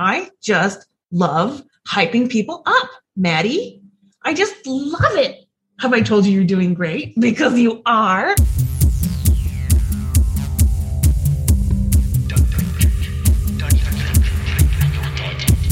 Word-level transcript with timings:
I 0.00 0.30
just 0.40 0.86
love 1.10 1.60
hyping 1.88 2.30
people 2.30 2.62
up. 2.66 2.88
Maddie, 3.16 3.82
I 4.22 4.32
just 4.32 4.54
love 4.64 5.16
it. 5.16 5.44
Have 5.80 5.92
I 5.92 6.02
told 6.02 6.24
you 6.24 6.30
you're 6.30 6.44
doing 6.44 6.72
great? 6.72 7.18
Because 7.18 7.58
you 7.58 7.82
are. 7.84 8.36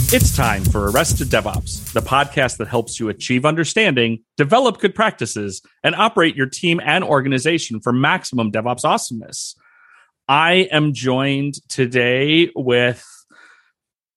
It's 0.09 0.35
time 0.37 0.65
for 0.65 0.91
Arrested 0.91 1.29
DevOps, 1.29 1.93
the 1.93 2.01
podcast 2.01 2.57
that 2.57 2.67
helps 2.67 2.99
you 2.99 3.09
achieve 3.09 3.45
understanding, 3.45 4.25
develop 4.37 4.81
good 4.81 4.97
practices, 4.97 5.63
and 5.85 5.95
operate 5.95 6.35
your 6.35 6.47
team 6.47 6.81
and 6.85 7.05
organization 7.05 7.79
for 7.81 7.93
maximum 7.93 8.51
DevOps 8.51 8.85
awesomeness. 8.85 9.55
I 10.29 10.69
am 10.73 10.95
joined 10.95 11.61
today 11.69 12.51
with, 12.57 13.07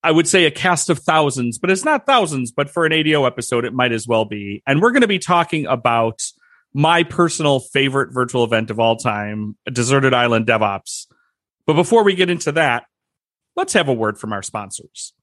I 0.04 0.12
would 0.12 0.28
say, 0.28 0.46
a 0.46 0.52
cast 0.52 0.90
of 0.90 1.00
thousands, 1.00 1.58
but 1.58 1.70
it's 1.70 1.84
not 1.84 2.06
thousands, 2.06 2.52
but 2.52 2.70
for 2.70 2.86
an 2.86 2.94
ADO 2.94 3.26
episode, 3.26 3.66
it 3.66 3.74
might 3.74 3.92
as 3.92 4.08
well 4.08 4.26
be. 4.26 4.64
And 4.66 4.82
we're 4.82 4.92
going 4.92 5.02
to 5.02 5.08
be 5.08 5.20
talking 5.20 5.66
about 5.66 6.22
my 6.74 7.04
personal 7.04 7.60
favorite 7.60 8.14
virtual 8.14 8.44
event 8.44 8.70
of 8.70 8.80
all 8.80 8.96
time, 8.96 9.58
Deserted 9.72 10.14
Island 10.14 10.48
DevOps. 10.48 11.08
But 11.66 11.74
before 11.74 12.04
we 12.04 12.16
get 12.16 12.30
into 12.30 12.52
that, 12.54 12.86
let's 13.56 13.74
have 13.74 13.90
a 13.90 13.94
word 13.94 14.18
from 14.18 14.34
our 14.34 14.42
sponsors. 14.42 15.14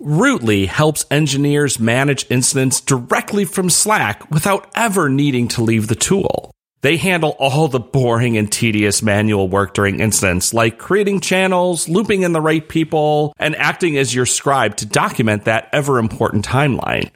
Rootly 0.00 0.66
helps 0.66 1.04
engineers 1.10 1.78
manage 1.78 2.24
incidents 2.30 2.80
directly 2.80 3.44
from 3.44 3.68
Slack 3.68 4.30
without 4.30 4.70
ever 4.74 5.10
needing 5.10 5.48
to 5.48 5.62
leave 5.62 5.88
the 5.88 5.94
tool. 5.94 6.54
They 6.82 6.96
handle 6.96 7.36
all 7.38 7.68
the 7.68 7.78
boring 7.78 8.38
and 8.38 8.50
tedious 8.50 9.02
manual 9.02 9.48
work 9.48 9.74
during 9.74 10.00
incidents, 10.00 10.54
like 10.54 10.78
creating 10.78 11.20
channels, 11.20 11.88
looping 11.90 12.22
in 12.22 12.32
the 12.32 12.40
right 12.40 12.66
people, 12.66 13.34
and 13.38 13.54
acting 13.56 13.98
as 13.98 14.14
your 14.14 14.24
scribe 14.24 14.76
to 14.76 14.86
document 14.86 15.44
that 15.44 15.68
ever 15.72 15.98
important 15.98 16.46
timeline. 16.46 17.10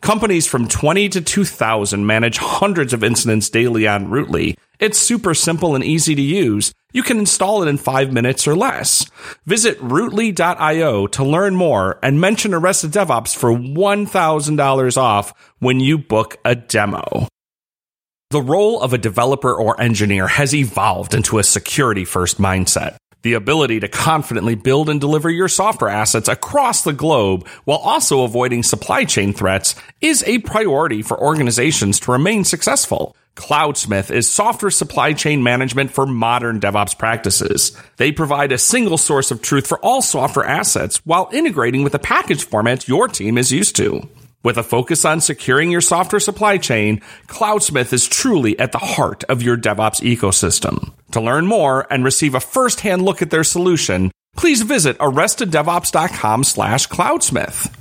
Companies 0.00 0.46
from 0.46 0.68
20 0.68 1.08
to 1.08 1.20
2000 1.20 2.06
manage 2.06 2.38
hundreds 2.38 2.92
of 2.92 3.02
incidents 3.02 3.50
daily 3.50 3.88
on 3.88 4.06
Rootly. 4.06 4.56
It's 4.78 4.98
super 5.00 5.34
simple 5.34 5.74
and 5.74 5.82
easy 5.82 6.14
to 6.14 6.22
use. 6.22 6.72
You 6.92 7.02
can 7.02 7.18
install 7.18 7.64
it 7.64 7.68
in 7.68 7.76
five 7.76 8.12
minutes 8.12 8.46
or 8.46 8.54
less. 8.54 9.10
Visit 9.44 9.80
rootly.io 9.80 11.08
to 11.08 11.24
learn 11.24 11.56
more 11.56 11.98
and 12.04 12.20
mention 12.20 12.54
Arrested 12.54 12.92
DevOps 12.92 13.36
for 13.36 13.50
$1,000 13.50 14.96
off 14.96 15.54
when 15.58 15.80
you 15.80 15.98
book 15.98 16.36
a 16.44 16.54
demo. 16.54 17.26
The 18.30 18.42
role 18.42 18.82
of 18.82 18.92
a 18.92 18.98
developer 18.98 19.54
or 19.54 19.80
engineer 19.80 20.26
has 20.26 20.54
evolved 20.54 21.14
into 21.14 21.38
a 21.38 21.42
security 21.42 22.04
first 22.04 22.36
mindset. 22.36 22.98
The 23.22 23.32
ability 23.32 23.80
to 23.80 23.88
confidently 23.88 24.54
build 24.54 24.90
and 24.90 25.00
deliver 25.00 25.30
your 25.30 25.48
software 25.48 25.88
assets 25.88 26.28
across 26.28 26.82
the 26.82 26.92
globe 26.92 27.48
while 27.64 27.78
also 27.78 28.24
avoiding 28.24 28.62
supply 28.62 29.06
chain 29.06 29.32
threats 29.32 29.74
is 30.02 30.22
a 30.24 30.40
priority 30.40 31.00
for 31.00 31.18
organizations 31.18 32.00
to 32.00 32.12
remain 32.12 32.44
successful. 32.44 33.16
Cloudsmith 33.34 34.10
is 34.10 34.30
software 34.30 34.70
supply 34.70 35.14
chain 35.14 35.42
management 35.42 35.90
for 35.90 36.04
modern 36.04 36.60
DevOps 36.60 36.98
practices. 36.98 37.74
They 37.96 38.12
provide 38.12 38.52
a 38.52 38.58
single 38.58 38.98
source 38.98 39.30
of 39.30 39.40
truth 39.40 39.66
for 39.66 39.78
all 39.78 40.02
software 40.02 40.44
assets 40.44 40.98
while 41.06 41.30
integrating 41.32 41.82
with 41.82 41.92
the 41.92 41.98
package 41.98 42.44
format 42.44 42.88
your 42.88 43.08
team 43.08 43.38
is 43.38 43.50
used 43.50 43.74
to. 43.76 44.06
With 44.44 44.56
a 44.56 44.62
focus 44.62 45.04
on 45.04 45.20
securing 45.20 45.72
your 45.72 45.80
software 45.80 46.20
supply 46.20 46.58
chain, 46.58 47.00
Cloudsmith 47.26 47.92
is 47.92 48.06
truly 48.06 48.56
at 48.60 48.70
the 48.70 48.78
heart 48.78 49.24
of 49.24 49.42
your 49.42 49.56
DevOps 49.56 50.00
ecosystem. 50.00 50.92
To 51.10 51.20
learn 51.20 51.46
more 51.46 51.92
and 51.92 52.04
receive 52.04 52.36
a 52.36 52.40
first-hand 52.40 53.02
look 53.02 53.20
at 53.20 53.30
their 53.30 53.42
solution, 53.42 54.12
please 54.36 54.62
visit 54.62 54.96
arresteddevops.com 54.98 56.44
slash 56.44 56.86
cloudsmith. 56.86 57.74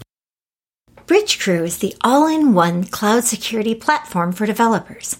Bridgecrew 1.06 1.64
is 1.64 1.78
the 1.78 1.96
all-in-one 2.02 2.86
cloud 2.86 3.24
security 3.24 3.76
platform 3.76 4.32
for 4.32 4.48
developers. 4.48 5.20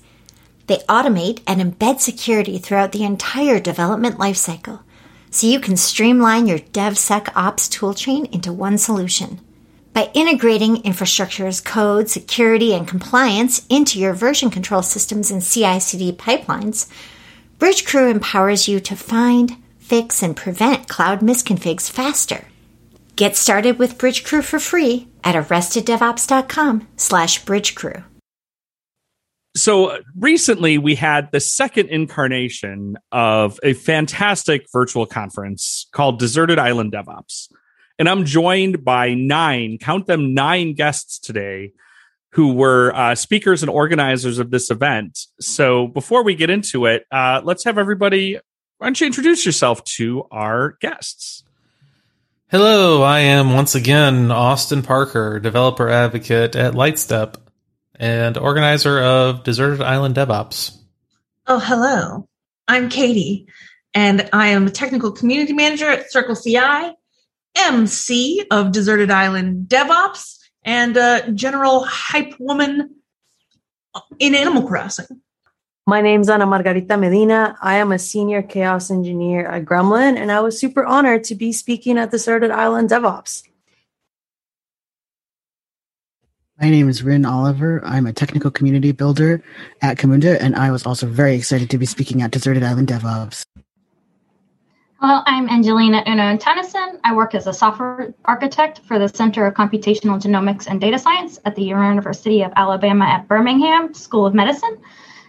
They 0.66 0.78
automate 0.90 1.42
and 1.46 1.62
embed 1.62 2.00
security 2.00 2.58
throughout 2.58 2.94
the 2.94 3.04
entire 3.04 3.60
development 3.60 4.18
lifecycle, 4.18 4.82
so 5.30 5.46
you 5.46 5.60
can 5.60 5.78
streamline 5.78 6.48
your 6.48 6.60
DevSecOps 6.60 7.70
toolchain 7.70 8.34
into 8.34 8.52
one 8.52 8.80
solution. 8.80 9.40
By 9.98 10.12
integrating 10.14 10.84
infrastructure 10.84 11.48
as 11.48 11.60
code, 11.60 12.08
security, 12.08 12.72
and 12.76 12.88
compliance 12.88 13.66
into 13.68 13.98
your 13.98 14.14
version 14.14 14.52
control 14.52 14.84
systems 14.84 15.32
and 15.32 15.42
CI 15.42 15.80
CD 15.80 16.12
pipelines, 16.12 16.88
Bridgecrew 17.58 18.12
empowers 18.12 18.68
you 18.68 18.80
to 18.80 18.96
find, 18.96 19.58
fix, 19.80 20.22
and 20.22 20.38
prevent 20.38 20.88
cloud 20.88 21.22
misconfigs 21.22 21.90
faster. 21.90 22.46
Get 23.16 23.36
started 23.36 23.80
with 23.80 23.98
Bridgecrew 23.98 24.44
for 24.44 24.60
free 24.60 25.08
at 25.24 25.34
arresteddevops.com 25.34 26.88
slash 26.96 27.44
bridgecrew. 27.44 28.04
So 29.56 29.88
uh, 29.88 29.98
recently 30.16 30.78
we 30.78 30.94
had 30.94 31.32
the 31.32 31.40
second 31.40 31.90
incarnation 31.90 32.98
of 33.12 33.60
a 33.64 33.74
fantastic 33.74 34.68
virtual 34.72 35.08
conference 35.08 35.88
called 35.92 36.20
Deserted 36.20 36.60
Island 36.60 36.92
DevOps. 36.92 37.48
And 38.00 38.08
I'm 38.08 38.26
joined 38.26 38.84
by 38.84 39.14
nine, 39.14 39.78
count 39.80 40.06
them 40.06 40.34
nine 40.34 40.74
guests 40.74 41.18
today 41.20 41.72
who 42.32 42.54
were 42.54 42.96
uh, 42.96 43.16
speakers 43.16 43.64
and 43.64 43.70
organizers 43.70 44.38
of 44.38 44.52
this 44.52 44.70
event. 44.70 45.18
So 45.40 45.88
before 45.88 46.24
we 46.24 46.36
get 46.36 46.52
into 46.52 46.86
it, 46.86 47.06
uh, 47.12 47.42
let's 47.44 47.64
have 47.64 47.80
everybody, 47.80 48.38
why 48.78 48.88
don't 48.88 49.02
you 49.02 49.08
introduce 49.08 49.46
yourself 49.46 49.84
to 49.86 50.26
our 50.30 50.78
guests? 50.80 51.44
Hello, 52.50 53.02
I 53.02 53.20
am 53.20 53.54
once 53.54 53.74
again 53.74 54.32
Austin 54.32 54.84
Parker, 54.84 55.40
developer 55.40 55.90
advocate 55.90 56.56
at 56.56 56.76
Lightstep 56.76 57.36
and 57.96 58.38
organizer 58.38 59.02
of 59.02 59.44
Deserted 59.44 59.82
Island 59.82 60.16
DevOps. 60.16 60.78
Oh, 61.48 61.60
hello. 61.60 62.28
I'm 62.68 62.90
Katie, 62.90 63.48
and 63.94 64.30
I 64.32 64.50
am 64.50 64.68
a 64.68 64.72
technical 64.72 65.12
community 65.12 65.54
manager 65.54 65.90
at 65.90 66.12
Circle 66.12 66.36
CI 66.36 66.94
MC 67.58 68.46
of 68.52 68.72
Deserted 68.72 69.12
Island 69.12 69.68
DevOps 69.68 70.38
and 70.64 70.96
a 70.98 71.32
general 71.34 71.84
hype 71.84 72.36
woman 72.40 72.96
in 74.20 74.36
Animal 74.36 74.68
Crossing. 74.68 75.22
My 75.86 76.02
name's 76.02 76.28
Ana 76.30 76.46
Margarita 76.46 76.98
Medina. 76.98 77.58
I 77.62 77.76
am 77.76 77.94
a 77.94 78.00
senior 78.00 78.42
chaos 78.42 78.92
engineer 78.92 79.48
at 79.48 79.64
Gremlin, 79.64 80.18
and 80.18 80.32
I 80.32 80.42
was 80.42 80.60
super 80.60 80.86
honored 80.86 81.24
to 81.26 81.36
be 81.36 81.54
speaking 81.54 81.98
at 81.98 82.12
Deserted 82.12 82.52
Island 82.52 82.90
DevOps. 82.90 83.44
My 86.60 86.70
name 86.70 86.90
is 86.90 87.04
Rin 87.04 87.24
Oliver. 87.24 87.82
I'm 87.86 88.06
a 88.08 88.12
technical 88.12 88.52
community 88.52 88.92
builder 88.92 89.44
at 89.82 89.98
Camunda, 89.98 90.38
and 90.42 90.56
I 90.56 90.72
was 90.72 90.86
also 90.86 91.06
very 91.06 91.36
excited 91.36 91.70
to 91.70 91.78
be 91.78 91.86
speaking 91.86 92.22
at 92.22 92.32
Deserted 92.32 92.64
Island 92.64 92.90
DevOps. 92.90 93.46
Hello, 95.00 95.22
I'm 95.28 95.48
Angelina 95.48 96.04
Uno 96.08 96.38
Tennyson. 96.38 97.00
I 97.04 97.14
work 97.14 97.36
as 97.36 97.46
a 97.46 97.54
software 97.54 98.16
architect 98.26 98.82
for 98.88 98.98
the 98.98 99.08
Center 99.08 99.46
of 99.46 99.54
Computational 99.54 100.20
Genomics 100.20 100.66
and 100.66 100.82
Data 100.82 100.98
Science 100.98 101.40
at 101.46 101.56
the 101.56 101.62
University 101.62 102.42
of 102.42 102.52
Alabama 102.56 103.06
at 103.06 103.28
Birmingham 103.28 103.94
School 103.94 104.26
of 104.26 104.34
Medicine. 104.34 104.80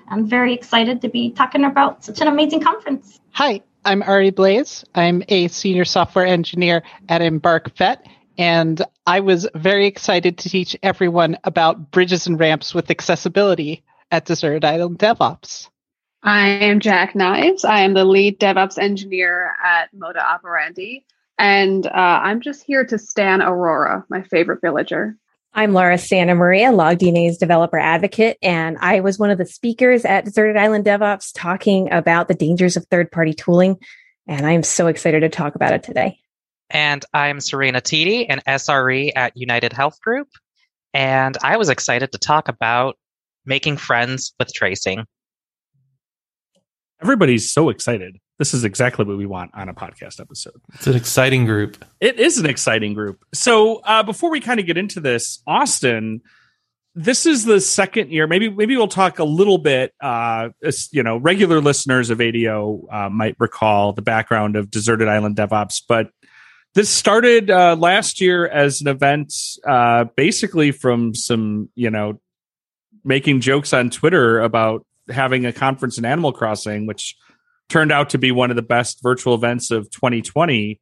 I'm 0.09 0.27
very 0.27 0.55
excited 0.55 1.03
to 1.03 1.11
be 1.11 1.33
talking 1.33 1.65
about 1.65 2.03
such 2.03 2.23
an 2.23 2.29
amazing 2.29 2.63
conference. 2.63 3.21
Hi, 3.33 3.61
I'm 3.85 4.03
Ari 4.03 4.31
Blaze. 4.31 4.87
I'm 4.95 5.23
a 5.29 5.49
senior 5.49 5.85
software 5.85 6.25
engineer 6.25 6.83
at 7.11 7.21
Embark 7.21 7.77
Vet, 7.77 8.07
and 8.39 8.81
I 9.07 9.21
was 9.21 9.47
very 9.55 9.85
excited 9.85 10.39
to 10.39 10.49
teach 10.49 10.79
everyone 10.83 11.37
about 11.45 11.91
bridges 11.91 12.27
and 12.27 12.41
ramps 12.41 12.73
with 12.73 12.91
accessibility 12.91 13.85
at 14.11 14.25
Desert 14.25 14.65
Island 14.65 14.99
DevOps. 14.99 15.69
I 16.23 16.49
am 16.49 16.81
Jack 16.81 17.15
Knives. 17.15 17.65
I 17.65 17.81
am 17.81 17.95
the 17.95 18.05
lead 18.05 18.41
DevOps 18.41 18.79
engineer 18.79 19.55
at 19.65 19.95
Moda 19.95 20.19
Operandi. 20.19 21.05
And 21.39 21.87
uh, 21.87 21.91
I'm 21.95 22.41
just 22.41 22.65
here 22.65 22.85
to 22.85 22.99
stan 22.99 23.41
Aurora, 23.41 24.05
my 24.09 24.23
favorite 24.23 24.61
villager. 24.61 25.17
I'm 25.55 25.73
Laura 25.73 25.95
Santamaria, 25.95 26.75
LogDNA's 26.75 27.39
developer 27.39 27.79
advocate, 27.79 28.37
and 28.43 28.77
I 28.81 29.01
was 29.01 29.19
one 29.19 29.31
of 29.31 29.39
the 29.39 29.47
speakers 29.47 30.05
at 30.05 30.25
Deserted 30.25 30.57
Island 30.57 30.85
DevOps 30.85 31.31
talking 31.35 31.91
about 31.91 32.29
the 32.29 32.35
dangers 32.35 32.77
of 32.77 32.85
third 32.87 33.11
party 33.11 33.33
tooling. 33.33 33.79
And 34.27 34.47
I'm 34.47 34.63
so 34.63 34.89
excited 34.89 35.21
to 35.21 35.29
talk 35.29 35.55
about 35.55 35.73
it 35.73 35.83
today. 35.83 36.19
And 36.69 37.05
I'm 37.15 37.41
Serena 37.41 37.81
Teedy, 37.81 38.27
an 38.29 38.41
SRE 38.47 39.13
at 39.17 39.37
UnitedHealth 39.37 40.01
Group. 40.01 40.29
And 40.93 41.37
I 41.43 41.57
was 41.57 41.71
excited 41.71 42.13
to 42.13 42.19
talk 42.19 42.49
about 42.49 42.99
making 43.47 43.79
friends 43.79 44.35
with 44.39 44.53
tracing. 44.53 45.07
Everybody's 47.03 47.51
so 47.51 47.69
excited. 47.69 48.19
This 48.39 48.55
is 48.55 48.65
exactly 48.65 49.05
what 49.05 49.17
we 49.17 49.27
want 49.27 49.51
on 49.55 49.69
a 49.69 49.75
podcast 49.75 50.21
episode. 50.21 50.61
It's 50.75 50.87
an 50.87 50.97
exciting 50.97 51.45
group. 51.45 51.85
It 52.01 52.19
is 52.21 52.39
an 52.39 52.47
exciting 52.47 52.95
group. 52.95 53.25
So 53.35 53.77
uh, 53.85 54.03
before 54.03 54.31
we 54.31 54.41
kind 54.41 54.61
of 54.61 54.67
get 54.67 54.77
into 54.77 55.01
this, 55.01 55.43
Austin, 55.47 56.21
this 56.95 57.27
is 57.27 57.45
the 57.45 57.61
second 57.61 58.11
year. 58.11 58.27
Maybe 58.27 58.49
maybe 58.49 58.77
we'll 58.77 58.89
talk 58.89 59.19
a 59.19 59.25
little 59.25 59.59
bit. 59.59 59.93
Uh, 60.01 60.51
as, 60.63 60.89
you 60.93 61.03
know, 61.03 61.17
regular 61.17 61.61
listeners 61.61 62.11
of 62.11 62.21
ADO 62.21 62.89
uh, 62.91 63.09
might 63.09 63.37
recall 63.39 63.93
the 63.93 64.03
background 64.03 64.57
of 64.57 64.71
Deserted 64.71 65.09
Island 65.09 65.37
DevOps, 65.37 65.83
but 65.89 66.11
this 66.75 66.91
started 66.91 67.51
uh, 67.51 67.77
last 67.77 68.21
year 68.21 68.47
as 68.47 68.81
an 68.81 68.89
event, 68.89 69.33
uh, 69.67 70.05
basically 70.17 70.71
from 70.71 71.15
some, 71.15 71.71
you 71.75 71.91
know, 71.91 72.21
making 73.05 73.41
jokes 73.41 73.73
on 73.73 73.91
Twitter 73.91 74.41
about 74.41 74.85
having 75.11 75.47
a 75.47 75.53
conference 75.53 75.99
in 75.99 76.05
Animal 76.05 76.33
Crossing, 76.33 76.87
which 76.87 77.17
turned 77.69 77.93
out 77.93 78.11
to 78.11 78.19
be 78.19 78.33
one 78.33 78.51
of 78.51 78.57
the 78.57 78.63
best 78.63 79.03
virtual 79.03 79.35
events 79.35 79.71
of 79.71 79.91
2020. 79.91 80.81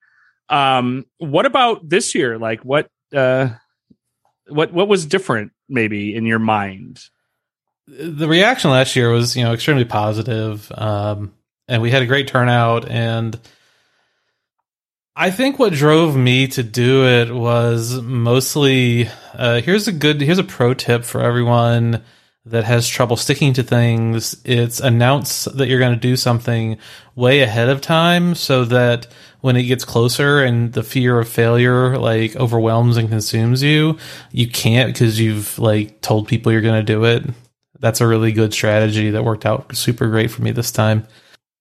Um, 0.49 1.05
what 1.19 1.47
about 1.47 1.89
this 1.89 2.15
year? 2.15 2.39
Like, 2.39 2.61
what, 2.61 2.89
uh, 3.15 3.51
what, 4.49 4.73
what 4.73 4.89
was 4.89 5.07
different, 5.07 5.53
maybe 5.69 6.15
in 6.15 6.27
your 6.27 6.39
mind? 6.39 7.01
The 7.89 8.29
reaction 8.29 8.71
last 8.71 8.97
year 8.97 9.11
was, 9.11 9.37
you 9.37 9.45
know, 9.45 9.53
extremely 9.53 9.85
positive, 9.85 10.71
um, 10.75 11.35
and 11.69 11.83
we 11.83 11.91
had 11.91 12.03
a 12.03 12.07
great 12.07 12.29
turnout 12.29 12.89
and 12.89 13.39
I 15.19 15.31
think 15.31 15.59
what 15.59 15.73
drove 15.73 16.15
me 16.15 16.47
to 16.49 16.63
do 16.63 17.07
it 17.07 17.35
was 17.35 18.03
mostly 18.03 19.09
uh, 19.33 19.63
here's 19.63 19.89
a 19.89 19.93
good 19.93 20.21
here's 20.21 20.39
a 20.39 20.45
pro 20.45 20.75
tip 20.75 21.05
for 21.05 21.23
everyone 21.23 22.05
that 22.47 22.65
has 22.65 22.89
trouble 22.89 23.17
sticking 23.17 23.53
to 23.55 23.63
things. 23.63 24.41
It's 24.45 24.81
announce 24.81 25.47
that 25.47 25.69
you're 25.69 25.81
going 25.81 25.95
to 25.95 26.01
do 26.01 26.17
something 26.17 26.79
way 27.17 27.41
ahead 27.41 27.69
of 27.69 27.81
time 27.81 28.35
so 28.37 28.65
that 28.67 29.09
when 29.41 29.57
it 29.57 29.65
gets 29.65 29.85
closer 29.85 30.43
and 30.43 30.73
the 30.73 30.85
fear 30.85 31.19
of 31.19 31.29
failure 31.29 31.99
like 31.99 32.37
overwhelms 32.37 32.97
and 32.97 33.09
consumes 33.09 33.63
you, 33.63 33.99
you 34.31 34.49
can't 34.49 34.93
because 34.93 35.21
you've 35.21 35.59
like 35.59 36.01
told 36.01 36.29
people 36.29 36.53
you're 36.53 36.61
going 36.61 36.81
to 36.81 36.93
do 36.93 37.05
it. 37.05 37.25
That's 37.81 38.01
a 38.01 38.07
really 38.07 38.33
good 38.33 38.55
strategy 38.55 39.11
that 39.11 39.25
worked 39.25 39.45
out 39.45 39.77
super 39.77 40.09
great 40.09 40.31
for 40.31 40.43
me 40.43 40.53
this 40.53 40.73
time. 40.73 41.07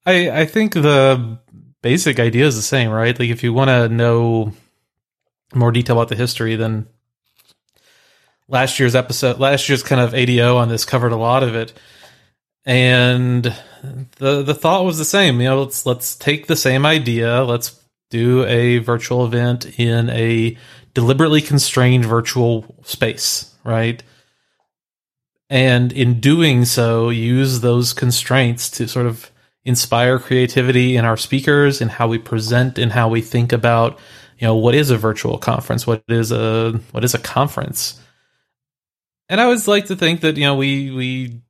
I 0.06 0.42
I 0.42 0.46
think 0.46 0.74
the 0.74 1.40
basic 1.82 2.20
idea 2.20 2.46
is 2.46 2.56
the 2.56 2.62
same, 2.62 2.92
right? 2.92 3.18
Like 3.18 3.30
if 3.30 3.44
you 3.44 3.54
want 3.54 3.70
to 3.70 3.90
know 3.90 4.54
more 5.54 5.72
detail 5.72 5.98
about 5.98 6.10
the 6.10 6.16
history, 6.16 6.56
then 6.56 6.88
last 8.48 8.80
year's 8.80 8.96
episode, 8.96 9.40
last 9.40 9.68
year's 9.70 9.84
kind 9.84 10.02
of 10.02 10.14
ADO 10.14 10.58
on 10.58 10.70
this 10.70 10.86
covered 10.86 11.12
a 11.12 11.18
lot 11.18 11.44
of 11.44 11.56
it. 11.56 11.74
And 12.66 13.44
the 14.18 14.42
the 14.42 14.56
thought 14.56 14.86
was 14.86 14.98
the 14.98 15.06
same. 15.06 15.40
You 15.40 15.50
know, 15.50 15.62
let's 15.62 15.86
let's 15.86 16.16
take 16.16 16.48
the 16.48 16.56
same 16.56 16.86
idea. 16.86 17.44
Let's 17.44 17.80
do 18.10 18.44
a 18.46 18.80
virtual 18.80 19.26
event 19.26 19.80
in 19.80 20.10
a 20.10 20.58
deliberately 20.94 21.42
constrained 21.42 22.06
virtual 22.06 22.76
space, 22.84 23.54
right? 23.64 24.02
And 25.50 25.92
in 25.92 26.20
doing 26.20 26.66
so, 26.66 27.10
use 27.10 27.62
those 27.62 27.94
constraints 27.94 28.70
to 28.72 28.88
sort 28.88 29.06
of 29.06 29.30
inspire 29.64 30.18
creativity 30.20 30.96
in 30.96 31.06
our 31.06 31.18
speakers 31.18 31.82
and 31.82 31.92
how 31.92 32.08
we 32.08 32.18
present 32.18 32.78
and 32.78 32.92
how 32.92 33.10
we 33.10 33.22
think 33.22 33.52
about 33.52 34.00
you 34.38 34.46
know 34.46 34.56
what 34.56 34.76
is 34.76 34.92
a 34.92 34.98
virtual 34.98 35.40
conference 35.40 35.88
what 35.88 36.04
is 36.08 36.32
a 36.32 36.80
what 36.92 37.04
is 37.04 37.16
a 37.16 37.20
conference 37.20 38.00
and 39.30 39.40
i 39.40 39.44
always 39.44 39.68
like 39.68 39.86
to 39.86 39.96
think 39.96 40.22
that 40.22 40.38
you 40.38 40.44
know 40.44 40.56
we 40.56 40.92
we 40.92 41.42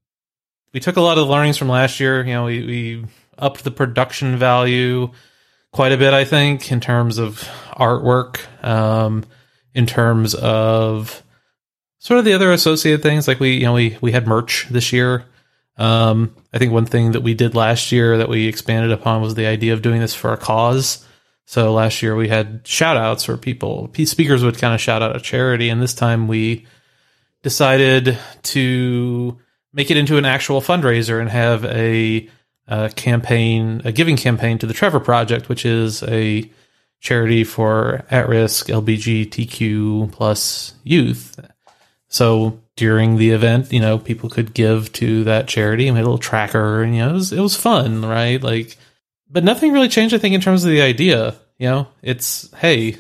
we 0.74 0.80
took 0.80 0.98
a 0.98 1.02
lot 1.02 1.18
of 1.18 1.28
learnings 1.28 1.58
from 1.58 1.70
last 1.70 2.00
year 2.00 2.26
you 2.26 2.34
know 2.34 2.46
we 2.46 2.66
we 2.66 3.06
upped 3.38 3.64
the 3.64 3.72
production 3.72 4.38
value 4.38 5.10
quite 5.72 5.92
a 5.92 5.98
bit 5.98 6.14
i 6.14 6.26
think 6.26 6.72
in 6.72 6.80
terms 6.80 7.18
of 7.18 7.48
artwork 7.72 8.40
um 8.64 9.24
in 9.74 9.86
terms 9.86 10.34
of 10.36 11.22
sort 12.00 12.20
of 12.20 12.26
the 12.26 12.34
other 12.34 12.52
associated 12.52 13.02
things 13.02 13.28
like 13.28 13.40
we 13.40 13.56
you 13.56 13.64
know 13.64 13.74
we 13.74 13.98
we 14.02 14.12
had 14.12 14.28
merch 14.28 14.68
this 14.70 14.94
year 14.94 15.26
um, 15.78 16.34
I 16.54 16.58
think 16.58 16.72
one 16.72 16.86
thing 16.86 17.12
that 17.12 17.22
we 17.22 17.34
did 17.34 17.56
last 17.56 17.92
year 17.92 18.18
that 18.18 18.30
we 18.30 18.48
expanded 18.48 18.92
upon 18.92 19.22
was 19.22 19.36
the 19.36 19.48
idea 19.48 19.74
of 19.74 19.82
doing 19.82 20.00
this 20.00 20.16
for 20.16 20.32
a 20.32 20.38
cause. 20.38 21.06
So 21.46 21.74
last 21.74 22.02
year 22.02 22.16
we 22.16 22.28
had 22.28 22.62
shout 22.66 22.98
outs 22.98 23.28
where 23.28 23.38
people, 23.38 23.92
speakers 24.06 24.44
would 24.44 24.58
kind 24.58 24.74
of 24.74 24.82
shout 24.82 25.02
out 25.02 25.16
a 25.16 25.20
charity. 25.20 25.70
And 25.70 25.82
this 25.82 25.94
time 25.94 26.28
we 26.28 26.66
decided 27.46 28.18
to 28.42 29.38
make 29.72 29.92
it 29.92 29.98
into 29.98 30.18
an 30.18 30.26
actual 30.26 30.62
fundraiser 30.62 31.22
and 31.22 31.30
have 31.30 31.64
a, 31.66 32.28
a 32.68 32.90
campaign, 32.96 33.84
a 33.86 33.92
giving 33.92 34.18
campaign 34.18 34.58
to 34.58 34.66
the 34.66 34.74
Trevor 34.74 35.00
Project, 35.00 35.48
which 35.48 35.64
is 35.64 36.02
a 36.02 36.50
charity 37.00 37.44
for 37.44 38.04
at 38.10 38.28
risk 38.28 38.66
LGBTQ 38.70 40.12
plus 40.12 40.74
youth. 40.84 41.40
So 42.08 42.60
during 42.76 43.18
the 43.18 43.30
event, 43.30 43.72
you 43.72 43.80
know, 43.80 44.00
people 44.00 44.28
could 44.28 44.56
give 44.56 44.92
to 44.94 45.24
that 45.26 45.48
charity 45.48 45.88
and 45.88 45.94
made 45.94 46.02
a 46.02 46.06
little 46.06 46.18
tracker 46.18 46.82
and, 46.82 46.96
you 46.96 47.04
know, 47.04 47.12
it 47.12 47.14
was, 47.14 47.32
it 47.32 47.42
was 47.42 47.56
fun, 47.56 48.04
right? 48.04 48.42
Like, 48.42 48.76
but 49.30 49.44
nothing 49.44 49.72
really 49.72 49.90
changed, 49.90 50.16
I 50.16 50.18
think, 50.18 50.34
in 50.34 50.42
terms 50.42 50.66
of 50.66 50.72
the 50.72 50.82
idea. 50.82 51.36
You 51.60 51.70
know, 51.70 51.88
it's, 52.02 52.52
hey, 52.56 52.98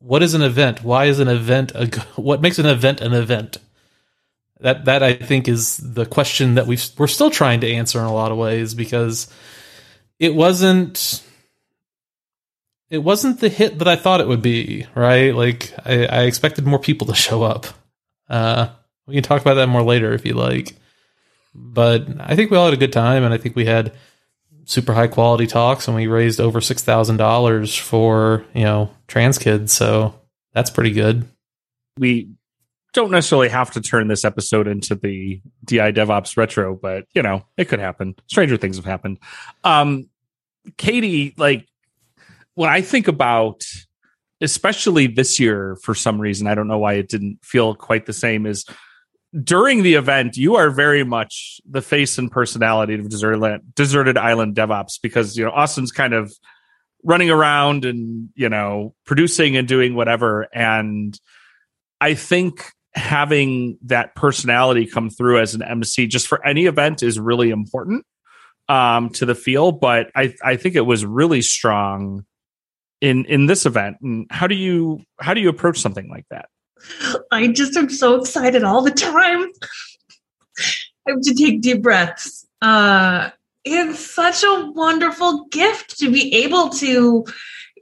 what 0.00 0.22
is 0.22 0.34
an 0.34 0.42
event? 0.42 0.82
Why 0.82 1.06
is 1.06 1.18
an 1.18 1.28
event 1.28 1.72
a, 1.74 1.86
what 2.20 2.40
makes 2.40 2.58
an 2.58 2.66
event 2.66 3.00
an 3.00 3.12
event? 3.12 3.58
That, 4.60 4.86
that 4.86 5.04
I 5.04 5.14
think 5.14 5.46
is 5.46 5.76
the 5.76 6.04
question 6.04 6.56
that 6.56 6.66
we 6.66 6.78
we're 6.96 7.06
still 7.06 7.30
trying 7.30 7.60
to 7.60 7.70
answer 7.70 8.00
in 8.00 8.06
a 8.06 8.12
lot 8.12 8.32
of 8.32 8.38
ways 8.38 8.74
because 8.74 9.32
it 10.18 10.34
wasn't, 10.34 11.22
it 12.90 12.98
wasn't 12.98 13.38
the 13.38 13.48
hit 13.48 13.78
that 13.78 13.86
I 13.86 13.94
thought 13.94 14.20
it 14.20 14.26
would 14.26 14.42
be, 14.42 14.86
right? 14.96 15.32
Like 15.32 15.72
I, 15.84 16.06
I 16.06 16.22
expected 16.22 16.66
more 16.66 16.80
people 16.80 17.06
to 17.06 17.14
show 17.14 17.44
up. 17.44 17.66
Uh, 18.28 18.70
we 19.06 19.14
can 19.14 19.22
talk 19.22 19.40
about 19.40 19.54
that 19.54 19.68
more 19.68 19.82
later 19.82 20.12
if 20.12 20.26
you 20.26 20.34
like. 20.34 20.74
But 21.54 22.06
I 22.20 22.36
think 22.36 22.50
we 22.50 22.56
all 22.56 22.66
had 22.66 22.74
a 22.74 22.78
good 22.78 22.92
time, 22.92 23.24
and 23.24 23.32
I 23.32 23.38
think 23.38 23.56
we 23.56 23.64
had 23.64 23.92
super 24.68 24.92
high 24.92 25.08
quality 25.08 25.46
talks, 25.46 25.88
and 25.88 25.96
we 25.96 26.06
raised 26.06 26.40
over 26.40 26.60
six 26.60 26.84
thousand 26.84 27.16
dollars 27.16 27.74
for 27.74 28.44
you 28.54 28.62
know 28.62 28.90
trans 29.08 29.38
kids. 29.38 29.72
So 29.72 30.14
that's 30.52 30.70
pretty 30.70 30.92
good. 30.92 31.26
We 31.98 32.30
don't 32.92 33.10
necessarily 33.10 33.48
have 33.48 33.72
to 33.72 33.80
turn 33.80 34.08
this 34.08 34.24
episode 34.24 34.68
into 34.68 34.94
the 34.94 35.40
DI 35.64 35.92
DevOps 35.92 36.36
retro, 36.36 36.76
but 36.76 37.06
you 37.14 37.22
know 37.22 37.44
it 37.56 37.64
could 37.66 37.80
happen. 37.80 38.14
Stranger 38.28 38.56
things 38.56 38.76
have 38.76 38.84
happened. 38.84 39.18
Um, 39.64 40.08
Katie, 40.76 41.34
like 41.36 41.66
when 42.54 42.70
I 42.70 42.82
think 42.82 43.08
about 43.08 43.64
especially 44.40 45.08
this 45.08 45.40
year 45.40 45.76
for 45.82 45.96
some 45.96 46.20
reason 46.20 46.46
i 46.46 46.54
don't 46.54 46.68
know 46.68 46.78
why 46.78 46.92
it 46.92 47.08
didn't 47.08 47.40
feel 47.42 47.74
quite 47.74 48.06
the 48.06 48.12
same 48.12 48.46
as 48.46 48.64
during 49.42 49.82
the 49.82 49.94
event 49.94 50.36
you 50.36 50.56
are 50.56 50.70
very 50.70 51.04
much 51.04 51.60
the 51.68 51.82
face 51.82 52.16
and 52.16 52.30
personality 52.30 52.94
of 52.94 53.08
deserted, 53.08 53.60
deserted 53.74 54.16
island 54.16 54.56
devops 54.56 54.98
because 55.02 55.36
you 55.36 55.44
know 55.44 55.50
austin's 55.50 55.92
kind 55.92 56.14
of 56.14 56.32
running 57.04 57.30
around 57.30 57.84
and 57.84 58.30
you 58.34 58.48
know 58.48 58.94
producing 59.04 59.56
and 59.56 59.68
doing 59.68 59.94
whatever. 59.94 60.48
And 60.52 61.18
i 62.00 62.14
think 62.14 62.72
having 62.94 63.78
that 63.82 64.14
personality 64.14 64.86
come 64.86 65.10
through 65.10 65.38
as 65.38 65.54
an 65.54 65.62
mc 65.62 66.06
just 66.06 66.26
for 66.26 66.44
any 66.44 66.66
event 66.66 67.02
is 67.02 67.20
really 67.20 67.50
important 67.50 68.04
um 68.68 69.10
to 69.10 69.26
the 69.26 69.34
feel. 69.34 69.72
But 69.72 70.10
i 70.16 70.34
i 70.42 70.56
think 70.56 70.74
it 70.74 70.86
was 70.86 71.04
really 71.04 71.42
strong 71.42 72.24
in 73.00 73.24
in 73.26 73.46
this 73.46 73.66
event. 73.66 73.98
And 74.02 74.26
how 74.30 74.46
do 74.46 74.54
you 74.54 75.00
how 75.20 75.34
do 75.34 75.40
you 75.40 75.48
approach 75.48 75.78
something 75.78 76.08
like 76.08 76.26
that 76.30 76.48
i 77.30 77.48
just 77.48 77.76
am 77.76 77.88
so 77.88 78.16
excited 78.16 78.64
all 78.64 78.82
the 78.82 78.90
time. 78.90 79.46
I 81.06 81.12
have 81.12 81.20
to 81.22 81.34
take 81.34 81.60
deep 81.60 81.82
breaths. 81.82 82.46
Uh 82.62 83.30
it's 83.64 83.98
such 83.98 84.42
a 84.42 84.70
wonderful 84.74 85.44
gift 85.46 85.98
to 85.98 86.10
be 86.10 86.34
able 86.34 86.70
to 86.70 87.26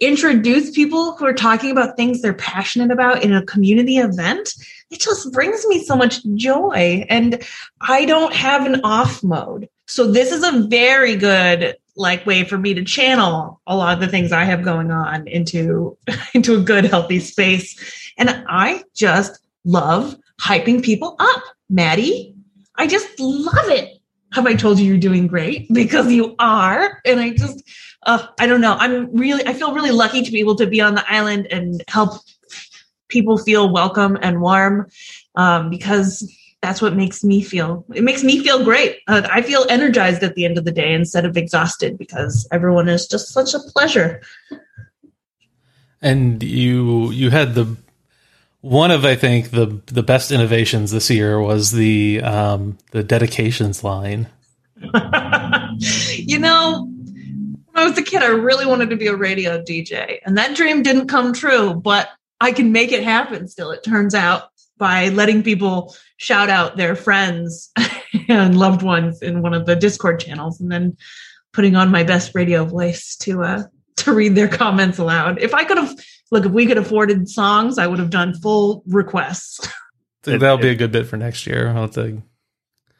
introduce 0.01 0.71
people 0.71 1.17
who 1.17 1.25
are 1.25 1.33
talking 1.33 1.71
about 1.71 1.97
things 1.97 2.21
they're 2.21 2.35
passionate 2.35 2.91
about 2.91 3.23
in 3.23 3.33
a 3.33 3.45
community 3.45 3.99
event. 3.99 4.53
It 4.91 5.01
just 5.01 5.33
brings 5.33 5.65
me 5.67 5.85
so 5.85 5.97
much 5.97 6.25
joy 6.35 7.07
and 7.09 7.43
i 7.81 8.05
don't 8.05 8.33
have 8.35 8.67
an 8.67 8.81
off 8.85 9.23
mode. 9.23 9.69
So 9.87 10.11
this 10.11 10.33
is 10.33 10.43
a 10.43 10.67
very 10.67 11.17
good 11.17 11.77
like 11.97 12.27
way 12.27 12.45
for 12.45 12.59
me 12.59 12.75
to 12.75 12.85
channel 12.85 13.61
a 13.67 13.75
lot 13.77 13.95
of 13.95 14.01
the 14.01 14.09
things 14.09 14.31
I 14.31 14.45
have 14.45 14.63
going 14.63 14.91
on 14.91 15.27
into 15.27 15.97
into 16.35 16.57
a 16.57 16.61
good 16.61 16.85
healthy 16.85 17.21
space. 17.21 18.06
And 18.17 18.45
I 18.49 18.85
just 18.95 19.41
love 19.65 20.17
hyping 20.41 20.83
people 20.83 21.17
up. 21.19 21.43
Maddie, 21.69 22.35
I 22.77 22.87
just 22.87 23.09
love 23.19 23.69
it. 23.69 23.99
Have 24.33 24.47
I 24.47 24.55
told 24.55 24.79
you 24.79 24.87
you're 24.87 24.99
doing 24.99 25.27
great? 25.27 25.73
Because 25.73 26.13
you 26.13 26.35
are. 26.39 27.01
And 27.05 27.21
I 27.21 27.31
just 27.31 27.63
uh, 28.05 28.27
I 28.39 28.47
don't 28.47 28.61
know. 28.61 28.77
I'm 28.79 29.15
really 29.17 29.45
I 29.47 29.53
feel 29.53 29.75
really 29.75 29.91
lucky 29.91 30.23
to 30.23 30.31
be 30.31 30.41
able 30.41 30.57
to 30.57 30.67
be 30.67 30.81
on 30.81 30.95
the 30.95 31.05
island 31.11 31.47
and 31.51 31.83
help 31.89 32.21
people 33.09 33.39
feel 33.39 33.73
welcome 33.73 34.19
and 34.23 34.41
warm 34.41 34.89
um, 35.35 35.71
because 35.71 36.31
that's 36.63 36.83
what 36.83 36.97
makes 36.97 37.23
me 37.23 37.43
feel 37.43 37.85
it 37.95 38.03
makes 38.03 38.25
me 38.25 38.43
feel 38.43 38.65
great 38.65 38.99
uh, 39.07 39.23
i 39.31 39.43
feel 39.43 39.67
energized 39.69 40.23
at 40.23 40.35
the 40.35 40.45
end 40.45 40.59
of 40.59 40.65
the 40.65 40.73
day 40.73 40.93
instead 40.93 41.25
of 41.25 41.37
exhausted 41.37 41.97
because 41.99 42.49
everyone 42.51 42.89
is 42.89 43.07
just 43.07 43.29
such 43.29 43.55
a 43.55 43.61
pleasure 43.73 44.21
and 46.03 46.43
you 46.43 47.11
you 47.11 47.31
had 47.31 47.55
the 47.55 47.77
one 48.67 48.91
of 48.91 49.05
i 49.05 49.15
think 49.15 49.51
the 49.51 49.81
the 49.87 50.03
best 50.03 50.31
innovations 50.31 50.91
this 50.91 51.09
year 51.11 51.41
was 51.41 51.71
the 51.71 52.21
um 52.23 52.77
the 52.91 53.03
dedications 53.03 53.85
line 53.85 54.27
you 56.17 56.39
know 56.39 56.89
When 57.77 57.85
I 57.85 57.89
was 57.89 57.99
a 57.99 58.03
kid, 58.03 58.23
I 58.23 58.29
really 58.29 58.65
wanted 58.65 58.89
to 58.89 58.97
be 58.97 59.07
a 59.07 59.15
radio 59.15 59.63
DJ, 59.63 60.21
and 60.25 60.39
that 60.39 60.57
dream 60.57 60.83
didn't 60.83 61.09
come 61.09 61.35
true, 61.35 61.75
but 61.75 62.09
I 62.41 62.53
can 62.53 62.73
make 62.73 62.91
it 62.91 63.05
happen 63.05 63.49
still, 63.49 63.71
it 63.71 63.85
turns 63.85 64.15
out, 64.15 64.45
by 64.79 65.11
letting 65.11 65.43
people 65.43 65.95
shout 66.17 66.49
out 66.49 66.79
their 66.79 66.97
friends 66.97 67.71
and 68.29 68.59
loved 68.59 68.83
ones 68.83 69.21
in 69.21 69.43
one 69.43 69.53
of 69.53 69.67
the 69.67 69.77
Discord 69.77 70.21
channels 70.21 70.59
and 70.59 70.73
then 70.73 70.97
putting 71.53 71.77
on 71.77 71.91
my 71.91 72.03
best 72.03 72.35
radio 72.35 72.65
voice 72.65 73.15
to 73.17 73.43
uh 73.43 73.63
to 73.97 74.13
read 74.15 74.35
their 74.35 74.49
comments 74.49 74.97
aloud. 74.97 75.43
If 75.43 75.53
I 75.53 75.65
could 75.65 75.77
have 75.77 75.95
look, 76.31 76.45
if 76.45 76.53
we 76.53 76.67
could 76.67 76.79
afforded 76.79 77.29
songs, 77.29 77.79
I 77.79 77.87
would 77.87 77.99
have 77.99 78.11
done 78.11 78.35
full 78.35 78.83
requests. 78.87 79.67
think 80.23 80.41
that'll 80.41 80.59
be 80.59 80.69
a 80.69 80.75
good 80.75 80.93
bit 80.93 81.07
for 81.07 81.17
next 81.17 81.47
year. 81.47 81.69
I'll 81.69 81.83
have 81.83 81.93
to 81.93 82.23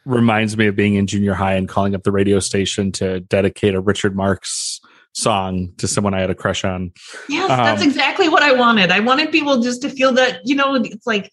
reminds 0.05 0.57
me 0.57 0.69
of 0.69 0.77
being 0.77 0.95
in 0.95 1.07
junior 1.07 1.35
high 1.35 1.55
and 1.55 1.69
calling 1.69 1.95
up 1.95 2.05
the 2.05 2.13
radio 2.13 2.39
station 2.39 2.93
to 2.93 3.21
dedicate 3.21 3.75
a 3.75 3.81
Richard 3.81 4.15
Marx 4.15 4.81
song 5.13 5.73
to 5.79 5.89
someone 5.89 6.15
I 6.15 6.21
had 6.21 6.31
a 6.31 6.35
crush 6.35 6.65
on. 6.65 6.93
Yes, 7.29 7.49
that's 7.49 7.83
Um, 7.83 7.89
exactly 7.89 8.29
what 8.29 8.43
I 8.43 8.53
wanted. 8.53 8.93
I 8.93 9.01
wanted 9.01 9.33
people 9.33 9.61
just 9.61 9.83
to 9.83 9.89
feel 9.89 10.13
that, 10.13 10.41
you 10.45 10.55
know, 10.55 10.75
it's 10.77 11.07
like 11.07 11.33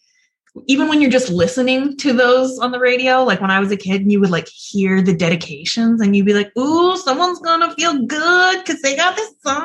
even 0.67 0.87
when 0.87 1.01
you're 1.01 1.11
just 1.11 1.29
listening 1.29 1.97
to 1.97 2.13
those 2.13 2.59
on 2.59 2.71
the 2.71 2.79
radio, 2.79 3.23
like 3.23 3.41
when 3.41 3.51
I 3.51 3.59
was 3.59 3.71
a 3.71 3.77
kid 3.77 4.01
and 4.01 4.11
you 4.11 4.19
would 4.19 4.29
like 4.29 4.47
hear 4.47 5.01
the 5.01 5.13
dedications 5.15 6.01
and 6.01 6.15
you'd 6.15 6.25
be 6.25 6.33
like, 6.33 6.55
ooh, 6.57 6.95
someone's 6.97 7.39
gonna 7.39 7.73
feel 7.75 8.05
good 8.05 8.59
because 8.59 8.81
they 8.81 8.95
got 8.95 9.15
this 9.15 9.33
song. 9.45 9.62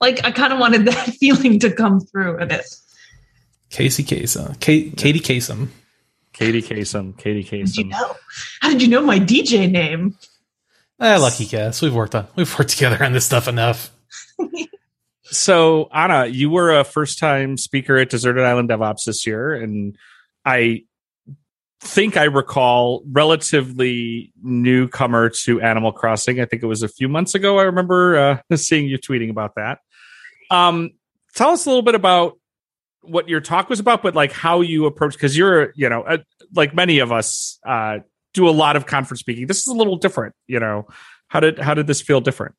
Like 0.00 0.24
I 0.24 0.30
kind 0.30 0.52
of 0.52 0.58
wanted 0.58 0.84
that 0.86 1.06
feeling 1.14 1.58
to 1.60 1.72
come 1.72 2.00
through 2.00 2.38
in 2.38 2.50
it. 2.50 2.66
Casey 3.70 4.02
Kasem, 4.02 4.58
Kate, 4.60 4.96
Katie 4.96 5.20
Kasem. 5.20 5.68
Katie 6.32 6.62
Kasem, 6.62 7.18
Katie 7.18 7.42
How 7.42 7.64
did 7.64 7.76
you 7.76 7.84
know? 7.84 8.16
How 8.60 8.68
did 8.70 8.82
you 8.82 8.88
know 8.88 9.02
my 9.02 9.18
DJ 9.18 9.70
name? 9.70 10.16
Eh, 11.00 11.16
lucky 11.16 11.46
guess. 11.46 11.82
We've 11.82 11.94
worked 11.94 12.14
on 12.14 12.28
we've 12.36 12.58
worked 12.58 12.70
together 12.70 13.02
on 13.04 13.12
this 13.12 13.26
stuff 13.26 13.48
enough. 13.48 13.90
So, 15.30 15.90
Anna, 15.92 16.26
you 16.26 16.48
were 16.48 16.78
a 16.78 16.84
first 16.84 17.18
time 17.18 17.58
speaker 17.58 17.98
at 17.98 18.08
Deserted 18.08 18.44
Island 18.44 18.70
DevOps 18.70 19.04
this 19.04 19.26
year, 19.26 19.52
and 19.52 19.96
I 20.44 20.84
think 21.80 22.16
I 22.16 22.24
recall 22.24 23.02
relatively 23.10 24.32
newcomer 24.42 25.30
to 25.30 25.60
Animal 25.60 25.92
Crossing. 25.92 26.40
I 26.40 26.44
think 26.44 26.62
it 26.62 26.66
was 26.66 26.82
a 26.82 26.88
few 26.88 27.08
months 27.08 27.34
ago. 27.34 27.58
I 27.58 27.64
remember 27.64 28.40
uh, 28.50 28.56
seeing 28.56 28.88
you 28.88 28.98
tweeting 28.98 29.30
about 29.30 29.54
that. 29.56 29.78
Um, 30.50 30.90
tell 31.34 31.50
us 31.50 31.66
a 31.66 31.68
little 31.68 31.82
bit 31.82 31.94
about 31.94 32.38
what 33.02 33.28
your 33.28 33.40
talk 33.40 33.68
was 33.70 33.80
about, 33.80 34.02
but 34.02 34.14
like 34.14 34.32
how 34.32 34.60
you 34.60 34.86
approach 34.86 35.12
because 35.12 35.36
you're, 35.36 35.72
you 35.76 35.88
know, 35.88 36.02
uh, 36.02 36.18
like 36.54 36.74
many 36.74 36.98
of 36.98 37.12
us 37.12 37.58
uh, 37.64 37.98
do 38.34 38.48
a 38.48 38.50
lot 38.50 38.76
of 38.76 38.86
conference 38.86 39.20
speaking. 39.20 39.46
This 39.46 39.58
is 39.58 39.68
a 39.68 39.74
little 39.74 39.96
different. 39.96 40.34
You 40.46 40.60
know, 40.60 40.88
how 41.28 41.40
did 41.40 41.58
how 41.58 41.74
did 41.74 41.86
this 41.86 42.00
feel 42.00 42.20
different? 42.20 42.54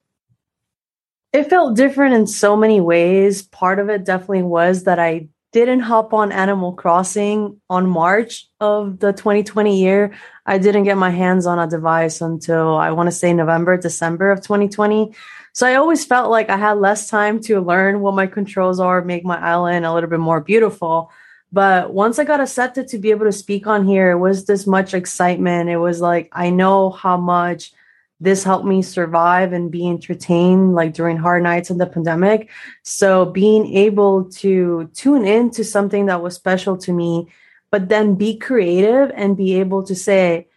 It 1.34 1.50
felt 1.50 1.76
different 1.76 2.16
in 2.16 2.26
so 2.26 2.56
many 2.56 2.82
ways. 2.82 3.44
Part 3.44 3.80
of 3.80 3.90
it 3.90 4.04
definitely 4.04 4.44
was 4.44 4.86
that 4.86 4.98
I 4.98 5.28
didn't 5.52 5.80
hop 5.82 6.14
on 6.14 6.32
Animal 6.32 6.74
Crossing 6.74 7.60
on 7.70 7.90
March 7.90 8.48
of 8.60 9.00
the 9.00 9.12
2020 9.14 9.82
year. 9.82 10.14
I 10.46 10.58
didn't 10.58 10.84
get 10.84 10.98
my 10.98 11.10
hands 11.10 11.46
on 11.46 11.58
a 11.58 11.68
device 11.68 12.22
until 12.22 12.76
I 12.76 12.92
want 12.92 13.08
to 13.08 13.12
say 13.12 13.34
November, 13.34 13.78
December 13.78 14.32
of 14.32 14.42
2020. 14.42 15.14
So 15.54 15.68
I 15.68 15.76
always 15.76 16.06
felt 16.06 16.30
like 16.30 16.50
I 16.50 16.58
had 16.58 16.78
less 16.78 17.10
time 17.10 17.42
to 17.42 17.62
learn 17.62 18.02
what 18.02 18.14
my 18.14 18.28
controls 18.28 18.80
are, 18.80 19.04
make 19.04 19.26
my 19.26 19.40
island 19.40 19.86
a 19.86 19.94
little 19.94 20.10
bit 20.10 20.20
more 20.20 20.40
beautiful. 20.40 21.12
But 21.52 21.94
once 21.94 22.20
I 22.20 22.26
got 22.26 22.42
accepted 22.42 22.88
to 22.90 23.00
be 23.00 23.10
able 23.10 23.26
to 23.26 23.32
speak 23.32 23.66
on 23.66 23.88
here, 23.88 24.12
it 24.12 24.20
was 24.20 24.46
this 24.46 24.68
much 24.68 24.94
excitement. 24.94 25.70
It 25.70 25.78
was 25.78 26.00
like, 26.00 26.30
I 26.32 26.52
know 26.52 26.92
how 26.92 27.18
much 27.18 27.74
this 28.20 28.44
helped 28.44 28.66
me 28.66 28.82
survive 28.82 29.54
and 29.54 29.72
be 29.72 29.88
entertained 29.88 30.76
like 30.76 30.94
during 30.94 31.18
hard 31.18 31.44
nights 31.44 31.70
in 31.70 31.78
the 31.78 31.86
pandemic. 31.86 32.50
So 32.84 33.26
being 33.26 33.74
able 33.78 34.26
to 34.32 34.90
tune 34.94 35.26
into 35.26 35.64
something 35.64 36.08
that 36.08 36.22
was 36.22 36.36
special 36.36 36.78
to 36.78 36.92
me, 36.92 37.28
but 37.72 37.88
then 37.88 38.16
be 38.16 38.38
creative 38.38 39.12
and 39.16 39.38
be 39.38 39.60
able 39.60 39.84
to 39.84 39.96
say, 39.96 40.48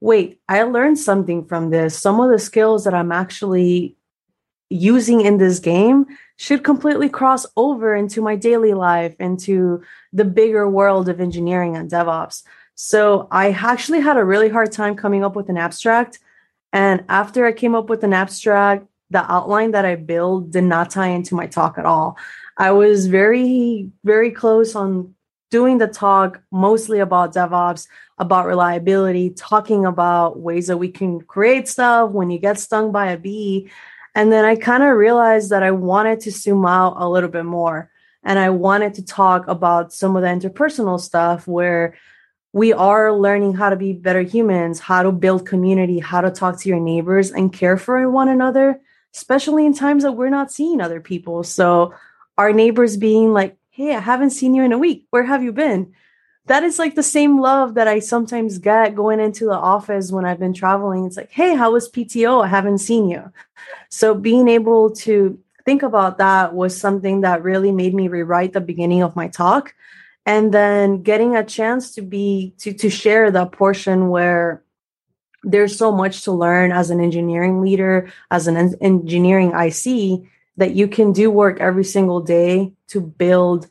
wait, 0.00 0.40
I 0.48 0.62
learned 0.62 0.98
something 0.98 1.46
from 1.46 1.70
this. 1.70 1.98
Some 1.98 2.20
of 2.20 2.30
the 2.30 2.38
skills 2.38 2.84
that 2.84 2.94
I'm 2.94 3.12
actually 3.12 3.96
using 4.68 5.20
in 5.22 5.38
this 5.38 5.58
game 5.58 6.06
should 6.36 6.64
completely 6.64 7.08
cross 7.08 7.46
over 7.56 7.94
into 7.94 8.20
my 8.20 8.36
daily 8.36 8.74
life, 8.74 9.14
into 9.18 9.82
the 10.12 10.24
bigger 10.24 10.68
world 10.68 11.08
of 11.08 11.20
engineering 11.20 11.76
and 11.76 11.90
DevOps. 11.90 12.42
So 12.74 13.26
I 13.30 13.52
actually 13.52 14.00
had 14.00 14.18
a 14.18 14.24
really 14.24 14.50
hard 14.50 14.70
time 14.70 14.96
coming 14.96 15.24
up 15.24 15.34
with 15.34 15.48
an 15.48 15.56
abstract. 15.56 16.18
And 16.76 17.06
after 17.08 17.46
I 17.46 17.52
came 17.52 17.74
up 17.74 17.88
with 17.88 18.04
an 18.04 18.12
abstract, 18.12 18.86
the 19.08 19.24
outline 19.32 19.70
that 19.70 19.86
I 19.86 19.94
built 19.94 20.50
did 20.50 20.64
not 20.64 20.90
tie 20.90 21.08
into 21.08 21.34
my 21.34 21.46
talk 21.46 21.78
at 21.78 21.86
all. 21.86 22.18
I 22.58 22.72
was 22.72 23.06
very, 23.06 23.90
very 24.04 24.30
close 24.30 24.76
on 24.76 25.14
doing 25.50 25.78
the 25.78 25.86
talk 25.86 26.42
mostly 26.52 26.98
about 26.98 27.32
DevOps, 27.32 27.86
about 28.18 28.44
reliability, 28.44 29.30
talking 29.30 29.86
about 29.86 30.38
ways 30.38 30.66
that 30.66 30.76
we 30.76 30.90
can 30.90 31.22
create 31.22 31.66
stuff 31.66 32.10
when 32.10 32.28
you 32.28 32.38
get 32.38 32.58
stung 32.58 32.92
by 32.92 33.06
a 33.06 33.16
bee. 33.16 33.70
And 34.14 34.30
then 34.30 34.44
I 34.44 34.54
kind 34.54 34.82
of 34.82 34.98
realized 34.98 35.48
that 35.52 35.62
I 35.62 35.70
wanted 35.70 36.20
to 36.20 36.30
zoom 36.30 36.66
out 36.66 36.96
a 36.98 37.08
little 37.08 37.30
bit 37.30 37.46
more. 37.46 37.90
And 38.22 38.38
I 38.38 38.50
wanted 38.50 38.92
to 38.96 39.02
talk 39.02 39.48
about 39.48 39.94
some 39.94 40.14
of 40.14 40.20
the 40.20 40.28
interpersonal 40.28 41.00
stuff 41.00 41.48
where 41.48 41.94
we 42.56 42.72
are 42.72 43.12
learning 43.12 43.52
how 43.52 43.68
to 43.68 43.76
be 43.76 43.92
better 43.92 44.22
humans, 44.22 44.80
how 44.80 45.02
to 45.02 45.12
build 45.12 45.44
community, 45.44 45.98
how 45.98 46.22
to 46.22 46.30
talk 46.30 46.58
to 46.58 46.70
your 46.70 46.80
neighbors 46.80 47.30
and 47.30 47.52
care 47.52 47.76
for 47.76 48.08
one 48.08 48.30
another, 48.30 48.80
especially 49.14 49.66
in 49.66 49.74
times 49.74 50.04
that 50.04 50.12
we're 50.12 50.30
not 50.30 50.50
seeing 50.50 50.80
other 50.80 50.98
people. 50.98 51.44
So, 51.44 51.92
our 52.38 52.54
neighbors 52.54 52.96
being 52.96 53.34
like, 53.34 53.58
Hey, 53.68 53.94
I 53.94 54.00
haven't 54.00 54.30
seen 54.30 54.54
you 54.54 54.62
in 54.62 54.72
a 54.72 54.78
week. 54.78 55.04
Where 55.10 55.24
have 55.24 55.42
you 55.42 55.52
been? 55.52 55.92
That 56.46 56.62
is 56.62 56.78
like 56.78 56.94
the 56.94 57.02
same 57.02 57.38
love 57.38 57.74
that 57.74 57.88
I 57.88 57.98
sometimes 57.98 58.56
get 58.56 58.94
going 58.94 59.20
into 59.20 59.44
the 59.44 59.52
office 59.52 60.10
when 60.10 60.24
I've 60.24 60.40
been 60.40 60.54
traveling. 60.54 61.04
It's 61.04 61.18
like, 61.18 61.32
Hey, 61.32 61.54
how 61.56 61.72
was 61.72 61.90
PTO? 61.90 62.42
I 62.42 62.48
haven't 62.48 62.78
seen 62.78 63.06
you. 63.10 63.30
So, 63.90 64.14
being 64.14 64.48
able 64.48 64.92
to 65.04 65.38
think 65.66 65.82
about 65.82 66.16
that 66.18 66.54
was 66.54 66.74
something 66.74 67.20
that 67.20 67.42
really 67.42 67.70
made 67.70 67.92
me 67.92 68.08
rewrite 68.08 68.54
the 68.54 68.62
beginning 68.62 69.02
of 69.02 69.14
my 69.14 69.28
talk 69.28 69.74
and 70.26 70.52
then 70.52 71.02
getting 71.02 71.36
a 71.36 71.44
chance 71.44 71.94
to 71.94 72.02
be 72.02 72.52
to 72.58 72.72
to 72.74 72.90
share 72.90 73.30
that 73.30 73.52
portion 73.52 74.08
where 74.10 74.62
there's 75.44 75.78
so 75.78 75.92
much 75.92 76.22
to 76.24 76.32
learn 76.32 76.72
as 76.72 76.90
an 76.90 77.00
engineering 77.00 77.62
leader 77.62 78.12
as 78.30 78.46
an 78.48 78.56
en- 78.56 78.74
engineering 78.80 79.52
ic 79.54 80.28
that 80.56 80.72
you 80.74 80.88
can 80.88 81.12
do 81.12 81.30
work 81.30 81.60
every 81.60 81.84
single 81.84 82.20
day 82.20 82.72
to 82.88 83.00
build 83.00 83.68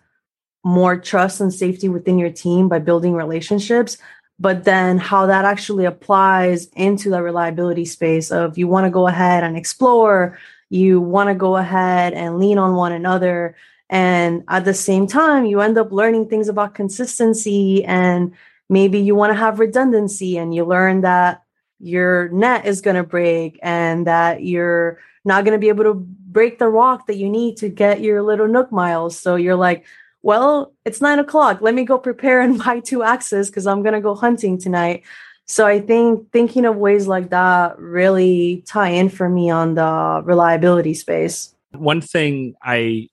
more 0.64 0.98
trust 0.98 1.42
and 1.42 1.54
safety 1.54 1.90
within 1.90 2.18
your 2.18 2.32
team 2.32 2.68
by 2.68 2.80
building 2.80 3.14
relationships. 3.14 3.98
But 4.40 4.64
then 4.66 4.98
how 4.98 5.28
that 5.28 5.46
actually 5.46 5.86
applies 5.86 6.68
into 6.76 7.10
the 7.10 7.22
reliability 7.22 7.86
space 7.86 8.32
of 8.32 8.58
you 8.58 8.68
want 8.68 8.86
to 8.86 8.90
go 8.90 9.08
ahead 9.08 9.44
and 9.44 9.56
explore 9.56 10.38
you 10.70 11.00
want 11.00 11.30
to 11.30 11.36
go 11.36 11.58
ahead 11.58 12.14
and 12.14 12.40
lean 12.40 12.58
on 12.58 12.76
one 12.76 12.92
another 12.92 13.56
and 13.96 14.44
at 14.50 14.66
the 14.66 14.74
same 14.74 15.08
time, 15.08 15.46
you 15.46 15.62
end 15.62 15.78
up 15.78 15.90
learning 15.90 16.28
things 16.28 16.50
about 16.50 16.76
consistency 16.76 17.86
and 17.86 18.34
maybe 18.70 19.00
you 19.00 19.16
want 19.16 19.32
to 19.32 19.40
have 19.40 19.58
redundancy 19.58 20.38
and 20.38 20.54
you 20.54 20.66
learn 20.66 21.00
that 21.00 21.44
your 21.80 22.28
net 22.28 22.66
is 22.66 22.82
going 22.82 22.98
to 22.98 23.06
break 23.06 23.58
and 23.64 24.06
that 24.06 24.44
you're 24.44 25.00
not 25.24 25.46
going 25.46 25.54
to 25.54 25.60
be 25.60 25.70
able 25.70 25.86
to 25.86 25.94
break 25.94 26.60
the 26.60 26.68
rock 26.68 27.08
that 27.08 27.16
you 27.16 27.30
need 27.30 27.56
to 27.56 27.70
get 27.70 28.02
your 28.02 28.22
little 28.22 28.50
nook 28.50 28.70
miles. 28.70 29.18
So 29.18 29.38
you're 29.38 29.56
like, 29.56 29.86
well, 30.22 30.74
it's 30.84 31.00
nine 31.00 31.20
o'clock. 31.20 31.62
Let 31.62 31.74
me 31.74 31.86
go 31.86 31.98
prepare 31.98 32.42
and 32.42 32.58
buy 32.66 32.82
two 32.82 33.02
axes 33.02 33.50
because 33.50 33.66
I'm 33.66 33.82
going 33.82 33.94
to 33.94 34.02
go 34.02 34.14
hunting 34.14 34.58
tonight. 34.58 35.04
So 35.46 35.66
I 35.66 35.80
think 35.80 36.34
thinking 36.34 36.66
of 36.66 36.76
ways 36.76 37.08
like 37.08 37.30
that 37.30 37.80
really 37.80 38.62
tie 38.68 38.90
in 38.90 39.08
for 39.08 39.30
me 39.30 39.50
on 39.50 39.76
the 39.76 40.22
reliability 40.26 40.96
space. 40.96 41.56
One 41.72 42.02
thing 42.02 42.56
I 42.62 43.08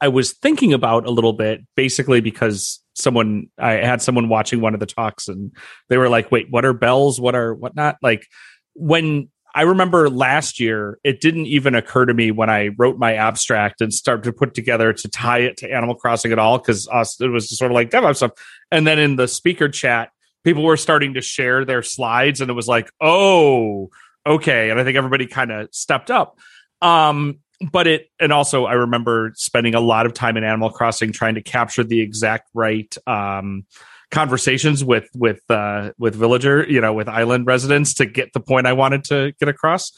I 0.00 0.08
was 0.08 0.32
thinking 0.32 0.72
about 0.72 1.06
a 1.06 1.10
little 1.10 1.32
bit, 1.32 1.62
basically 1.74 2.20
because 2.20 2.82
someone 2.94 3.48
I 3.58 3.72
had 3.72 4.02
someone 4.02 4.28
watching 4.28 4.60
one 4.60 4.74
of 4.74 4.80
the 4.80 4.86
talks 4.86 5.28
and 5.28 5.52
they 5.88 5.96
were 5.96 6.08
like, 6.08 6.30
"Wait, 6.30 6.48
what 6.50 6.64
are 6.64 6.72
bells? 6.72 7.20
What 7.20 7.34
are 7.34 7.54
whatnot?" 7.54 7.96
Like 8.02 8.26
when 8.74 9.28
I 9.54 9.62
remember 9.62 10.08
last 10.10 10.60
year, 10.60 10.98
it 11.02 11.20
didn't 11.20 11.46
even 11.46 11.74
occur 11.74 12.04
to 12.06 12.14
me 12.14 12.30
when 12.30 12.50
I 12.50 12.70
wrote 12.76 12.98
my 12.98 13.14
abstract 13.14 13.80
and 13.80 13.92
started 13.92 14.24
to 14.24 14.32
put 14.32 14.54
together 14.54 14.92
to 14.92 15.08
tie 15.08 15.38
it 15.38 15.56
to 15.58 15.72
Animal 15.72 15.94
Crossing 15.94 16.32
at 16.32 16.38
all 16.38 16.58
because 16.58 16.86
us 16.88 17.20
it 17.20 17.28
was 17.28 17.56
sort 17.56 17.70
of 17.70 17.74
like 17.74 17.90
DevOps 17.90 18.16
stuff. 18.16 18.32
And 18.70 18.86
then 18.86 18.98
in 18.98 19.16
the 19.16 19.26
speaker 19.26 19.68
chat, 19.68 20.10
people 20.44 20.62
were 20.62 20.76
starting 20.76 21.14
to 21.14 21.20
share 21.20 21.64
their 21.64 21.82
slides, 21.82 22.40
and 22.40 22.50
it 22.50 22.54
was 22.54 22.68
like, 22.68 22.90
"Oh, 23.00 23.90
okay." 24.26 24.70
And 24.70 24.78
I 24.78 24.84
think 24.84 24.96
everybody 24.96 25.26
kind 25.26 25.50
of 25.50 25.68
stepped 25.72 26.10
up. 26.10 26.38
Um, 26.80 27.40
but 27.72 27.86
it 27.86 28.10
and 28.20 28.32
also 28.32 28.66
I 28.66 28.74
remember 28.74 29.32
spending 29.34 29.74
a 29.74 29.80
lot 29.80 30.06
of 30.06 30.14
time 30.14 30.36
in 30.36 30.44
Animal 30.44 30.70
Crossing 30.70 31.12
trying 31.12 31.34
to 31.34 31.42
capture 31.42 31.84
the 31.84 32.00
exact 32.00 32.50
right 32.54 32.94
um, 33.06 33.66
conversations 34.10 34.84
with 34.84 35.08
with 35.14 35.42
uh, 35.50 35.92
with 35.98 36.14
villager, 36.14 36.64
you 36.68 36.80
know, 36.80 36.92
with 36.92 37.08
island 37.08 37.46
residents 37.46 37.94
to 37.94 38.06
get 38.06 38.32
the 38.32 38.40
point 38.40 38.66
I 38.66 38.72
wanted 38.72 39.04
to 39.04 39.32
get 39.40 39.48
across. 39.48 39.92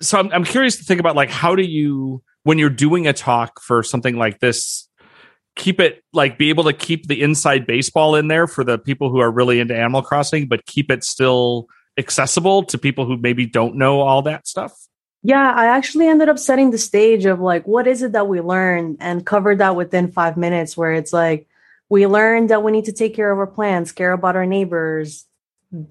so 0.00 0.18
I'm, 0.18 0.32
I'm 0.32 0.44
curious 0.44 0.76
to 0.76 0.84
think 0.84 1.00
about 1.00 1.16
like 1.16 1.30
how 1.30 1.54
do 1.54 1.62
you 1.62 2.22
when 2.44 2.58
you're 2.58 2.70
doing 2.70 3.06
a 3.06 3.12
talk 3.12 3.60
for 3.60 3.82
something 3.82 4.16
like 4.16 4.40
this 4.40 4.88
keep 5.56 5.80
it 5.80 6.02
like 6.12 6.38
be 6.38 6.48
able 6.48 6.64
to 6.64 6.72
keep 6.72 7.06
the 7.08 7.20
inside 7.20 7.66
baseball 7.66 8.14
in 8.14 8.28
there 8.28 8.46
for 8.46 8.64
the 8.64 8.78
people 8.78 9.10
who 9.10 9.18
are 9.18 9.30
really 9.30 9.60
into 9.60 9.76
animal 9.76 10.00
crossing 10.00 10.46
but 10.46 10.64
keep 10.64 10.90
it 10.90 11.04
still 11.04 11.66
accessible 11.98 12.62
to 12.62 12.78
people 12.78 13.04
who 13.04 13.16
maybe 13.16 13.46
don't 13.46 13.74
know 13.74 14.00
all 14.00 14.22
that 14.22 14.46
stuff 14.46 14.72
yeah 15.22 15.52
i 15.54 15.66
actually 15.66 16.06
ended 16.06 16.28
up 16.28 16.38
setting 16.38 16.70
the 16.70 16.78
stage 16.78 17.24
of 17.24 17.40
like 17.40 17.66
what 17.66 17.86
is 17.86 18.02
it 18.02 18.12
that 18.12 18.28
we 18.28 18.40
learned 18.40 18.96
and 19.00 19.26
covered 19.26 19.58
that 19.58 19.76
within 19.76 20.10
five 20.10 20.36
minutes 20.36 20.76
where 20.76 20.92
it's 20.92 21.12
like 21.12 21.46
we 21.88 22.06
learned 22.06 22.50
that 22.50 22.62
we 22.62 22.72
need 22.72 22.84
to 22.84 22.92
take 22.92 23.14
care 23.14 23.30
of 23.30 23.38
our 23.38 23.46
plants 23.46 23.92
care 23.92 24.12
about 24.12 24.36
our 24.36 24.46
neighbors 24.46 25.26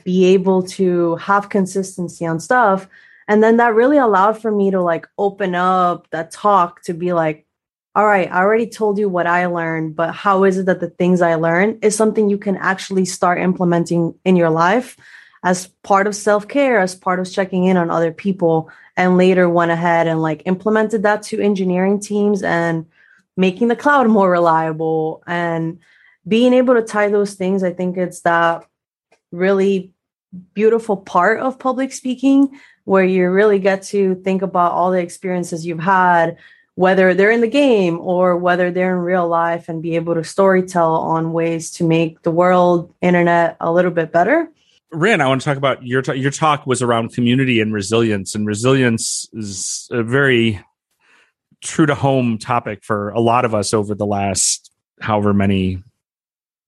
be 0.04 0.26
able 0.26 0.64
to 0.64 1.16
have 1.18 1.50
consistency 1.50 2.26
on 2.26 2.40
stuff. 2.40 2.88
And 3.28 3.44
then 3.44 3.58
that 3.58 3.76
really 3.76 3.98
allowed 3.98 4.42
for 4.42 4.52
me 4.52 4.72
to 4.72 4.82
like 4.82 5.08
open 5.18 5.56
up 5.56 6.10
that 6.10 6.32
talk 6.32 6.82
to 6.84 6.94
be 6.94 7.14
like 7.14 7.46
all 7.96 8.06
right, 8.06 8.32
I 8.32 8.38
already 8.38 8.68
told 8.68 8.98
you 9.00 9.10
what 9.10 9.26
I 9.26 9.48
learned, 9.48 9.96
but 9.96 10.14
how 10.14 10.44
is 10.44 10.60
it 10.60 10.68
that 10.68 10.80
the 10.80 10.92
things 10.92 11.22
I 11.22 11.36
learned 11.36 11.84
is 11.84 11.98
something 11.98 12.30
you 12.30 12.38
can 12.38 12.56
actually 12.56 13.04
start 13.04 13.42
implementing 13.42 14.14
in 14.24 14.36
your 14.36 14.52
life 14.52 14.96
as 15.44 15.68
part 15.84 16.08
of 16.08 16.16
self 16.16 16.48
care, 16.48 16.80
as 16.80 16.96
part 16.96 17.20
of 17.20 17.32
checking 17.32 17.66
in 17.66 17.78
on 17.78 17.90
other 17.90 18.12
people, 18.12 18.70
and 18.98 19.18
later 19.18 19.50
went 19.50 19.72
ahead 19.72 20.08
and 20.08 20.22
like 20.22 20.44
implemented 20.46 21.04
that 21.04 21.24
to 21.24 21.42
engineering 21.42 22.00
teams 22.00 22.44
and 22.44 22.86
making 23.38 23.68
the 23.68 23.76
cloud 23.76 24.08
more 24.10 24.30
reliable 24.30 25.24
and 25.28 25.80
being 26.28 26.54
able 26.54 26.76
to 26.76 26.84
tie 26.84 27.10
those 27.10 27.34
things. 27.34 27.64
I 27.64 27.74
think 27.74 27.98
it's 27.98 28.22
that 28.22 28.66
really 29.32 29.92
beautiful 30.54 30.98
part 30.98 31.40
of 31.40 31.58
public 31.58 31.92
speaking 31.92 32.60
where 32.84 33.04
you 33.04 33.30
really 33.30 33.60
get 33.60 33.84
to 33.84 34.16
think 34.16 34.42
about 34.42 34.74
all 34.74 34.92
the 34.92 35.00
experiences 35.00 35.66
you've 35.66 35.80
had 35.80 36.38
whether 36.80 37.14
they're 37.14 37.30
in 37.30 37.42
the 37.42 37.48
game 37.48 38.00
or 38.00 38.38
whether 38.38 38.72
they're 38.72 38.96
in 38.96 39.04
real 39.04 39.28
life 39.28 39.68
and 39.68 39.82
be 39.82 39.98
able 39.98 40.14
to 40.14 40.22
storytell 40.22 40.98
on 40.98 41.34
ways 41.34 41.72
to 41.72 41.84
make 41.84 42.22
the 42.22 42.32
world 42.32 42.94
internet 43.02 43.58
a 43.60 43.70
little 43.70 43.92
bit 43.92 44.14
better 44.14 44.50
Rin, 44.92 45.22
I 45.22 45.28
want 45.28 45.42
to 45.42 45.46
talk 45.46 45.58
about 45.58 45.86
your 45.86 46.02
t- 46.02 46.16
your 46.16 46.32
talk 46.32 46.66
was 46.66 46.82
around 46.82 47.14
community 47.14 47.62
and 47.62 47.74
resilience, 47.74 48.34
and 48.34 48.48
resilience 48.48 49.30
is 49.34 49.88
a 49.92 50.04
very 50.04 50.60
true 51.62 51.86
to 51.86 51.96
home 51.96 52.38
topic 52.38 52.84
for 52.84 53.10
a 53.10 53.20
lot 53.20 53.46
of 53.46 53.54
us 53.54 53.74
over 53.74 53.94
the 53.94 54.06
last 54.06 54.72
however 55.02 55.34
many 55.34 55.84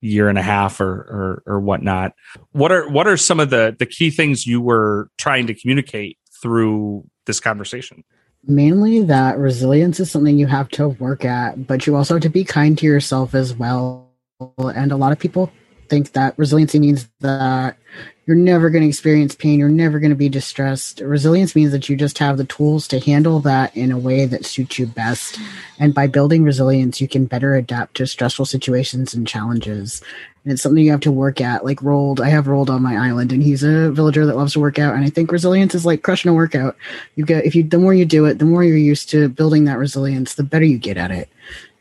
year 0.02 0.30
and 0.30 0.38
a 0.38 0.42
half 0.42 0.80
or, 0.80 0.92
or 0.92 1.44
or 1.46 1.60
whatnot. 1.60 2.14
What 2.52 2.72
are 2.72 2.88
what 2.90 3.08
are 3.08 3.18
some 3.18 3.40
of 3.40 3.50
the 3.50 3.76
the 3.78 3.86
key 3.86 4.12
things 4.12 4.46
you 4.46 4.62
were 4.62 5.10
trying 5.18 5.48
to 5.48 5.54
communicate 5.54 6.18
through 6.42 7.08
this 7.26 7.40
conversation? 7.40 8.04
mainly 8.48 9.04
that 9.04 9.38
resilience 9.38 10.00
is 10.00 10.10
something 10.10 10.38
you 10.38 10.48
have 10.48 10.70
to 10.70 10.90
work 10.90 11.26
at, 11.26 11.68
but 11.68 11.86
you 11.86 11.96
also 11.96 12.16
have 12.16 12.24
to 12.24 12.30
be 12.30 12.44
kind 12.44 12.78
to 12.78 12.86
yourself 12.86 13.36
as 13.36 13.54
well. 13.54 14.10
And 14.58 14.92
a 14.92 14.98
lot 14.98 15.12
of 15.12 15.20
people 15.20 15.52
think 15.92 16.14
that 16.14 16.34
resiliency 16.38 16.80
means 16.80 17.08
that 17.20 17.78
you're 18.26 18.38
never 18.38 18.70
going 18.70 18.84
to 18.84 18.88
experience 18.88 19.36
pain, 19.36 19.60
you're 19.60 19.68
never 19.68 20.00
going 20.00 20.12
to 20.12 20.16
be 20.16 20.30
distressed. 20.30 21.02
Resilience 21.02 21.56
means 21.56 21.72
that 21.72 21.90
you 21.90 21.98
just 21.98 22.18
have 22.20 22.38
the 22.38 22.46
tools 22.46 22.88
to 22.88 23.00
handle 23.00 23.42
that 23.42 23.76
in 23.76 23.92
a 23.92 23.98
way 23.98 24.26
that 24.26 24.46
suits 24.46 24.80
you 24.80 24.86
best. 24.86 25.38
And 25.80 25.94
by 25.94 26.08
building 26.08 26.44
resilience, 26.44 27.02
you 27.02 27.08
can 27.08 27.26
better 27.26 27.56
adapt 27.56 27.98
to 27.98 28.08
stressful 28.08 28.46
situations 28.46 29.14
and 29.14 29.28
challenges 29.28 30.02
and 30.44 30.54
it's 30.54 30.62
something 30.62 30.84
you 30.84 30.92
have 30.92 31.02
to 31.02 31.12
work 31.12 31.40
at. 31.40 31.64
Like 31.64 31.80
Roald, 31.82 32.20
I 32.20 32.30
have 32.30 32.46
Roald 32.46 32.70
on 32.70 32.82
my 32.82 32.98
island, 32.98 33.32
and 33.32 33.44
he's 33.44 33.64
a 33.64 33.92
villager 33.92 34.26
that 34.26 34.36
loves 34.36 34.54
to 34.54 34.60
work 34.60 34.80
out. 34.80 34.96
And 34.96 35.06
I 35.06 35.10
think 35.10 35.32
resilience 35.32 35.76
is 35.76 35.86
like 35.86 36.02
crushing 36.02 36.32
a 36.32 36.34
workout. 36.34 36.76
You 37.16 37.26
get 37.26 37.46
if 37.46 37.54
you 37.54 37.64
the 37.64 37.78
more 37.78 37.94
you 37.94 38.06
do 38.06 38.26
it, 38.26 38.40
the 38.40 38.46
more 38.46 38.64
you're 38.64 38.78
used 38.78 39.10
to 39.12 39.30
building 39.30 39.66
that 39.66 39.78
resilience, 39.78 40.34
the 40.34 40.44
better 40.44 40.66
you 40.66 40.80
get 40.80 40.98
at 40.98 41.12
it. 41.12 41.30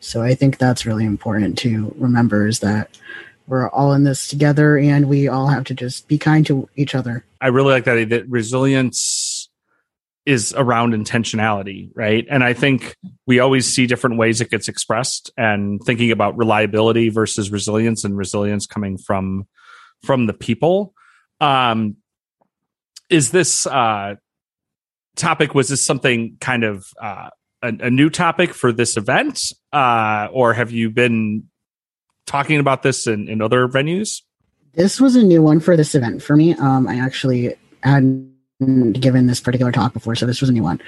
So 0.00 0.22
I 0.22 0.34
think 0.34 0.58
that's 0.58 0.86
really 0.86 1.04
important 1.04 1.58
to 1.58 1.94
remember 1.98 2.46
is 2.46 2.60
that 2.60 2.98
we're 3.50 3.68
all 3.70 3.92
in 3.92 4.04
this 4.04 4.28
together, 4.28 4.78
and 4.78 5.08
we 5.08 5.26
all 5.26 5.48
have 5.48 5.64
to 5.64 5.74
just 5.74 6.06
be 6.06 6.16
kind 6.16 6.46
to 6.46 6.68
each 6.76 6.94
other. 6.94 7.24
I 7.40 7.48
really 7.48 7.72
like 7.72 7.84
that 7.84 8.08
that 8.10 8.28
resilience 8.28 9.50
is 10.24 10.54
around 10.56 10.92
intentionality, 10.94 11.90
right? 11.94 12.24
And 12.30 12.44
I 12.44 12.52
think 12.52 12.94
we 13.26 13.40
always 13.40 13.66
see 13.66 13.86
different 13.86 14.18
ways 14.18 14.40
it 14.40 14.50
gets 14.50 14.68
expressed 14.68 15.32
and 15.36 15.82
thinking 15.82 16.12
about 16.12 16.36
reliability 16.36 17.08
versus 17.08 17.50
resilience 17.50 18.04
and 18.04 18.16
resilience 18.16 18.66
coming 18.66 18.96
from 18.96 19.48
from 20.04 20.26
the 20.26 20.32
people. 20.32 20.94
Um 21.40 21.96
is 23.08 23.32
this 23.32 23.66
uh 23.66 24.14
topic 25.16 25.54
was 25.54 25.68
this 25.68 25.84
something 25.84 26.36
kind 26.40 26.62
of 26.62 26.86
uh 27.02 27.30
a, 27.62 27.68
a 27.80 27.90
new 27.90 28.08
topic 28.08 28.54
for 28.54 28.72
this 28.72 28.96
event 28.96 29.52
uh 29.72 30.28
or 30.32 30.54
have 30.54 30.70
you 30.70 30.90
been 30.90 31.49
talking 32.30 32.60
about 32.60 32.82
this 32.82 33.06
in, 33.06 33.28
in 33.28 33.42
other 33.42 33.66
venues? 33.68 34.22
This 34.74 35.00
was 35.00 35.16
a 35.16 35.22
new 35.22 35.42
one 35.42 35.58
for 35.60 35.76
this 35.76 35.94
event 35.94 36.22
for 36.22 36.36
me. 36.36 36.54
Um 36.54 36.86
I 36.86 36.98
actually 36.98 37.54
hadn't 37.82 38.30
given 39.00 39.26
this 39.26 39.40
particular 39.40 39.72
talk 39.72 39.92
before, 39.92 40.14
so 40.14 40.26
this 40.26 40.40
was 40.40 40.50
a 40.50 40.52
new 40.52 40.62
one, 40.62 40.80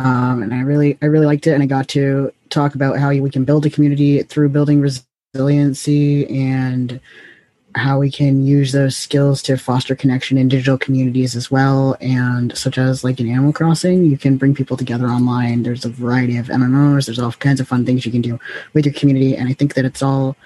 um, 0.00 0.42
and 0.42 0.52
I 0.52 0.62
really, 0.62 0.98
I 1.00 1.06
really 1.06 1.26
liked 1.26 1.46
it, 1.46 1.52
and 1.52 1.62
I 1.62 1.66
got 1.66 1.86
to 1.88 2.32
talk 2.48 2.74
about 2.74 2.98
how 2.98 3.10
we 3.10 3.30
can 3.30 3.44
build 3.44 3.64
a 3.66 3.70
community 3.70 4.22
through 4.24 4.48
building 4.48 4.80
resiliency 4.80 6.26
and 6.26 7.00
how 7.76 8.00
we 8.00 8.10
can 8.10 8.44
use 8.44 8.72
those 8.72 8.96
skills 8.96 9.42
to 9.42 9.56
foster 9.56 9.94
connection 9.94 10.36
in 10.38 10.48
digital 10.48 10.76
communities 10.76 11.36
as 11.36 11.52
well, 11.52 11.96
and 12.00 12.56
such 12.58 12.78
as 12.78 13.04
like 13.04 13.20
in 13.20 13.28
Animal 13.30 13.52
Crossing, 13.52 14.04
you 14.04 14.18
can 14.18 14.36
bring 14.36 14.54
people 14.54 14.76
together 14.76 15.06
online. 15.06 15.62
There's 15.62 15.84
a 15.84 15.88
variety 15.88 16.36
of 16.36 16.46
MMOs. 16.46 17.06
There's 17.06 17.20
all 17.20 17.30
kinds 17.32 17.60
of 17.60 17.68
fun 17.68 17.86
things 17.86 18.04
you 18.04 18.10
can 18.10 18.22
do 18.22 18.40
with 18.74 18.84
your 18.84 18.94
community, 18.94 19.36
and 19.36 19.48
I 19.48 19.52
think 19.52 19.74
that 19.74 19.84
it's 19.84 20.02
all 20.02 20.36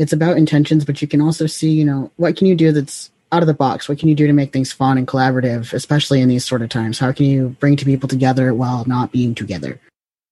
it's 0.00 0.14
about 0.14 0.38
intentions, 0.38 0.86
but 0.86 1.02
you 1.02 1.06
can 1.06 1.20
also 1.20 1.46
see, 1.46 1.70
you 1.70 1.84
know, 1.84 2.10
what 2.16 2.34
can 2.34 2.46
you 2.46 2.56
do 2.56 2.72
that's 2.72 3.10
out 3.32 3.42
of 3.42 3.46
the 3.46 3.54
box? 3.54 3.86
What 3.86 3.98
can 3.98 4.08
you 4.08 4.14
do 4.14 4.26
to 4.26 4.32
make 4.32 4.50
things 4.50 4.72
fun 4.72 4.96
and 4.96 5.06
collaborative 5.06 5.74
especially 5.74 6.22
in 6.22 6.28
these 6.28 6.42
sort 6.42 6.62
of 6.62 6.70
times? 6.70 6.98
How 6.98 7.12
can 7.12 7.26
you 7.26 7.50
bring 7.60 7.76
two 7.76 7.84
people 7.84 8.08
together 8.08 8.54
while 8.54 8.86
not 8.86 9.12
being 9.12 9.34
together? 9.34 9.78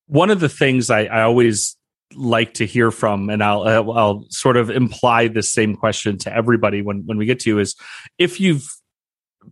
One 0.07 0.31
of 0.31 0.41
the 0.41 0.49
things 0.49 0.89
i, 0.89 1.05
I 1.05 1.21
always 1.21 1.77
like 2.17 2.55
to 2.55 2.65
hear 2.65 2.91
from 2.91 3.29
and 3.29 3.45
I'll, 3.45 3.61
uh, 3.61 3.93
I'll 3.93 4.25
sort 4.31 4.57
of 4.57 4.71
imply 4.71 5.29
the 5.29 5.43
same 5.43 5.77
question 5.77 6.17
to 6.21 6.35
everybody 6.35 6.81
when 6.81 7.03
when 7.05 7.19
we 7.19 7.27
get 7.27 7.41
to 7.41 7.51
you 7.51 7.59
is 7.59 7.77
if 8.17 8.41
you've 8.41 8.67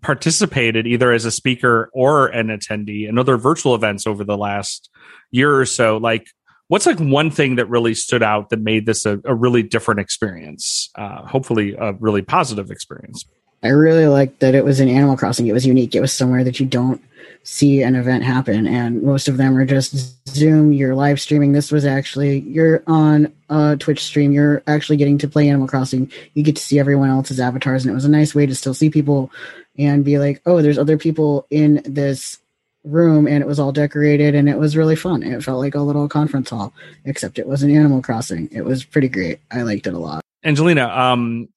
participated 0.01 0.87
either 0.87 1.13
as 1.13 1.27
a 1.27 1.31
speaker 1.31 1.91
or 1.93 2.29
an 2.29 2.49
attendee 2.49 3.07
in 3.07 3.19
other 3.19 3.37
virtual 3.37 3.75
events 3.75 4.07
over 4.07 4.25
the 4.25 4.39
last 4.39 4.89
year 5.31 5.61
or 5.61 5.67
so 5.67 5.99
like 5.99 6.29
what's 6.69 6.87
like 6.87 6.99
one 6.99 7.31
thing 7.31 7.57
that 7.57 7.67
really 7.67 7.95
stood 7.95 8.23
out 8.23 8.51
that 8.51 8.61
made 8.61 8.87
this 8.87 9.07
a, 9.07 9.21
a 9.25 9.35
really 9.35 9.63
different 9.63 10.01
experience 10.01 10.91
uh, 10.97 11.27
hopefully 11.27 11.75
a 11.79 11.93
really 11.95 12.23
positive 12.23 12.71
experience 12.71 13.25
I 13.63 13.69
really 13.69 14.07
liked 14.07 14.41
that 14.41 14.55
it 14.55 14.65
was 14.65 14.81
in 14.81 14.89
Animal 14.89 15.17
Crossing. 15.17 15.47
It 15.47 15.53
was 15.53 15.67
unique. 15.67 15.95
It 15.95 16.01
was 16.01 16.13
somewhere 16.13 16.45
that 16.45 16.61
you 16.61 16.67
don't 16.67 17.03
see 17.43 17.83
an 17.83 17.95
event 17.95 18.23
happen, 18.23 18.67
and 18.67 19.03
most 19.03 19.29
of 19.29 19.37
them 19.37 19.57
are 19.57 19.65
just 19.65 20.17
Zoom. 20.29 20.73
You're 20.73 20.95
live 20.95 21.21
streaming. 21.21 21.53
This 21.53 21.73
was 21.73 21.85
actually 21.85 22.41
you're 22.41 22.83
on 22.87 23.33
a 23.49 23.77
Twitch 23.77 24.05
stream. 24.05 24.33
You're 24.33 24.63
actually 24.67 24.99
getting 24.99 25.19
to 25.19 25.29
play 25.29 25.49
Animal 25.49 25.69
Crossing. 25.69 26.11
You 26.35 26.43
get 26.43 26.57
to 26.57 26.63
see 26.63 26.79
everyone 26.79 27.11
else's 27.11 27.41
avatars, 27.41 27.85
and 27.85 27.91
it 27.91 27.95
was 27.95 28.05
a 28.05 28.11
nice 28.11 28.35
way 28.35 28.47
to 28.47 28.55
still 28.55 28.75
see 28.75 28.91
people 28.91 29.31
and 29.79 30.05
be 30.05 30.19
like, 30.19 30.41
oh, 30.47 30.63
there's 30.63 30.79
other 30.79 30.97
people 30.99 31.47
in 31.51 31.83
this 31.85 32.39
room, 32.87 33.27
and 33.27 33.43
it 33.43 33.47
was 33.47 33.59
all 33.59 33.73
decorated, 33.73 34.35
and 34.35 34.49
it 34.49 34.59
was 34.59 34.77
really 34.77 34.97
fun. 34.97 35.23
It 35.23 35.43
felt 35.43 35.59
like 35.59 35.75
a 35.75 35.81
little 35.81 36.09
conference 36.09 36.51
hall, 36.51 36.73
except 37.05 37.39
it 37.39 37.47
was 37.47 37.63
an 37.63 37.71
Animal 37.75 38.01
Crossing. 38.01 38.49
It 38.53 38.65
was 38.65 38.85
pretty 38.85 39.09
great. 39.09 39.41
I 39.51 39.63
liked 39.63 39.87
it 39.87 39.95
a 39.95 39.99
lot. 39.99 40.23
Angelina, 40.45 40.89
um, 40.89 41.49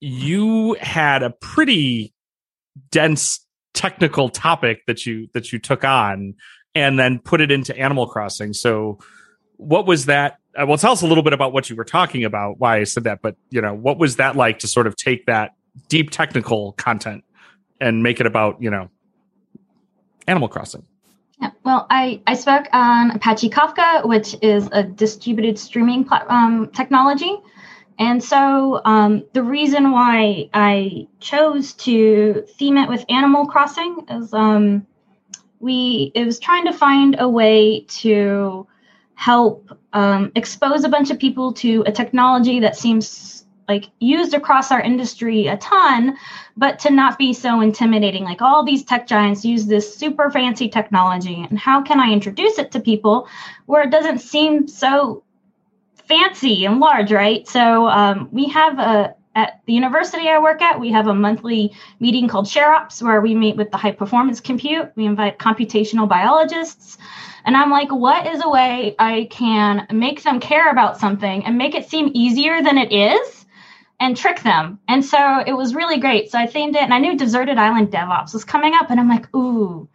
you 0.00 0.76
had 0.80 1.22
a 1.22 1.30
pretty 1.30 2.12
dense 2.90 3.46
technical 3.74 4.28
topic 4.28 4.82
that 4.86 5.06
you 5.06 5.28
that 5.32 5.52
you 5.52 5.58
took 5.58 5.84
on 5.84 6.34
and 6.74 6.98
then 6.98 7.18
put 7.18 7.40
it 7.40 7.50
into 7.50 7.76
Animal 7.78 8.06
Crossing. 8.06 8.52
So 8.52 8.98
what 9.56 9.86
was 9.86 10.06
that? 10.06 10.38
Uh, 10.58 10.66
well, 10.66 10.78
tell 10.78 10.92
us 10.92 11.02
a 11.02 11.06
little 11.06 11.22
bit 11.22 11.32
about 11.32 11.52
what 11.52 11.70
you 11.70 11.76
were 11.76 11.84
talking 11.84 12.24
about, 12.24 12.58
why 12.58 12.78
I 12.78 12.84
said 12.84 13.04
that, 13.04 13.22
but 13.22 13.36
you 13.50 13.60
know, 13.60 13.74
what 13.74 13.98
was 13.98 14.16
that 14.16 14.36
like 14.36 14.58
to 14.60 14.68
sort 14.68 14.86
of 14.86 14.96
take 14.96 15.26
that 15.26 15.54
deep 15.88 16.10
technical 16.10 16.72
content 16.72 17.24
and 17.80 18.02
make 18.02 18.20
it 18.20 18.26
about, 18.26 18.60
you 18.60 18.70
know, 18.70 18.90
Animal 20.26 20.48
Crossing? 20.48 20.84
Yeah, 21.40 21.50
well, 21.64 21.86
I, 21.90 22.20
I 22.26 22.34
spoke 22.34 22.66
on 22.72 23.10
Apache 23.10 23.50
Kafka, 23.50 24.06
which 24.06 24.36
is 24.42 24.68
a 24.72 24.82
distributed 24.82 25.58
streaming 25.58 26.06
um, 26.28 26.68
technology 26.68 27.36
and 27.98 28.22
so 28.22 28.80
um, 28.84 29.24
the 29.32 29.42
reason 29.42 29.92
why 29.92 30.48
I 30.52 31.06
chose 31.20 31.72
to 31.74 32.44
theme 32.48 32.76
it 32.76 32.88
with 32.88 33.04
Animal 33.08 33.46
Crossing 33.46 34.06
is 34.10 34.32
um, 34.32 34.86
we 35.60 36.10
it 36.14 36.24
was 36.24 36.38
trying 36.38 36.64
to 36.64 36.72
find 36.72 37.16
a 37.18 37.28
way 37.28 37.84
to 38.02 38.66
help 39.14 39.78
um, 39.92 40.32
expose 40.34 40.84
a 40.84 40.88
bunch 40.88 41.10
of 41.10 41.18
people 41.18 41.52
to 41.54 41.84
a 41.86 41.92
technology 41.92 42.60
that 42.60 42.76
seems 42.76 43.44
like 43.72 43.90
used 44.00 44.34
across 44.34 44.70
our 44.70 44.80
industry 44.80 45.46
a 45.46 45.56
ton, 45.56 46.16
but 46.56 46.78
to 46.80 46.90
not 46.90 47.18
be 47.18 47.32
so 47.32 47.60
intimidating. 47.60 48.24
Like 48.24 48.42
all 48.42 48.64
these 48.64 48.84
tech 48.84 49.06
giants 49.06 49.44
use 49.44 49.66
this 49.66 49.94
super 49.94 50.30
fancy 50.30 50.68
technology, 50.68 51.46
and 51.48 51.58
how 51.58 51.82
can 51.82 51.98
I 51.98 52.12
introduce 52.12 52.58
it 52.58 52.70
to 52.72 52.80
people 52.80 53.28
where 53.66 53.82
it 53.82 53.90
doesn't 53.90 54.18
seem 54.18 54.68
so 54.68 55.24
fancy 56.06 56.66
and 56.66 56.80
large, 56.80 57.12
right? 57.12 57.48
So 57.48 57.86
um, 57.86 58.28
we 58.30 58.48
have 58.48 58.78
a 58.78 59.14
at 59.34 59.62
the 59.66 59.72
university 59.72 60.28
I 60.28 60.38
work 60.38 60.60
at, 60.60 60.78
we 60.78 60.90
have 60.90 61.06
a 61.06 61.14
monthly 61.14 61.72
meeting 62.00 62.28
called 62.28 62.44
ShareOps 62.44 63.00
where 63.02 63.22
we 63.22 63.34
meet 63.34 63.56
with 63.56 63.70
the 63.70 63.78
high 63.78 63.92
performance 63.92 64.42
compute. 64.42 64.92
We 64.94 65.06
invite 65.06 65.38
computational 65.38 66.06
biologists. 66.06 66.98
And 67.46 67.56
I'm 67.56 67.70
like, 67.70 67.90
what 67.90 68.26
is 68.26 68.42
a 68.44 68.50
way 68.50 68.94
I 68.98 69.28
can 69.30 69.86
make 69.90 70.22
them 70.22 70.38
care 70.38 70.70
about 70.70 71.00
something 71.00 71.46
and 71.46 71.56
make 71.56 71.74
it 71.74 71.88
seem 71.88 72.10
easier 72.12 72.62
than 72.62 72.76
it 72.76 72.92
is 72.92 73.41
and 74.02 74.16
trick 74.16 74.42
them? 74.42 74.80
And 74.88 75.04
so 75.04 75.44
it 75.46 75.52
was 75.52 75.76
really 75.76 75.98
great. 76.00 76.32
So 76.32 76.36
I 76.36 76.48
themed 76.48 76.74
it 76.74 76.82
and 76.82 76.92
I 76.92 76.98
knew 76.98 77.16
Deserted 77.16 77.56
Island 77.56 77.92
DevOps 77.92 78.34
was 78.34 78.44
coming 78.44 78.74
up 78.74 78.90
and 78.90 78.98
I'm 78.98 79.08
like, 79.08 79.32
ooh, 79.34 79.88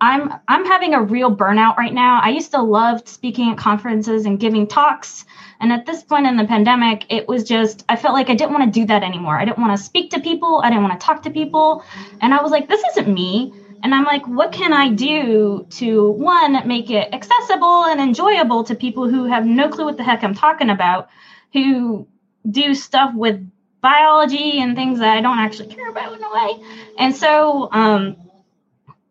I'm 0.00 0.34
I'm 0.48 0.66
having 0.66 0.92
a 0.92 1.00
real 1.00 1.34
burnout 1.34 1.76
right 1.76 1.94
now. 1.94 2.20
I 2.20 2.30
used 2.30 2.50
to 2.50 2.60
love 2.60 3.08
speaking 3.08 3.52
at 3.52 3.56
conferences 3.56 4.26
and 4.26 4.40
giving 4.40 4.66
talks. 4.66 5.24
And 5.60 5.72
at 5.72 5.86
this 5.86 6.02
point 6.02 6.26
in 6.26 6.36
the 6.36 6.44
pandemic, 6.44 7.06
it 7.10 7.28
was 7.28 7.44
just 7.44 7.84
I 7.88 7.94
felt 7.94 8.14
like 8.14 8.28
I 8.28 8.34
didn't 8.34 8.52
want 8.52 8.74
to 8.74 8.80
do 8.80 8.86
that 8.86 9.04
anymore. 9.04 9.38
I 9.38 9.44
didn't 9.44 9.58
want 9.58 9.78
to 9.78 9.82
speak 9.82 10.10
to 10.10 10.20
people, 10.20 10.60
I 10.64 10.68
didn't 10.68 10.82
want 10.82 11.00
to 11.00 11.06
talk 11.06 11.22
to 11.22 11.30
people. 11.30 11.84
And 12.20 12.34
I 12.34 12.42
was 12.42 12.50
like, 12.50 12.68
this 12.68 12.82
isn't 12.90 13.06
me. 13.06 13.54
And 13.84 13.94
I'm 13.94 14.04
like, 14.04 14.26
what 14.26 14.50
can 14.50 14.72
I 14.72 14.88
do 14.88 15.64
to 15.78 16.10
one, 16.10 16.66
make 16.66 16.90
it 16.90 17.14
accessible 17.14 17.84
and 17.84 18.00
enjoyable 18.00 18.64
to 18.64 18.74
people 18.74 19.08
who 19.08 19.26
have 19.26 19.46
no 19.46 19.68
clue 19.68 19.84
what 19.84 19.96
the 19.96 20.02
heck 20.02 20.24
I'm 20.24 20.34
talking 20.34 20.70
about, 20.70 21.08
who 21.52 22.08
do 22.48 22.74
stuff 22.74 23.14
with 23.14 23.50
biology 23.80 24.60
and 24.60 24.74
things 24.74 24.98
that 24.98 25.16
I 25.16 25.20
don't 25.20 25.38
actually 25.38 25.68
care 25.68 25.90
about 25.90 26.14
in 26.14 26.22
a 26.22 26.32
way. 26.32 26.64
And 26.98 27.14
so 27.14 27.68
um, 27.70 28.16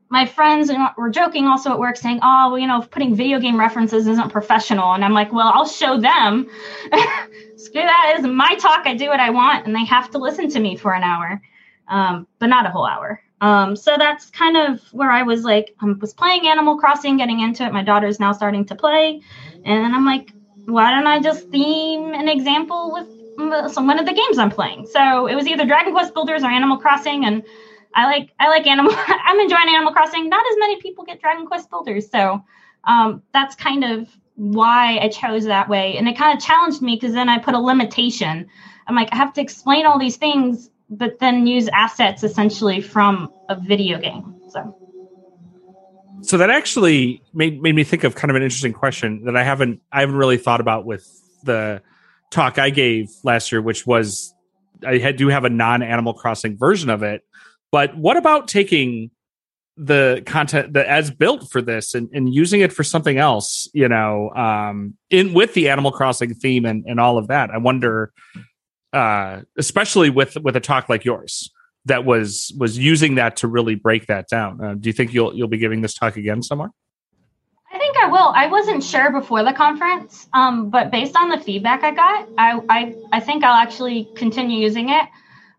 my 0.09 0.25
friends 0.25 0.71
were 0.97 1.09
joking 1.09 1.45
also 1.45 1.71
at 1.71 1.79
work 1.79 1.97
saying, 1.97 2.19
oh, 2.21 2.49
well, 2.49 2.59
you 2.59 2.67
know, 2.67 2.81
putting 2.81 3.15
video 3.15 3.39
game 3.39 3.59
references 3.59 4.07
isn't 4.07 4.29
professional. 4.29 4.93
And 4.93 5.03
I'm 5.03 5.13
like, 5.13 5.31
well, 5.33 5.51
I'll 5.53 5.67
show 5.67 5.99
them. 5.99 6.47
Screw 7.55 7.81
that 7.81 8.15
is 8.19 8.25
my 8.25 8.55
talk. 8.55 8.85
I 8.85 8.95
do 8.95 9.07
what 9.07 9.19
I 9.19 9.29
want, 9.29 9.65
and 9.65 9.75
they 9.75 9.85
have 9.85 10.11
to 10.11 10.17
listen 10.17 10.49
to 10.49 10.59
me 10.59 10.75
for 10.75 10.93
an 10.93 11.03
hour, 11.03 11.41
um, 11.87 12.27
but 12.39 12.47
not 12.47 12.65
a 12.65 12.69
whole 12.69 12.85
hour. 12.85 13.21
Um, 13.41 13.75
so 13.75 13.95
that's 13.97 14.29
kind 14.29 14.55
of 14.55 14.81
where 14.91 15.11
I 15.11 15.23
was 15.23 15.43
like, 15.43 15.75
I 15.81 15.85
was 15.85 16.13
playing 16.13 16.47
Animal 16.47 16.77
Crossing, 16.77 17.17
getting 17.17 17.39
into 17.41 17.65
it. 17.65 17.73
My 17.73 17.83
daughter's 17.83 18.19
now 18.19 18.31
starting 18.33 18.65
to 18.65 18.75
play. 18.75 19.21
And 19.65 19.95
I'm 19.95 20.05
like, 20.05 20.31
why 20.65 20.91
don't 20.91 21.07
I 21.07 21.19
just 21.19 21.49
theme 21.49 22.13
an 22.13 22.29
example 22.29 22.91
with 22.93 23.07
one 23.37 23.99
of 23.99 24.05
the 24.05 24.13
games 24.13 24.37
I'm 24.37 24.51
playing? 24.51 24.87
So 24.87 25.27
it 25.27 25.35
was 25.35 25.47
either 25.47 25.65
Dragon 25.65 25.93
Quest 25.93 26.13
Builders 26.13 26.43
or 26.43 26.47
Animal 26.47 26.77
Crossing. 26.77 27.25
And 27.25 27.43
I 27.95 28.05
like 28.05 28.31
I 28.39 28.49
like 28.49 28.67
Animal. 28.67 28.93
I'm 28.97 29.39
enjoying 29.39 29.69
Animal 29.69 29.93
Crossing. 29.93 30.29
Not 30.29 30.45
as 30.51 30.57
many 30.59 30.81
people 30.81 31.03
get 31.03 31.21
Dragon 31.21 31.45
Quest 31.45 31.69
Builders, 31.69 32.09
so 32.09 32.43
um, 32.85 33.21
that's 33.33 33.55
kind 33.55 33.83
of 33.83 34.09
why 34.35 34.97
I 34.97 35.09
chose 35.09 35.45
that 35.45 35.69
way. 35.69 35.97
And 35.97 36.07
it 36.07 36.17
kind 36.17 36.37
of 36.37 36.43
challenged 36.43 36.81
me 36.81 36.95
because 36.95 37.13
then 37.13 37.29
I 37.29 37.37
put 37.37 37.53
a 37.53 37.59
limitation. 37.59 38.47
I'm 38.87 38.95
like, 38.95 39.09
I 39.11 39.15
have 39.15 39.33
to 39.33 39.41
explain 39.41 39.85
all 39.85 39.99
these 39.99 40.17
things, 40.17 40.69
but 40.89 41.19
then 41.19 41.47
use 41.47 41.69
assets 41.69 42.23
essentially 42.23 42.81
from 42.81 43.31
a 43.49 43.55
video 43.55 43.99
game. 43.99 44.35
So. 44.49 44.77
So 46.21 46.37
that 46.37 46.49
actually 46.49 47.21
made 47.33 47.61
made 47.61 47.75
me 47.75 47.83
think 47.83 48.05
of 48.05 48.15
kind 48.15 48.31
of 48.31 48.37
an 48.37 48.43
interesting 48.43 48.71
question 48.71 49.25
that 49.25 49.35
I 49.35 49.43
haven't 49.43 49.81
I 49.91 49.99
haven't 49.99 50.15
really 50.15 50.37
thought 50.37 50.61
about 50.61 50.85
with 50.85 51.05
the 51.43 51.81
talk 52.33 52.59
I 52.59 52.69
gave 52.69 53.09
last 53.23 53.51
year, 53.51 53.61
which 53.61 53.85
was 53.85 54.33
I 54.85 54.97
had, 54.97 55.15
do 55.15 55.27
have 55.29 55.45
a 55.45 55.49
non 55.49 55.81
Animal 55.81 56.13
Crossing 56.13 56.57
version 56.57 56.89
of 56.89 57.03
it, 57.03 57.21
but 57.71 57.95
what 57.97 58.17
about 58.17 58.47
taking 58.47 59.11
the 59.75 60.21
content 60.27 60.73
that 60.73 60.85
as 60.85 61.09
built 61.09 61.49
for 61.51 61.61
this 61.61 61.95
and, 61.95 62.07
and 62.13 62.31
using 62.31 62.61
it 62.61 62.71
for 62.71 62.83
something 62.83 63.17
else, 63.17 63.67
you 63.73 63.87
know, 63.87 64.29
um, 64.35 64.95
in 65.09 65.33
with 65.33 65.53
the 65.53 65.69
Animal 65.69 65.91
Crossing 65.91 66.33
theme 66.33 66.65
and, 66.65 66.83
and 66.85 66.99
all 66.99 67.17
of 67.17 67.27
that? 67.27 67.49
I 67.49 67.57
wonder, 67.57 68.11
uh, 68.91 69.41
especially 69.57 70.09
with 70.09 70.37
with 70.43 70.55
a 70.55 70.59
talk 70.59 70.89
like 70.89 71.05
yours 71.05 71.51
that 71.85 72.05
was 72.05 72.53
was 72.59 72.77
using 72.77 73.15
that 73.15 73.37
to 73.37 73.47
really 73.47 73.75
break 73.75 74.07
that 74.07 74.27
down. 74.27 74.63
Uh, 74.63 74.73
do 74.75 74.89
you 74.89 74.93
think 74.93 75.13
you'll 75.13 75.35
you'll 75.35 75.47
be 75.47 75.57
giving 75.57 75.81
this 75.81 75.93
talk 75.93 76.17
again 76.17 76.41
somewhere? 76.43 76.69
I 77.73 77.79
think 77.79 77.97
I 77.97 78.07
will. 78.07 78.31
I 78.35 78.47
wasn't 78.47 78.83
sure 78.83 79.11
before 79.11 79.43
the 79.43 79.51
conference, 79.51 80.27
um, 80.33 80.69
but 80.69 80.91
based 80.91 81.15
on 81.15 81.29
the 81.29 81.39
feedback 81.39 81.83
I 81.83 81.91
got, 81.91 82.29
I, 82.37 82.61
I 82.69 82.95
I 83.13 83.19
think 83.19 83.43
I'll 83.43 83.61
actually 83.61 84.09
continue 84.15 84.59
using 84.59 84.89
it. 84.89 85.05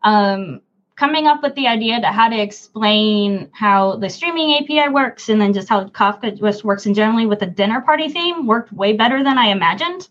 Um, 0.05 0.61
coming 0.97 1.27
up 1.27 1.43
with 1.43 1.57
the 1.57 1.67
idea 1.67 2.01
to 2.01 2.07
how 2.07 2.29
to 2.29 2.41
explain 2.41 3.51
how 3.53 3.97
the 3.97 4.09
streaming 4.09 4.55
API 4.55 4.93
works 4.93 5.29
and 5.29 5.41
then 5.41 5.53
just 5.53 5.69
how 5.69 5.85
Kafka 5.87 6.39
just 6.39 6.63
works 6.63 6.87
in 6.87 6.95
generally 6.95 7.27
with 7.27 7.41
the 7.41 7.47
dinner 7.47 7.81
party 7.81 8.09
theme 8.09 8.47
worked 8.47 8.73
way 8.73 8.93
better 8.93 9.25
than 9.25 9.37
I 9.37 9.47
imagined. 9.47 10.09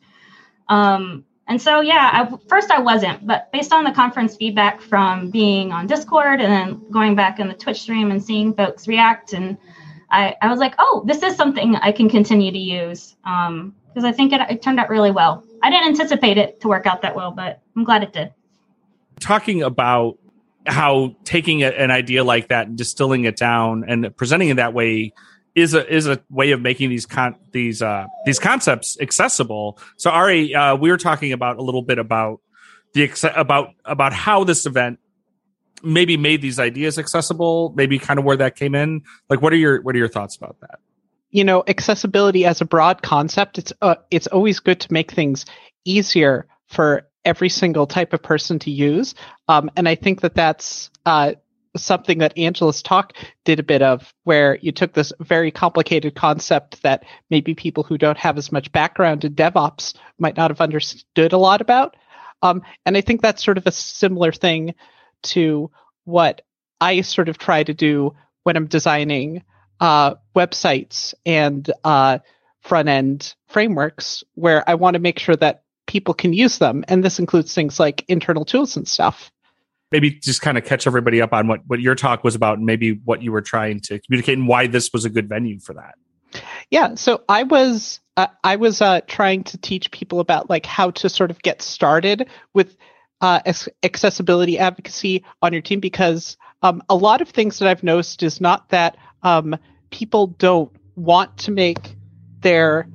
Um, 0.68 1.24
and 1.48 1.62
so, 1.62 1.80
yeah, 1.80 2.10
I, 2.12 2.38
first 2.50 2.70
I 2.70 2.80
wasn't, 2.80 3.26
but 3.26 3.50
based 3.52 3.72
on 3.72 3.86
the 3.86 3.92
conference 3.92 4.36
feedback 4.36 4.82
from 4.82 5.30
being 5.30 5.72
on 5.72 5.88
Discord 5.88 6.42
and 6.42 6.52
then 6.52 6.92
going 6.92 7.16
back 7.16 7.39
in 7.39 7.48
the 7.48 7.54
Twitch 7.54 7.82
stream 7.82 8.12
and 8.12 8.24
seeing 8.24 8.54
folks 8.54 8.88
react, 8.88 9.34
and 9.34 9.58
I, 10.13 10.36
I 10.41 10.49
was 10.49 10.60
like, 10.60 10.76
oh, 10.78 11.04
this 11.08 11.23
is 11.23 11.36
something 11.36 11.76
I 11.76 11.91
can 11.91 12.08
continue 12.08 12.52
to 12.52 12.58
use 12.58 13.15
because 13.23 13.47
um, 13.49 14.06
I 14.06 14.12
think 14.12 14.32
it, 14.32 14.41
it 14.49 14.62
turned 14.62 14.80
out 14.80 14.89
really 14.89 15.12
well. 15.12 15.43
I 15.63 15.71
didn't 15.71 15.88
anticipate 15.88 16.38
it 16.38 16.62
to 16.62 16.67
work 16.67 16.86
out 16.86 17.02
that 17.02 17.15
well, 17.15 17.32
but 17.32 17.62
I'm 17.76 17.84
glad 17.84 18.04
it 18.04 18.13
did. 18.13 18.32
Talking 19.19 19.63
about 19.63 20.19
how 20.67 21.15
taking 21.23 21.63
a, 21.63 21.67
an 21.67 21.89
idea 21.89 22.23
like 22.23 22.49
that 22.49 22.67
and 22.67 22.78
distilling 22.78 23.26
it 23.26 23.36
down 23.36 23.86
and 23.88 24.15
presenting 24.15 24.49
it 24.49 24.58
that 24.58 24.73
way 24.73 25.13
is 25.56 25.73
a 25.73 25.93
is 25.93 26.08
a 26.08 26.21
way 26.30 26.52
of 26.52 26.62
making 26.62 26.89
these 26.89 27.06
con- 27.06 27.36
these 27.52 27.82
uh, 27.82 28.06
these 28.26 28.39
concepts 28.39 28.97
accessible. 29.02 29.80
So 29.97 30.12
Ari, 30.12 30.54
uh, 30.54 30.76
we 30.76 30.91
were 30.91 30.97
talking 30.97 31.32
about 31.32 31.58
a 31.58 31.62
little 31.62 31.82
bit 31.82 31.97
about 31.97 32.39
the 32.93 33.12
about 33.36 33.69
about 33.84 34.13
how 34.13 34.43
this 34.43 34.65
event 34.65 34.99
maybe 35.84 36.17
made 36.17 36.41
these 36.41 36.60
ideas 36.60 36.98
accessible. 36.98 37.74
Maybe 37.76 38.00
kind 38.00 38.19
of 38.19 38.26
where 38.26 38.38
that 38.38 38.56
came 38.56 38.74
in. 38.76 39.04
Like, 39.30 39.41
what 39.41 39.54
are 39.54 39.58
your 39.58 39.82
what 39.82 39.96
are 39.96 40.00
your 40.00 40.08
thoughts 40.08 40.36
about 40.36 40.60
that? 40.62 40.80
You 41.32 41.43
know, 41.43 41.63
accessibility 41.67 42.46
as 42.46 42.62
a 42.62 42.65
broad 42.65 43.02
concept. 43.02 43.58
It's 43.58 43.74
uh, 43.82 43.96
it's 44.10 44.28
always 44.28 44.60
good 44.60 44.80
to 44.82 44.93
make 44.93 45.12
things 45.12 45.46
easier 45.86 46.48
for 46.67 47.08
every 47.26 47.50
single 47.50 47.88
type 47.88 48.13
of 48.13 48.22
person 48.22 48.60
to 48.60 48.72
use. 48.72 49.15
Um, 49.48 49.69
and 49.76 49.88
I 49.88 49.96
think 49.96 50.22
that 50.22 50.36
that's 50.36 50.89
uh, 51.06 51.34
something 51.76 52.19
that 52.19 52.38
Angela's 52.38 52.82
talk 52.82 53.13
did 53.46 53.60
a 53.60 53.63
bit 53.63 53.82
of, 53.82 54.13
where 54.24 54.58
you 54.58 54.72
took 54.72 54.93
this 54.93 55.13
very 55.19 55.52
complicated 55.52 56.15
concept 56.15 56.82
that 56.84 57.04
maybe 57.30 57.56
people 57.56 57.84
who 57.84 57.98
don't 57.98 58.17
have 58.17 58.38
as 58.38 58.52
much 58.52 58.72
background 58.72 59.24
in 59.24 59.34
DevOps 59.34 59.96
might 60.19 60.38
not 60.38 60.52
have 60.52 60.62
understood 60.62 61.34
a 61.34 61.38
lot 61.38 61.62
about. 61.62 61.96
Um, 62.41 62.62
and 62.86 62.98
I 62.98 63.02
think 63.02 63.22
that's 63.22 63.43
sort 63.43 63.58
of 63.58 63.65
a 63.65 63.72
similar 63.72 64.32
thing 64.32 64.76
to 65.23 65.71
what 66.05 66.41
I 66.81 67.01
sort 67.01 67.29
of 67.29 67.38
try 67.38 67.63
to 67.63 67.73
do 67.73 68.13
when 68.43 68.57
I'm 68.57 68.67
designing 68.67 69.43
uh, 69.79 70.15
websites 70.36 71.13
and 71.25 71.69
uh, 71.83 72.19
front 72.62 72.89
end 72.89 73.36
frameworks, 73.47 74.23
where 74.36 74.67
I 74.69 74.75
want 74.75 74.95
to 74.95 74.99
make 74.99 75.19
sure 75.19 75.36
that 75.38 75.63
people 75.88 76.13
can 76.13 76.33
use 76.33 76.57
them. 76.57 76.83
And 76.88 77.03
this 77.03 77.19
includes 77.19 77.53
things 77.53 77.79
like 77.79 78.05
internal 78.07 78.45
tools 78.45 78.75
and 78.77 78.88
stuff. 78.88 79.31
Maybe 79.91 80.12
just 80.12 80.41
kind 80.41 80.57
of 80.57 80.65
catch 80.65 80.88
everybody 80.88 81.21
up 81.21 81.33
on 81.33 81.47
what, 81.47 81.62
what 81.67 81.79
your 81.79 81.95
talk 81.95 82.23
was 82.23 82.33
about 82.33 82.57
and 82.57 82.65
maybe 82.65 82.93
what 82.93 83.21
you 83.21 83.31
were 83.31 83.41
trying 83.41 83.79
to 83.81 83.99
communicate 83.99 84.38
and 84.38 84.47
why 84.47 84.67
this 84.67 84.91
was 84.91 85.05
a 85.05 85.09
good 85.09 85.29
venue 85.29 85.59
for 85.59 85.73
that. 85.75 85.95
Yeah, 86.71 86.95
so 86.95 87.23
I 87.29 87.43
was 87.43 87.99
uh, 88.17 88.27
I 88.43 88.55
was 88.55 88.81
uh, 88.81 89.01
trying 89.07 89.43
to 89.45 89.57
teach 89.57 89.91
people 89.91 90.19
about 90.19 90.49
like 90.49 90.65
how 90.65 90.91
to 90.91 91.09
sort 91.09 91.29
of 91.29 91.41
get 91.43 91.62
started 91.62 92.27
with 92.53 92.75
uh, 93.23 93.39
accessibility 93.83 94.59
advocacy 94.59 95.23
on 95.41 95.53
your 95.53 95.62
team 95.62 95.79
because 95.79 96.36
um, 96.62 96.83
a 96.89 96.95
lot 96.95 97.21
of 97.21 97.29
things 97.29 97.57
that 97.59 97.69
I've 97.69 97.81
noticed 97.81 98.21
is 98.21 98.41
not 98.41 98.67
that 98.69 98.97
um, 99.23 99.55
people 99.91 100.27
don't 100.27 100.69
want 100.97 101.38
to 101.38 101.51
make 101.51 101.95
their 102.41 102.86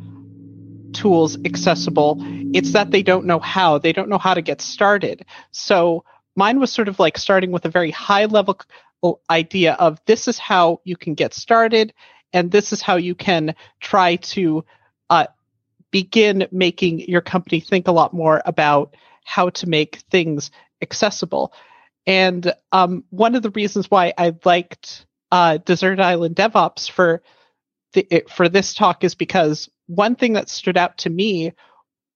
tools 0.93 1.39
accessible. 1.47 2.19
It's 2.53 2.75
that 2.75 2.91
they 2.91 3.03
don't 3.03 3.25
know 3.25 3.39
how. 3.39 3.79
They 3.79 3.95
don't 3.95 4.11
know 4.11 4.19
how 4.19 4.35
to 4.35 4.43
get 4.43 4.61
started. 4.61 5.25
So 5.51 6.05
mine 6.37 6.61
was 6.61 6.71
sort 6.71 6.89
of 6.89 6.99
like 6.99 7.17
starting 7.17 7.51
with 7.51 7.65
a 7.65 7.71
very 7.71 7.91
high 7.91 8.27
level 8.27 8.61
idea 9.31 9.73
of 9.75 9.99
this 10.05 10.29
is 10.29 10.39
how 10.39 10.83
you 10.85 10.97
can 10.97 11.15
get 11.15 11.33
started 11.33 11.95
and 12.35 12.51
this 12.51 12.75
is 12.75 12.83
how 12.83 12.97
you 12.97 13.15
can 13.15 13.55
try 13.81 14.17
to 14.17 14.63
uh, 15.09 15.27
begin 15.91 16.47
making 16.53 17.01
your 17.09 17.23
company 17.23 17.61
think 17.61 17.89
a 17.89 17.93
lot 17.93 18.13
more 18.13 18.43
about 18.45 18.95
how 19.29 19.51
to 19.51 19.69
make 19.69 19.97
things 20.11 20.51
accessible. 20.81 21.53
And 22.07 22.51
um, 22.73 23.05
one 23.11 23.35
of 23.35 23.43
the 23.43 23.51
reasons 23.51 23.91
why 23.91 24.15
I 24.17 24.35
liked 24.43 25.05
uh, 25.31 25.59
Desert 25.59 26.01
Island 26.01 26.35
DevOps 26.35 26.91
for 26.91 27.23
the, 27.93 28.25
for 28.35 28.49
this 28.49 28.73
talk 28.73 29.05
is 29.05 29.15
because 29.15 29.69
one 29.87 30.17
thing 30.17 30.33
that 30.33 30.49
stood 30.49 30.79
out 30.79 30.97
to 30.99 31.11
me 31.11 31.53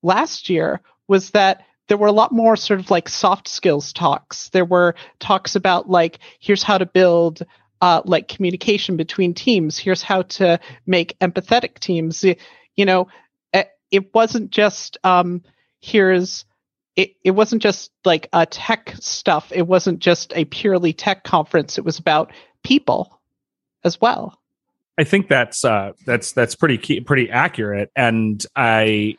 last 0.01 0.49
year 0.49 0.81
was 1.07 1.29
that 1.31 1.61
there 1.87 1.97
were 1.97 2.07
a 2.07 2.11
lot 2.11 2.31
more 2.31 2.55
sort 2.55 2.79
of 2.79 2.89
like 2.89 3.07
soft 3.07 3.47
skills 3.47 3.93
talks. 3.93 4.49
There 4.49 4.65
were 4.65 4.95
talks 5.19 5.55
about 5.55 5.87
like 5.87 6.17
here's 6.39 6.63
how 6.63 6.79
to 6.79 6.87
build 6.87 7.43
uh, 7.79 8.01
like 8.05 8.27
communication 8.27 8.97
between 8.97 9.35
teams. 9.35 9.77
Here's 9.77 10.01
how 10.01 10.23
to 10.23 10.59
make 10.87 11.19
empathetic 11.19 11.77
teams. 11.77 12.23
You 12.23 12.85
know, 12.85 13.09
eh, 13.53 13.65
it 13.91 14.15
wasn't 14.15 14.49
just 14.49 14.97
um, 15.03 15.43
here's 15.79 16.45
it, 16.95 17.15
it 17.23 17.31
wasn't 17.31 17.61
just 17.61 17.91
like 18.05 18.29
a 18.33 18.45
tech 18.45 18.93
stuff. 18.99 19.51
It 19.51 19.67
wasn't 19.67 19.99
just 19.99 20.33
a 20.35 20.45
purely 20.45 20.93
tech 20.93 21.23
conference. 21.23 21.77
It 21.77 21.85
was 21.85 21.97
about 21.97 22.31
people 22.63 23.19
as 23.83 23.99
well. 23.99 24.39
I 24.97 25.03
think 25.03 25.27
that's 25.27 25.65
uh, 25.65 25.93
that's 26.05 26.33
that's 26.33 26.55
pretty 26.55 26.77
key, 26.77 27.01
pretty 27.01 27.29
accurate, 27.29 27.91
and 27.95 28.43
I 28.55 29.17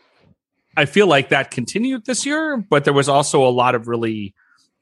I 0.77 0.85
feel 0.85 1.09
like 1.09 1.31
that 1.31 1.51
continued 1.51 2.05
this 2.07 2.25
year. 2.25 2.57
But 2.57 2.85
there 2.85 2.93
was 2.93 3.09
also 3.09 3.45
a 3.45 3.51
lot 3.51 3.75
of 3.75 3.89
really 3.89 4.35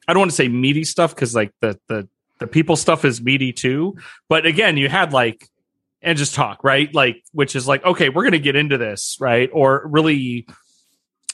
I 0.07 0.13
don't 0.13 0.21
want 0.21 0.31
to 0.33 0.37
say 0.37 0.49
meaty 0.49 0.85
stuff 0.85 1.15
because 1.15 1.35
like 1.35 1.53
the 1.61 1.79
the 1.89 2.09
the 2.41 2.47
people 2.47 2.77
stuff 2.77 3.07
is 3.07 3.23
meaty 3.23 3.53
too. 3.53 3.97
But 4.29 4.45
again, 4.45 4.77
you 4.77 4.91
had 4.91 5.15
like 5.15 5.49
and 6.03 6.19
just 6.19 6.35
talk 6.35 6.63
right, 6.63 6.95
like 6.95 7.23
which 7.33 7.57
is 7.57 7.67
like 7.67 7.85
okay, 7.87 8.11
we're 8.11 8.25
gonna 8.25 8.39
get 8.39 8.57
into 8.57 8.77
this 8.77 9.17
right, 9.19 9.49
or 9.51 9.87
really 9.87 10.47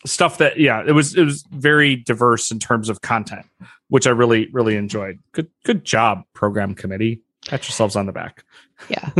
stuff 0.06 0.38
that 0.38 0.58
yeah 0.60 0.82
it 0.86 0.92
was 0.92 1.16
it 1.16 1.24
was 1.24 1.44
very 1.50 1.96
diverse 1.96 2.50
in 2.50 2.58
terms 2.58 2.88
of 2.88 3.00
content 3.00 3.44
which 3.88 4.06
i 4.06 4.10
really 4.10 4.48
really 4.52 4.76
enjoyed. 4.76 5.18
Good 5.32 5.48
good 5.64 5.84
job 5.84 6.24
program 6.34 6.74
committee. 6.74 7.20
Pat 7.48 7.64
yourselves 7.64 7.96
on 7.96 8.06
the 8.06 8.12
back. 8.12 8.44
Yeah. 8.88 9.10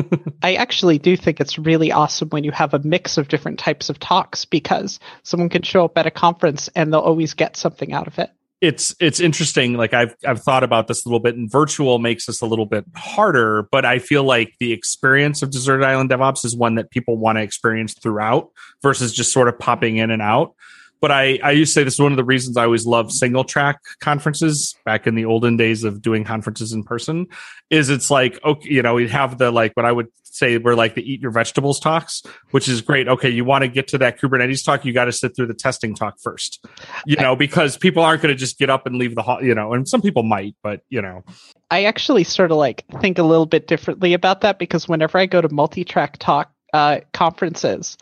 I 0.43 0.55
actually 0.55 0.99
do 0.99 1.17
think 1.17 1.41
it's 1.41 1.59
really 1.59 1.91
awesome 1.91 2.29
when 2.29 2.45
you 2.45 2.53
have 2.53 2.75
a 2.75 2.79
mix 2.81 3.17
of 3.17 3.29
different 3.29 3.59
types 3.59 3.89
of 3.89 3.99
talks 3.99 4.45
because 4.45 5.01
someone 5.23 5.49
can 5.49 5.63
show 5.63 5.85
up 5.85 5.97
at 5.97 6.07
a 6.07 6.11
conference 6.11 6.69
and 6.77 6.93
they'll 6.93 7.01
always 7.01 7.35
get 7.35 7.57
something 7.57 7.93
out 7.93 8.07
of 8.07 8.19
it 8.19 8.31
it's 8.61 8.95
it's 8.99 9.21
interesting 9.21 9.75
like 9.75 9.95
i've 9.95 10.15
i've 10.27 10.43
thought 10.43 10.65
about 10.65 10.89
this 10.89 11.05
a 11.05 11.09
little 11.09 11.21
bit 11.21 11.37
and 11.37 11.51
virtual 11.51 11.99
makes 11.99 12.27
this 12.27 12.41
a 12.41 12.47
little 12.47 12.67
bit 12.67 12.85
harder 12.97 13.69
but 13.71 13.85
i 13.85 13.99
feel 13.99 14.25
like 14.25 14.55
the 14.59 14.73
experience 14.73 15.43
of 15.43 15.51
deserted 15.51 15.85
island 15.85 16.11
devops 16.11 16.45
is 16.45 16.57
one 16.57 16.75
that 16.75 16.91
people 16.91 17.17
want 17.17 17.39
to 17.39 17.43
experience 17.43 17.95
throughout 17.95 18.51
versus 18.83 19.13
just 19.13 19.33
sort 19.33 19.49
of 19.49 19.59
popping 19.59 19.99
in 19.99 20.11
and 20.11 20.23
out 20.23 20.55
but 21.01 21.13
I, 21.13 21.39
I 21.43 21.53
used 21.53 21.75
to 21.75 21.81
say 21.81 21.85
this 21.85 21.95
is 21.95 22.01
one 22.01 22.13
of 22.13 22.17
the 22.17 22.25
reasons 22.25 22.57
I 22.57 22.65
always 22.65 22.87
loved 22.87 23.13
single 23.13 23.45
track 23.45 23.81
conferences 24.01 24.75
back 24.85 25.07
in 25.07 25.15
the 25.15 25.25
olden 25.25 25.57
days 25.57 25.85
of 25.85 26.03
doing 26.03 26.25
conferences 26.25 26.73
in 26.73 26.83
person. 26.83 27.27
Is 27.71 27.89
it's 27.89 28.11
like 28.11 28.43
okay, 28.45 28.69
you 28.69 28.83
know, 28.83 28.95
we'd 28.95 29.11
have 29.11 29.39
the 29.39 29.51
like 29.51 29.77
what 29.77 29.87
I 29.87 29.93
would 29.93 30.09
say 30.39 30.59
we're 30.59 30.75
like 30.75 30.95
the 30.95 31.03
eat 31.03 31.21
your 31.21 31.31
vegetables 31.31 31.81
talks, 31.81 32.23
which 32.51 32.69
is 32.69 32.81
great. 32.81 33.09
Okay, 33.09 33.29
you 33.29 33.45
want 33.45 33.63
to 33.63 33.69
get 33.69 33.89
to 33.89 33.99
that 33.99 34.21
Kubernetes 34.21 34.65
talk, 34.65 34.85
you 34.85 34.93
got 34.93 35.07
to 35.07 35.13
sit 35.13 35.35
through 35.35 35.47
the 35.47 35.55
testing 35.55 35.95
talk 35.95 36.19
first, 36.21 36.65
you 37.07 37.17
know, 37.17 37.37
because 37.37 37.77
people 37.77 38.03
aren't 38.03 38.23
going 38.23 38.35
to 38.35 38.39
just 38.39 38.59
get 38.59 38.71
up 38.71 38.87
and 38.87 38.97
leave 38.97 39.15
the 39.15 39.23
hall, 39.23 39.43
you 39.43 39.55
know, 39.55 39.73
and 39.73 39.89
some 39.89 40.01
people 40.01 40.23
might, 40.23 40.55
but 40.63 40.81
you 40.89 41.03
know. 41.03 41.25
I 41.71 41.85
actually 41.85 42.25
sort 42.25 42.51
of 42.51 42.57
like 42.57 42.85
think 43.01 43.19
a 43.19 43.23
little 43.23 43.47
bit 43.47 43.67
differently 43.67 44.15
about 44.15 44.41
that 44.43 44.59
because 44.59 44.89
whenever 44.89 45.19
I 45.19 45.27
go 45.27 45.41
to 45.41 45.49
multi 45.49 45.85
track 45.85 46.19
talk 46.19 46.53
uh, 46.73 47.01
conferences, 47.13 47.99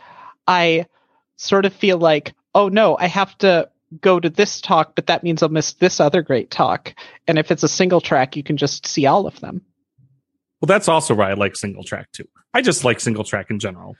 I 0.46 0.86
sort 1.36 1.64
of 1.64 1.72
feel 1.72 1.98
like 1.98 2.34
oh 2.54 2.68
no, 2.68 2.96
I 2.98 3.06
have 3.06 3.36
to 3.38 3.68
go 4.00 4.18
to 4.18 4.30
this 4.30 4.60
talk, 4.60 4.94
but 4.94 5.06
that 5.06 5.22
means 5.22 5.42
I'll 5.42 5.48
miss 5.48 5.74
this 5.74 6.00
other 6.00 6.22
great 6.22 6.50
talk. 6.50 6.94
And 7.28 7.38
if 7.38 7.50
it's 7.50 7.62
a 7.62 7.68
single 7.68 8.00
track, 8.00 8.34
you 8.34 8.42
can 8.42 8.56
just 8.56 8.86
see 8.86 9.06
all 9.06 9.26
of 9.26 9.38
them. 9.40 9.62
Well, 10.60 10.66
that's 10.66 10.88
also 10.88 11.14
why 11.14 11.30
I 11.30 11.34
like 11.34 11.56
single 11.56 11.84
track 11.84 12.10
too. 12.12 12.24
I 12.54 12.62
just 12.62 12.84
like 12.84 13.00
single 13.00 13.24
track 13.24 13.50
in 13.50 13.58
general. 13.58 13.96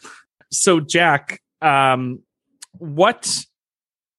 So, 0.50 0.80
Jack, 0.80 1.40
um, 1.60 2.20
what 2.72 3.44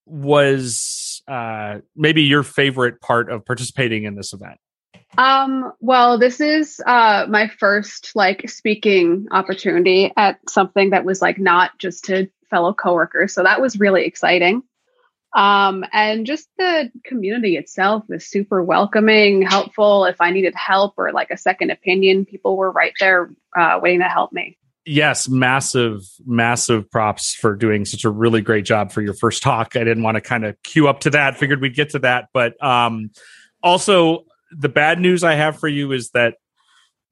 was 0.05 1.21
uh, 1.27 1.79
maybe 1.95 2.23
your 2.23 2.43
favorite 2.43 3.01
part 3.01 3.31
of 3.31 3.45
participating 3.45 4.03
in 4.03 4.15
this 4.15 4.33
event? 4.33 4.59
Um, 5.17 5.71
well, 5.79 6.19
this 6.19 6.39
is 6.41 6.81
uh 6.85 7.25
my 7.29 7.47
first 7.47 8.11
like 8.13 8.49
speaking 8.49 9.27
opportunity 9.31 10.11
at 10.17 10.37
something 10.49 10.91
that 10.91 11.05
was 11.05 11.21
like 11.21 11.39
not 11.39 11.71
just 11.79 12.05
to 12.05 12.29
fellow 12.49 12.73
coworkers. 12.73 13.33
So 13.33 13.43
that 13.43 13.61
was 13.61 13.79
really 13.79 14.05
exciting. 14.05 14.63
Um, 15.37 15.85
and 15.93 16.25
just 16.25 16.49
the 16.57 16.91
community 17.05 17.57
itself 17.57 18.03
was 18.09 18.25
super 18.25 18.63
welcoming, 18.63 19.43
helpful. 19.43 20.05
If 20.05 20.19
I 20.19 20.31
needed 20.31 20.55
help 20.55 20.95
or 20.97 21.11
like 21.11 21.29
a 21.29 21.37
second 21.37 21.69
opinion, 21.69 22.25
people 22.25 22.57
were 22.57 22.71
right 22.71 22.93
there 22.99 23.29
uh, 23.55 23.79
waiting 23.79 23.99
to 23.99 24.07
help 24.07 24.33
me. 24.33 24.57
Yes, 24.83 25.29
massive, 25.29 26.01
massive 26.25 26.89
props 26.89 27.35
for 27.35 27.55
doing 27.55 27.85
such 27.85 28.03
a 28.03 28.09
really 28.09 28.41
great 28.41 28.65
job 28.65 28.91
for 28.91 29.01
your 29.03 29.13
first 29.13 29.43
talk. 29.43 29.75
I 29.75 29.83
didn't 29.83 30.01
want 30.01 30.15
to 30.15 30.21
kind 30.21 30.43
of 30.43 30.55
queue 30.63 30.87
up 30.87 31.01
to 31.01 31.11
that, 31.11 31.37
figured 31.37 31.61
we'd 31.61 31.75
get 31.75 31.91
to 31.91 31.99
that. 31.99 32.29
But 32.33 32.61
um, 32.63 33.11
also, 33.61 34.25
the 34.51 34.69
bad 34.69 34.99
news 34.99 35.23
I 35.23 35.35
have 35.35 35.59
for 35.59 35.67
you 35.67 35.91
is 35.91 36.09
that 36.11 36.37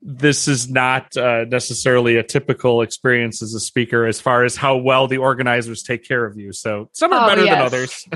this 0.01 0.47
is 0.47 0.69
not 0.69 1.15
uh, 1.17 1.45
necessarily 1.45 2.17
a 2.17 2.23
typical 2.23 2.81
experience 2.81 3.41
as 3.41 3.53
a 3.53 3.59
speaker 3.59 4.05
as 4.05 4.21
far 4.21 4.43
as 4.43 4.55
how 4.55 4.77
well 4.77 5.07
the 5.07 5.17
organizers 5.17 5.81
take 5.81 6.07
care 6.07 6.25
of 6.25 6.37
you. 6.37 6.53
So 6.53 6.89
some 6.93 7.11
are 7.11 7.23
oh, 7.23 7.27
better 7.27 7.43
yes. 7.43 7.55
than 7.55 7.65
others. 7.65 8.07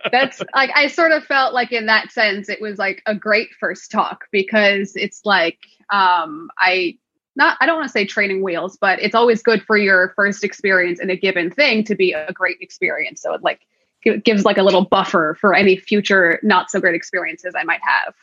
That's 0.12 0.40
like 0.54 0.70
I 0.74 0.86
sort 0.86 1.12
of 1.12 1.24
felt 1.24 1.52
like 1.52 1.72
in 1.72 1.86
that 1.86 2.12
sense 2.12 2.48
it 2.48 2.60
was 2.60 2.78
like 2.78 3.02
a 3.06 3.14
great 3.14 3.48
first 3.58 3.90
talk 3.90 4.26
because 4.30 4.94
it's 4.94 5.22
like 5.24 5.58
um 5.90 6.50
I 6.58 6.98
not 7.34 7.56
I 7.60 7.66
don't 7.66 7.76
want 7.76 7.88
to 7.88 7.92
say 7.92 8.04
training 8.04 8.42
wheels, 8.42 8.78
but 8.80 9.00
it's 9.00 9.14
always 9.14 9.42
good 9.42 9.62
for 9.62 9.76
your 9.76 10.12
first 10.14 10.44
experience 10.44 11.00
in 11.00 11.10
a 11.10 11.16
given 11.16 11.50
thing 11.50 11.82
to 11.84 11.96
be 11.96 12.12
a 12.12 12.32
great 12.32 12.58
experience. 12.60 13.20
So 13.20 13.34
it 13.34 13.42
like 13.42 13.60
gives 14.22 14.44
like 14.44 14.58
a 14.58 14.62
little 14.62 14.84
buffer 14.84 15.36
for 15.40 15.54
any 15.54 15.76
future 15.76 16.38
not 16.42 16.70
so 16.70 16.78
great 16.78 16.94
experiences 16.94 17.54
I 17.58 17.64
might 17.64 17.80
have 17.82 18.14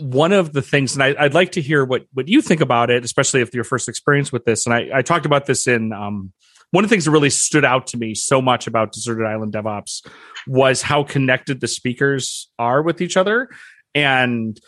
one 0.00 0.32
of 0.32 0.52
the 0.52 0.62
things, 0.62 0.94
and 0.94 1.02
I, 1.02 1.22
would 1.22 1.34
like 1.34 1.52
to 1.52 1.60
hear 1.60 1.84
what 1.84 2.06
what 2.12 2.28
you 2.28 2.40
think 2.40 2.60
about 2.60 2.90
it, 2.90 3.04
especially 3.04 3.40
if 3.42 3.54
your 3.54 3.64
first 3.64 3.88
experience 3.88 4.32
with 4.32 4.44
this. 4.44 4.66
And 4.66 4.74
I, 4.74 4.88
I 4.94 5.02
talked 5.02 5.26
about 5.26 5.46
this 5.46 5.66
in 5.66 5.92
um, 5.92 6.32
one 6.70 6.84
of 6.84 6.90
the 6.90 6.94
things 6.94 7.04
that 7.04 7.10
really 7.10 7.30
stood 7.30 7.64
out 7.64 7.88
to 7.88 7.98
me 7.98 8.14
so 8.14 8.40
much 8.40 8.66
about 8.66 8.92
Deserted 8.92 9.26
Island 9.26 9.52
DevOps 9.52 10.06
was 10.46 10.82
how 10.82 11.02
connected 11.04 11.60
the 11.60 11.68
speakers 11.68 12.48
are 12.58 12.82
with 12.82 13.00
each 13.00 13.16
other, 13.16 13.48
and 13.94 14.58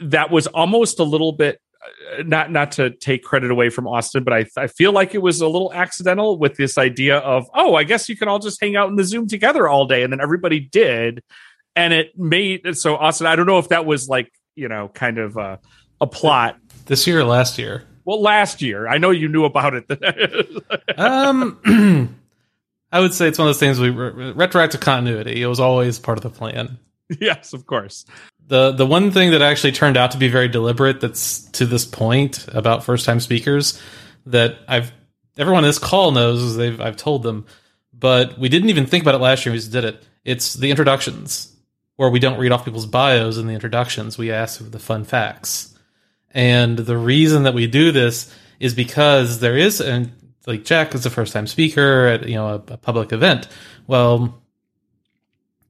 that 0.00 0.30
was 0.30 0.46
almost 0.46 0.98
a 0.98 1.04
little 1.04 1.32
bit 1.32 1.60
uh, 1.82 2.22
not 2.24 2.50
not 2.50 2.72
to 2.72 2.90
take 2.90 3.22
credit 3.22 3.50
away 3.50 3.70
from 3.70 3.86
Austin, 3.86 4.24
but 4.24 4.34
I 4.34 4.46
I 4.56 4.66
feel 4.66 4.92
like 4.92 5.14
it 5.14 5.22
was 5.22 5.40
a 5.40 5.48
little 5.48 5.72
accidental 5.72 6.38
with 6.38 6.56
this 6.56 6.76
idea 6.76 7.18
of 7.18 7.48
oh 7.54 7.74
I 7.74 7.84
guess 7.84 8.08
you 8.08 8.16
can 8.16 8.28
all 8.28 8.38
just 8.38 8.60
hang 8.60 8.76
out 8.76 8.88
in 8.88 8.96
the 8.96 9.04
Zoom 9.04 9.26
together 9.26 9.68
all 9.68 9.86
day, 9.86 10.02
and 10.02 10.12
then 10.12 10.20
everybody 10.20 10.60
did, 10.60 11.22
and 11.74 11.94
it 11.94 12.18
made 12.18 12.76
so 12.76 12.96
Austin. 12.96 13.26
I 13.26 13.36
don't 13.36 13.46
know 13.46 13.58
if 13.58 13.68
that 13.68 13.86
was 13.86 14.08
like 14.08 14.30
you 14.54 14.68
know, 14.68 14.88
kind 14.88 15.18
of 15.18 15.36
uh, 15.36 15.56
a 16.00 16.06
plot. 16.06 16.58
This 16.86 17.06
year 17.06 17.20
or 17.20 17.24
last 17.24 17.58
year? 17.58 17.84
Well, 18.04 18.20
last 18.20 18.62
year. 18.62 18.88
I 18.88 18.98
know 18.98 19.10
you 19.10 19.28
knew 19.28 19.44
about 19.44 19.74
it. 19.74 19.84
um, 20.98 21.60
I 22.92 23.00
would 23.00 23.14
say 23.14 23.28
it's 23.28 23.38
one 23.38 23.46
of 23.46 23.54
those 23.54 23.60
things 23.60 23.78
we 23.78 23.90
retroactive 23.90 24.80
continuity. 24.80 25.42
It 25.42 25.46
was 25.46 25.60
always 25.60 25.98
part 25.98 26.18
of 26.18 26.22
the 26.22 26.30
plan. 26.30 26.78
Yes, 27.20 27.52
of 27.52 27.66
course. 27.66 28.04
The 28.46 28.72
the 28.72 28.86
one 28.86 29.10
thing 29.10 29.32
that 29.32 29.42
actually 29.42 29.72
turned 29.72 29.96
out 29.96 30.12
to 30.12 30.18
be 30.18 30.28
very 30.28 30.48
deliberate 30.48 31.00
that's 31.00 31.42
to 31.52 31.66
this 31.66 31.84
point 31.84 32.46
about 32.52 32.84
first 32.84 33.04
time 33.04 33.20
speakers 33.20 33.80
that 34.26 34.58
I've 34.68 34.92
everyone 35.36 35.64
in 35.64 35.68
this 35.68 35.78
call 35.78 36.12
knows 36.12 36.56
they've 36.56 36.80
I've 36.80 36.96
told 36.96 37.22
them, 37.22 37.46
but 37.92 38.38
we 38.38 38.48
didn't 38.48 38.70
even 38.70 38.86
think 38.86 39.02
about 39.02 39.14
it 39.14 39.18
last 39.18 39.44
year. 39.44 39.52
We 39.52 39.58
just 39.58 39.72
did 39.72 39.84
it. 39.84 40.04
It's 40.24 40.54
the 40.54 40.70
introductions 40.70 41.49
where 42.00 42.08
we 42.08 42.18
don't 42.18 42.38
read 42.38 42.50
off 42.50 42.64
people's 42.64 42.86
bios 42.86 43.36
in 43.36 43.46
the 43.46 43.52
introductions. 43.52 44.16
We 44.16 44.32
ask 44.32 44.56
for 44.56 44.64
the 44.64 44.78
fun 44.78 45.04
facts. 45.04 45.78
And 46.30 46.78
the 46.78 46.96
reason 46.96 47.42
that 47.42 47.52
we 47.52 47.66
do 47.66 47.92
this 47.92 48.34
is 48.58 48.72
because 48.72 49.40
there 49.40 49.54
is, 49.54 49.82
and 49.82 50.10
like 50.46 50.64
Jack 50.64 50.94
is 50.94 51.04
a 51.04 51.10
first 51.10 51.34
time 51.34 51.46
speaker 51.46 52.06
at, 52.06 52.26
you 52.26 52.36
know, 52.36 52.48
a, 52.48 52.54
a 52.54 52.76
public 52.78 53.12
event. 53.12 53.48
Well, 53.86 54.42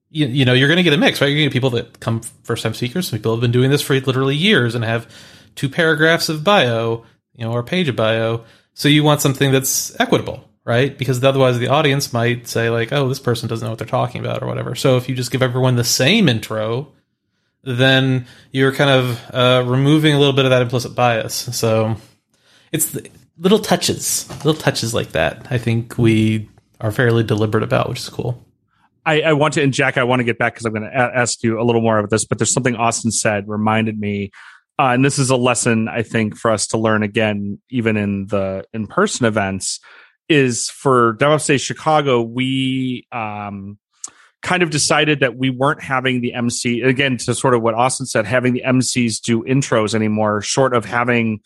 you, 0.09 0.29
you 0.29 0.45
know, 0.45 0.53
you're 0.53 0.69
going 0.69 0.77
to 0.77 0.85
get 0.85 0.93
a 0.93 0.99
mix, 0.99 1.21
right? 1.21 1.27
You're 1.27 1.39
going 1.39 1.49
to 1.49 1.53
get 1.53 1.53
people 1.53 1.71
that 1.71 1.99
come 1.99 2.21
first 2.45 2.63
time 2.63 2.75
speakers. 2.75 3.09
Some 3.09 3.19
people 3.19 3.33
have 3.33 3.41
been 3.41 3.51
doing 3.51 3.73
this 3.73 3.83
for 3.83 3.99
literally 3.99 4.37
years 4.37 4.77
and 4.77 4.85
have 4.85 5.13
two 5.57 5.69
paragraphs 5.69 6.29
of 6.29 6.45
bio, 6.45 7.05
you 7.35 7.45
know, 7.45 7.51
or 7.51 7.59
a 7.59 7.65
page 7.65 7.89
of 7.89 7.97
bio. 7.97 8.45
So 8.75 8.87
you 8.87 9.03
want 9.03 9.21
something 9.21 9.51
that's 9.51 9.99
equitable, 9.99 10.49
right? 10.65 10.97
Because 10.97 11.23
otherwise 11.23 11.59
the 11.59 11.69
audience 11.69 12.13
might 12.13 12.47
say 12.47 12.71
like, 12.71 12.93
"Oh, 12.93 13.09
this 13.09 13.19
person 13.19 13.49
doesn't 13.49 13.65
know 13.65 13.71
what 13.71 13.79
they're 13.79 13.87
talking 13.87 14.21
about" 14.21 14.43
or 14.43 14.47
whatever. 14.47 14.75
So 14.75 14.97
if 14.97 15.09
you 15.09 15.15
just 15.15 15.31
give 15.31 15.43
everyone 15.43 15.77
the 15.77 15.85
same 15.85 16.29
intro, 16.29 16.93
then 17.63 18.27
you're 18.53 18.73
kind 18.73 18.91
of 18.91 19.35
uh, 19.35 19.65
removing 19.67 20.15
a 20.15 20.19
little 20.19 20.35
bit 20.35 20.45
of 20.45 20.51
that 20.51 20.63
implicit 20.63 20.95
bias. 20.95 21.35
So 21.35 21.97
it's 22.73 22.97
little 23.39 23.59
touches, 23.59 24.29
little 24.45 24.61
touches 24.61 24.95
like 24.95 25.13
that. 25.13 25.47
I 25.51 25.59
think 25.59 25.99
we 25.99 26.49
are 26.81 26.93
fairly 26.93 27.25
deliberate 27.25 27.65
about, 27.65 27.89
which 27.89 27.99
is 27.99 28.09
cool. 28.09 28.45
I, 29.07 29.23
I 29.23 29.33
want 29.33 29.55
to, 29.55 29.63
and 29.63 29.73
Jack, 29.73 29.97
I 29.97 30.05
want 30.05 30.21
to 30.21 30.25
get 30.25 30.39
back 30.39 30.55
because 30.55 30.67
I'm 30.67 30.73
going 30.73 30.83
to 30.83 30.91
a- 30.91 31.17
ask 31.17 31.43
you 31.43 31.61
a 31.61 31.65
little 31.65 31.81
more 31.81 31.99
about 31.99 32.11
this. 32.11 32.25
But 32.27 32.39
there's 32.39 32.53
something 32.53 32.77
Austin 32.77 33.11
said 33.11 33.49
reminded 33.49 33.99
me 33.99 34.31
uh, 34.81 34.95
and 34.95 35.05
this 35.05 35.19
is 35.19 35.29
a 35.29 35.37
lesson 35.37 35.89
I 35.89 36.03
think 36.03 36.39
for 36.39 36.51
us 36.51 36.69
to 36.69 36.79
learn 36.79 37.03
again, 37.03 37.61
even 37.69 37.99
in 37.99 38.29
the 38.29 38.65
in 38.73 38.87
person 38.87 39.27
events, 39.27 39.79
is 40.31 40.71
for 40.71 41.15
DevOps 41.17 41.47
Day 41.47 41.59
Chicago, 41.59 42.23
we 42.23 43.07
um, 43.13 43.79
kind 44.43 44.63
of 44.63 44.71
decided 44.71 45.21
that 45.21 45.37
we 45.37 45.51
weren't 45.51 45.83
having 45.83 46.21
the 46.21 46.33
MC 46.33 46.81
again 46.83 47.17
to 47.19 47.35
sort 47.35 47.55
of 47.55 47.63
what 47.63 47.75
Austin 47.75 48.07
said, 48.07 48.27
having 48.27 48.55
the 48.55 48.63
MCs 48.65 49.21
do 49.21 49.43
intros 49.43 49.95
anymore, 49.95 50.41
short 50.41 50.75
of 50.75 50.85
having 50.85 51.41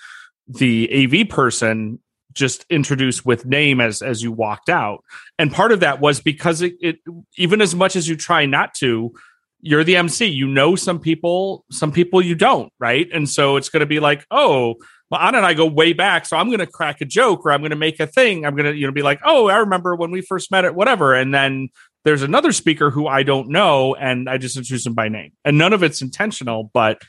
the 0.47 0.91
AV 0.93 1.29
person 1.29 1.99
just 2.35 2.67
introduce 2.69 3.25
with 3.25 3.47
name 3.47 3.81
as 3.81 4.03
as 4.03 4.23
you 4.23 4.31
walked 4.31 4.69
out. 4.69 5.03
And 5.39 5.53
part 5.53 5.73
of 5.73 5.81
that 5.81 6.01
was 6.01 6.21
because 6.21 6.63
it, 6.63 6.75
it 6.81 6.97
even 7.37 7.61
as 7.61 7.75
much 7.75 7.97
as 7.97 8.09
you 8.09 8.17
try 8.17 8.45
not 8.45 8.75
to, 8.75 9.13
you're 9.61 9.85
the 9.85 9.97
MC. 9.97 10.27
You 10.27 10.47
know 10.47 10.77
some 10.77 11.01
people, 11.01 11.65
some 11.71 11.91
people 11.91 12.21
you 12.21 12.35
don't, 12.35 12.73
right? 12.79 13.09
And 13.13 13.29
so 13.29 13.57
it's 13.57 13.71
going 13.71 13.81
to 13.81 13.87
be 13.87 14.01
like, 14.01 14.27
oh, 14.31 14.75
well, 15.11 15.21
Anna 15.21 15.39
and 15.39 15.47
I 15.47 15.55
go 15.55 15.67
way 15.67 15.93
back, 15.93 16.27
so 16.27 16.37
I'm 16.37 16.47
going 16.49 16.61
to 16.61 16.67
crack 16.67 17.01
a 17.01 17.05
joke 17.05 17.45
or 17.45 17.53
I'm 17.53 17.61
going 17.61 17.71
to 17.71 17.77
make 17.77 18.01
a 18.01 18.07
thing. 18.07 18.47
I'm 18.47 18.57
going 18.57 18.73
to, 18.73 18.77
you 18.77 18.87
know, 18.87 18.93
be 18.93 19.03
like, 19.03 19.21
oh, 19.25 19.49
I 19.49 19.57
remember 19.59 19.95
when 19.95 20.11
we 20.11 20.23
first 20.23 20.51
met 20.51 20.65
at 20.65 20.75
whatever, 20.75 21.15
and 21.15 21.35
then 21.35 21.69
there's 22.05 22.23
another 22.23 22.53
speaker 22.53 22.91
who 22.91 23.07
I 23.07 23.23
don't 23.23 23.49
know, 23.49 23.95
and 23.95 24.29
I 24.29 24.39
just 24.39 24.57
introduce 24.57 24.87
him 24.87 24.95
by 24.95 25.09
name, 25.09 25.33
and 25.45 25.59
none 25.59 25.73
of 25.73 25.83
it's 25.83 26.03
intentional, 26.03 26.71
but 26.73 27.03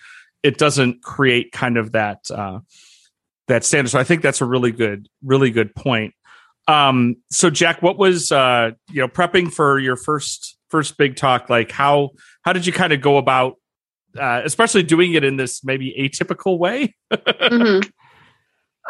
it 0.44 0.58
doesn't 0.58 1.04
create 1.04 1.52
kind 1.52 1.78
of 1.78 1.94
that 1.94 2.30
uh, 2.30 2.60
that 3.48 3.64
standard. 3.64 3.90
So 3.90 4.00
I 4.00 4.04
think 4.04 4.22
that's 4.22 4.42
a 4.42 4.46
really 4.46 4.72
good, 4.72 5.08
really 5.24 5.52
good 5.52 5.74
point. 5.76 6.14
Um, 6.68 7.18
so 7.30 7.50
Jack, 7.50 7.82
what 7.82 7.98
was 7.98 8.32
uh, 8.32 8.72
you 8.92 9.02
know 9.02 9.08
prepping 9.08 9.52
for 9.52 9.80
your 9.80 9.96
first 9.96 10.58
first 10.70 10.98
big 10.98 11.16
talk? 11.16 11.50
Like 11.50 11.72
how 11.72 12.12
how 12.42 12.54
did 12.54 12.66
you 12.66 12.74
kind 12.74 12.94
of 12.94 13.02
go 13.02 13.18
about 13.18 13.56
uh, 14.20 14.42
especially 14.44 14.84
doing 14.84 15.14
it 15.14 15.24
in 15.24 15.38
this 15.38 15.64
maybe 15.64 15.96
atypical 16.00 16.58
way? 16.58 16.96
mm-hmm. 17.12 17.88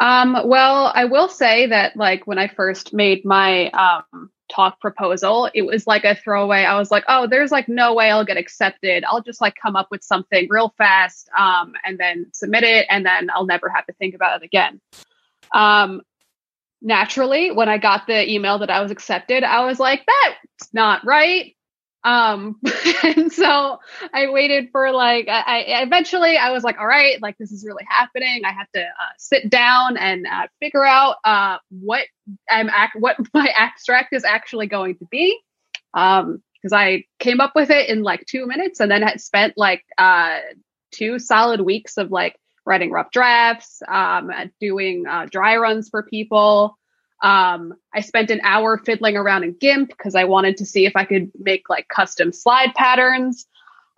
um, 0.04 0.48
well, 0.48 0.92
I 0.94 1.04
will 1.06 1.28
say 1.28 1.66
that 1.66 1.96
like 1.96 2.26
when 2.26 2.38
I 2.38 2.48
first 2.48 2.92
made 2.92 3.24
my 3.24 3.70
um, 3.70 4.30
talk 4.50 4.80
proposal, 4.80 5.50
it 5.54 5.62
was 5.62 5.86
like 5.86 6.04
a 6.04 6.14
throwaway. 6.14 6.64
I 6.64 6.78
was 6.78 6.90
like, 6.90 7.04
oh, 7.08 7.26
there's 7.26 7.50
like 7.50 7.68
no 7.68 7.94
way 7.94 8.10
I'll 8.10 8.24
get 8.24 8.36
accepted. 8.36 9.04
I'll 9.04 9.22
just 9.22 9.40
like 9.40 9.54
come 9.60 9.76
up 9.76 9.88
with 9.90 10.02
something 10.04 10.46
real 10.50 10.74
fast 10.78 11.28
um, 11.36 11.72
and 11.84 11.98
then 11.98 12.26
submit 12.32 12.62
it, 12.62 12.86
and 12.88 13.04
then 13.04 13.30
I'll 13.30 13.46
never 13.46 13.68
have 13.68 13.86
to 13.86 13.92
think 13.94 14.14
about 14.14 14.42
it 14.42 14.44
again. 14.44 14.80
Um, 15.52 16.02
naturally, 16.82 17.50
when 17.50 17.68
I 17.68 17.78
got 17.78 18.06
the 18.06 18.30
email 18.30 18.58
that 18.58 18.70
I 18.70 18.80
was 18.80 18.90
accepted, 18.90 19.42
I 19.42 19.64
was 19.64 19.78
like, 19.80 20.06
that's 20.06 20.72
not 20.72 21.04
right. 21.04 21.55
Um, 22.06 22.60
and 23.02 23.32
so 23.32 23.80
I 24.14 24.28
waited 24.28 24.70
for 24.70 24.92
like, 24.92 25.26
I, 25.28 25.40
I, 25.40 25.82
eventually 25.82 26.36
I 26.36 26.52
was 26.52 26.62
like, 26.62 26.78
all 26.78 26.86
right, 26.86 27.20
like 27.20 27.36
this 27.36 27.50
is 27.50 27.64
really 27.66 27.84
happening. 27.88 28.42
I 28.44 28.52
have 28.52 28.70
to 28.74 28.80
uh, 28.80 29.12
sit 29.18 29.50
down 29.50 29.96
and 29.96 30.24
uh, 30.24 30.46
figure 30.60 30.84
out 30.84 31.16
uh, 31.24 31.58
what 31.70 32.04
I'm 32.48 32.70
act, 32.70 32.96
what 32.98 33.16
my 33.34 33.48
abstract 33.56 34.14
is 34.14 34.24
actually 34.24 34.68
going 34.68 34.96
to 34.98 35.06
be. 35.10 35.36
Um, 35.92 36.42
because 36.62 36.72
I 36.72 37.04
came 37.18 37.40
up 37.40 37.52
with 37.54 37.70
it 37.70 37.88
in 37.88 38.02
like 38.02 38.24
two 38.26 38.46
minutes 38.46 38.80
and 38.80 38.90
then 38.90 39.02
had 39.02 39.20
spent 39.20 39.54
like 39.56 39.84
uh, 39.98 40.38
two 40.90 41.18
solid 41.18 41.60
weeks 41.60 41.96
of 41.96 42.10
like 42.10 42.36
writing 42.64 42.90
rough 42.90 43.10
drafts, 43.12 43.82
um, 43.86 44.30
doing 44.60 45.06
uh, 45.08 45.26
dry 45.30 45.56
runs 45.58 45.88
for 45.88 46.02
people. 46.02 46.76
Um, 47.22 47.74
I 47.94 48.00
spent 48.00 48.30
an 48.30 48.40
hour 48.42 48.78
fiddling 48.78 49.16
around 49.16 49.44
in 49.44 49.56
GIMP 49.58 49.88
because 49.88 50.14
I 50.14 50.24
wanted 50.24 50.56
to 50.58 50.66
see 50.66 50.86
if 50.86 50.94
I 50.96 51.04
could 51.04 51.30
make 51.38 51.68
like 51.68 51.88
custom 51.88 52.32
slide 52.32 52.74
patterns. 52.74 53.46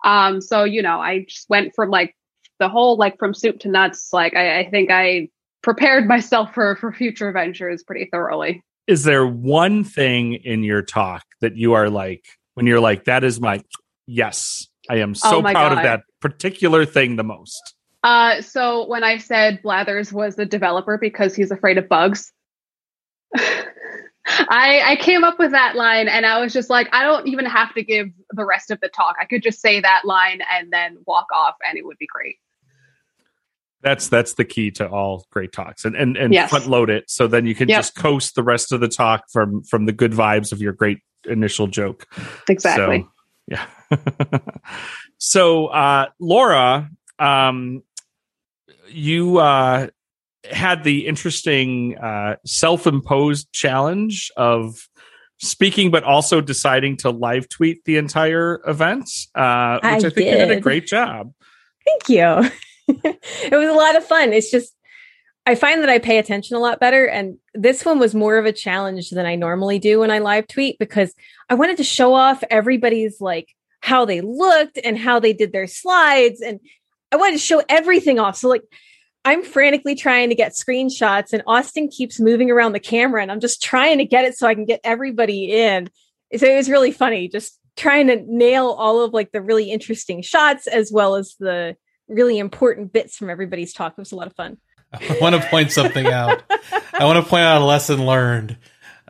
Um, 0.05 0.41
so 0.41 0.63
you 0.63 0.81
know, 0.81 0.99
I 0.99 1.25
just 1.27 1.49
went 1.49 1.75
from 1.75 1.89
like 1.89 2.15
the 2.59 2.69
whole 2.69 2.97
like 2.97 3.17
from 3.19 3.33
soup 3.33 3.59
to 3.61 3.69
nuts. 3.69 4.13
Like 4.13 4.35
I, 4.35 4.59
I 4.59 4.69
think 4.69 4.89
I 4.91 5.29
prepared 5.61 6.07
myself 6.07 6.53
for 6.53 6.75
for 6.75 6.91
future 6.93 7.31
ventures 7.31 7.83
pretty 7.83 8.07
thoroughly. 8.11 8.63
Is 8.87 9.03
there 9.03 9.27
one 9.27 9.83
thing 9.83 10.33
in 10.33 10.63
your 10.63 10.81
talk 10.81 11.23
that 11.41 11.55
you 11.55 11.73
are 11.73 11.89
like 11.89 12.25
when 12.55 12.65
you're 12.65 12.79
like 12.79 13.05
that 13.05 13.23
is 13.23 13.39
my 13.39 13.63
yes, 14.07 14.67
I 14.89 14.97
am 14.97 15.13
so 15.13 15.37
oh 15.37 15.41
proud 15.41 15.53
God. 15.53 15.71
of 15.73 15.83
that 15.83 16.01
particular 16.21 16.85
thing 16.85 17.15
the 17.15 17.23
most? 17.23 17.75
Uh, 18.03 18.41
so 18.41 18.87
when 18.87 19.03
I 19.03 19.17
said 19.17 19.61
Blathers 19.61 20.13
was 20.13 20.35
the 20.35 20.45
developer 20.45 20.97
because 20.97 21.35
he's 21.35 21.51
afraid 21.51 21.77
of 21.77 21.89
bugs, 21.89 22.31
I, 24.49 24.81
I 24.85 24.95
came 24.97 25.23
up 25.23 25.39
with 25.39 25.51
that 25.51 25.75
line 25.75 26.07
and 26.07 26.25
I 26.25 26.39
was 26.39 26.53
just 26.53 26.69
like, 26.69 26.87
I 26.91 27.03
don't 27.03 27.27
even 27.27 27.45
have 27.45 27.73
to 27.73 27.83
give 27.83 28.09
the 28.31 28.45
rest 28.45 28.71
of 28.71 28.79
the 28.79 28.89
talk. 28.89 29.15
I 29.19 29.25
could 29.25 29.41
just 29.41 29.59
say 29.59 29.79
that 29.81 30.01
line 30.05 30.41
and 30.51 30.71
then 30.71 30.97
walk 31.07 31.27
off 31.33 31.55
and 31.67 31.77
it 31.77 31.85
would 31.85 31.97
be 31.97 32.07
great. 32.07 32.37
That's 33.81 34.09
that's 34.09 34.33
the 34.33 34.43
key 34.43 34.71
to 34.71 34.89
all 34.89 35.25
great 35.31 35.53
talks 35.53 35.85
and 35.85 35.95
and, 35.95 36.17
and 36.17 36.33
yes. 36.33 36.49
front 36.49 36.67
load 36.67 36.89
it 36.89 37.09
so 37.09 37.27
then 37.27 37.45
you 37.45 37.55
can 37.55 37.69
yep. 37.69 37.79
just 37.79 37.95
coast 37.95 38.35
the 38.35 38.43
rest 38.43 38.73
of 38.73 38.81
the 38.81 38.89
talk 38.89 39.23
from 39.31 39.63
from 39.63 39.85
the 39.85 39.93
good 39.93 40.11
vibes 40.11 40.51
of 40.51 40.61
your 40.61 40.73
great 40.73 40.99
initial 41.25 41.65
joke. 41.65 42.05
Exactly. 42.49 43.07
So, 43.07 43.09
yeah. 43.47 44.39
so 45.17 45.67
uh 45.67 46.07
Laura, 46.19 46.89
um 47.19 47.81
you 48.89 49.37
uh 49.37 49.87
had 50.45 50.83
the 50.83 51.07
interesting 51.07 51.97
uh, 51.97 52.35
self-imposed 52.45 53.51
challenge 53.51 54.31
of 54.37 54.87
speaking, 55.39 55.91
but 55.91 56.03
also 56.03 56.41
deciding 56.41 56.97
to 56.97 57.09
live 57.09 57.49
tweet 57.49 57.83
the 57.85 57.97
entire 57.97 58.61
event, 58.67 59.09
uh, 59.35 59.79
which 59.79 59.83
I, 59.83 59.95
I 59.95 59.99
think 59.99 60.15
did. 60.15 60.25
you 60.25 60.31
did 60.31 60.51
a 60.51 60.61
great 60.61 60.87
job. 60.87 61.33
Thank 61.85 62.09
you. 62.09 62.51
it 62.87 63.51
was 63.51 63.69
a 63.69 63.73
lot 63.73 63.95
of 63.95 64.05
fun. 64.05 64.33
It's 64.33 64.51
just 64.51 64.73
I 65.45 65.55
find 65.55 65.81
that 65.81 65.89
I 65.89 65.97
pay 65.97 66.19
attention 66.19 66.55
a 66.55 66.59
lot 66.59 66.79
better. 66.79 67.07
And 67.07 67.37
this 67.55 67.83
one 67.83 67.97
was 67.97 68.13
more 68.13 68.37
of 68.37 68.45
a 68.45 68.53
challenge 68.53 69.09
than 69.09 69.25
I 69.25 69.35
normally 69.35 69.79
do 69.79 69.99
when 69.99 70.11
I 70.11 70.19
live 70.19 70.47
tweet 70.47 70.77
because 70.77 71.13
I 71.49 71.55
wanted 71.55 71.77
to 71.77 71.83
show 71.83 72.13
off 72.13 72.43
everybody's 72.51 73.19
like 73.19 73.55
how 73.79 74.05
they 74.05 74.21
looked 74.21 74.77
and 74.83 74.97
how 74.97 75.19
they 75.19 75.33
did 75.33 75.51
their 75.51 75.65
slides. 75.65 76.41
And 76.41 76.59
I 77.11 77.15
wanted 77.15 77.33
to 77.33 77.39
show 77.39 77.63
everything 77.67 78.19
off. 78.19 78.37
So 78.37 78.49
like 78.49 78.63
I'm 79.25 79.43
frantically 79.43 79.95
trying 79.95 80.29
to 80.29 80.35
get 80.35 80.53
screenshots, 80.53 81.33
and 81.33 81.43
Austin 81.45 81.89
keeps 81.89 82.19
moving 82.19 82.49
around 82.49 82.71
the 82.71 82.79
camera, 82.79 83.21
and 83.21 83.31
I'm 83.31 83.39
just 83.39 83.61
trying 83.61 83.97
to 83.97 84.05
get 84.05 84.25
it 84.25 84.37
so 84.37 84.47
I 84.47 84.55
can 84.55 84.65
get 84.65 84.79
everybody 84.83 85.51
in. 85.51 85.89
So 86.37 86.45
it 86.45 86.55
was 86.55 86.69
really 86.69 86.91
funny, 86.91 87.27
just 87.27 87.59
trying 87.75 88.07
to 88.07 88.23
nail 88.27 88.67
all 88.67 89.01
of 89.01 89.13
like 89.13 89.31
the 89.31 89.41
really 89.41 89.71
interesting 89.71 90.21
shots 90.21 90.67
as 90.67 90.91
well 90.91 91.15
as 91.15 91.35
the 91.39 91.75
really 92.07 92.39
important 92.39 92.93
bits 92.93 93.17
from 93.17 93.29
everybody's 93.29 93.73
talk. 93.73 93.93
It 93.93 93.97
was 93.97 94.11
a 94.11 94.15
lot 94.15 94.27
of 94.27 94.35
fun. 94.35 94.57
I 94.93 95.17
want 95.21 95.35
to 95.35 95.47
point 95.49 95.71
something 95.71 96.07
out. 96.07 96.41
I 96.93 97.05
want 97.05 97.23
to 97.23 97.29
point 97.29 97.43
out 97.43 97.61
a 97.61 97.65
lesson 97.65 98.05
learned. 98.05 98.57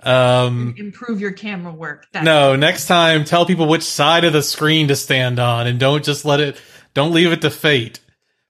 Um, 0.02 0.76
Improve 0.78 1.22
your 1.22 1.32
camera 1.32 1.74
work. 1.74 2.08
That's 2.12 2.26
no, 2.26 2.56
next 2.56 2.88
time 2.88 3.26
tell 3.26 3.46
people 3.46 3.68
which 3.68 3.84
side 3.84 4.24
of 4.24 4.34
the 4.34 4.42
screen 4.42 4.88
to 4.88 4.96
stand 4.96 5.40
on, 5.40 5.68
and 5.68 5.80
don't 5.80 6.04
just 6.04 6.26
let 6.26 6.40
it. 6.40 6.60
Don't 6.94 7.14
leave 7.14 7.32
it 7.32 7.42
to 7.42 7.50
fate 7.50 8.00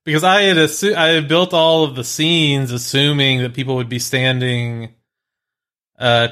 because 0.10 0.24
I 0.24 0.42
had 0.42 0.58
assu- 0.58 0.96
I 0.96 1.10
had 1.10 1.28
built 1.28 1.54
all 1.54 1.84
of 1.84 1.96
the 1.96 2.04
scenes 2.04 2.72
assuming 2.72 3.44
that 3.44 3.54
people 3.54 3.76
would 3.76 3.90
be 3.90 4.00
standing 4.00 4.96
uh 6.00 6.30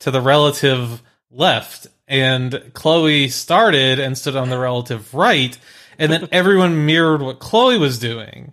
to 0.00 0.10
the 0.12 0.20
relative 0.20 1.02
left 1.28 1.88
and 2.06 2.70
Chloe 2.74 3.28
started 3.28 3.98
and 3.98 4.16
stood 4.16 4.36
on 4.36 4.50
the 4.50 4.58
relative 4.58 5.12
right 5.14 5.58
and 5.98 6.12
then 6.12 6.28
everyone 6.32 6.86
mirrored 6.86 7.22
what 7.22 7.40
Chloe 7.40 7.78
was 7.78 7.98
doing. 7.98 8.52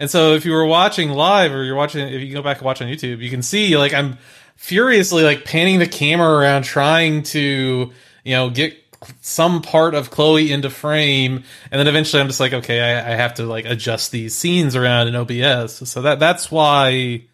And 0.00 0.10
so 0.10 0.34
if 0.34 0.44
you 0.44 0.50
were 0.50 0.66
watching 0.66 1.10
live 1.10 1.52
or 1.52 1.62
you're 1.62 1.76
watching 1.76 2.08
if 2.08 2.20
you 2.20 2.34
go 2.34 2.42
back 2.42 2.56
and 2.56 2.66
watch 2.66 2.82
on 2.82 2.88
YouTube, 2.88 3.20
you 3.20 3.30
can 3.30 3.42
see 3.42 3.76
like 3.76 3.94
I'm 3.94 4.18
furiously 4.56 5.22
like 5.22 5.44
panning 5.44 5.78
the 5.78 5.86
camera 5.86 6.36
around 6.36 6.64
trying 6.64 7.22
to, 7.22 7.92
you 8.24 8.34
know, 8.34 8.50
get 8.50 8.83
some 9.20 9.62
part 9.62 9.94
of 9.94 10.10
Chloe 10.10 10.52
into 10.52 10.70
frame, 10.70 11.44
and 11.70 11.78
then 11.78 11.86
eventually 11.86 12.20
I'm 12.20 12.28
just 12.28 12.40
like, 12.40 12.52
okay, 12.52 12.80
I, 12.80 13.12
I, 13.12 13.16
have 13.16 13.34
to 13.34 13.44
like 13.44 13.64
adjust 13.64 14.10
these 14.10 14.34
scenes 14.34 14.76
around 14.76 15.08
in 15.08 15.16
OBS. 15.16 15.88
So 15.88 16.02
that 16.02 16.20
that's 16.20 16.50
why. 16.50 17.24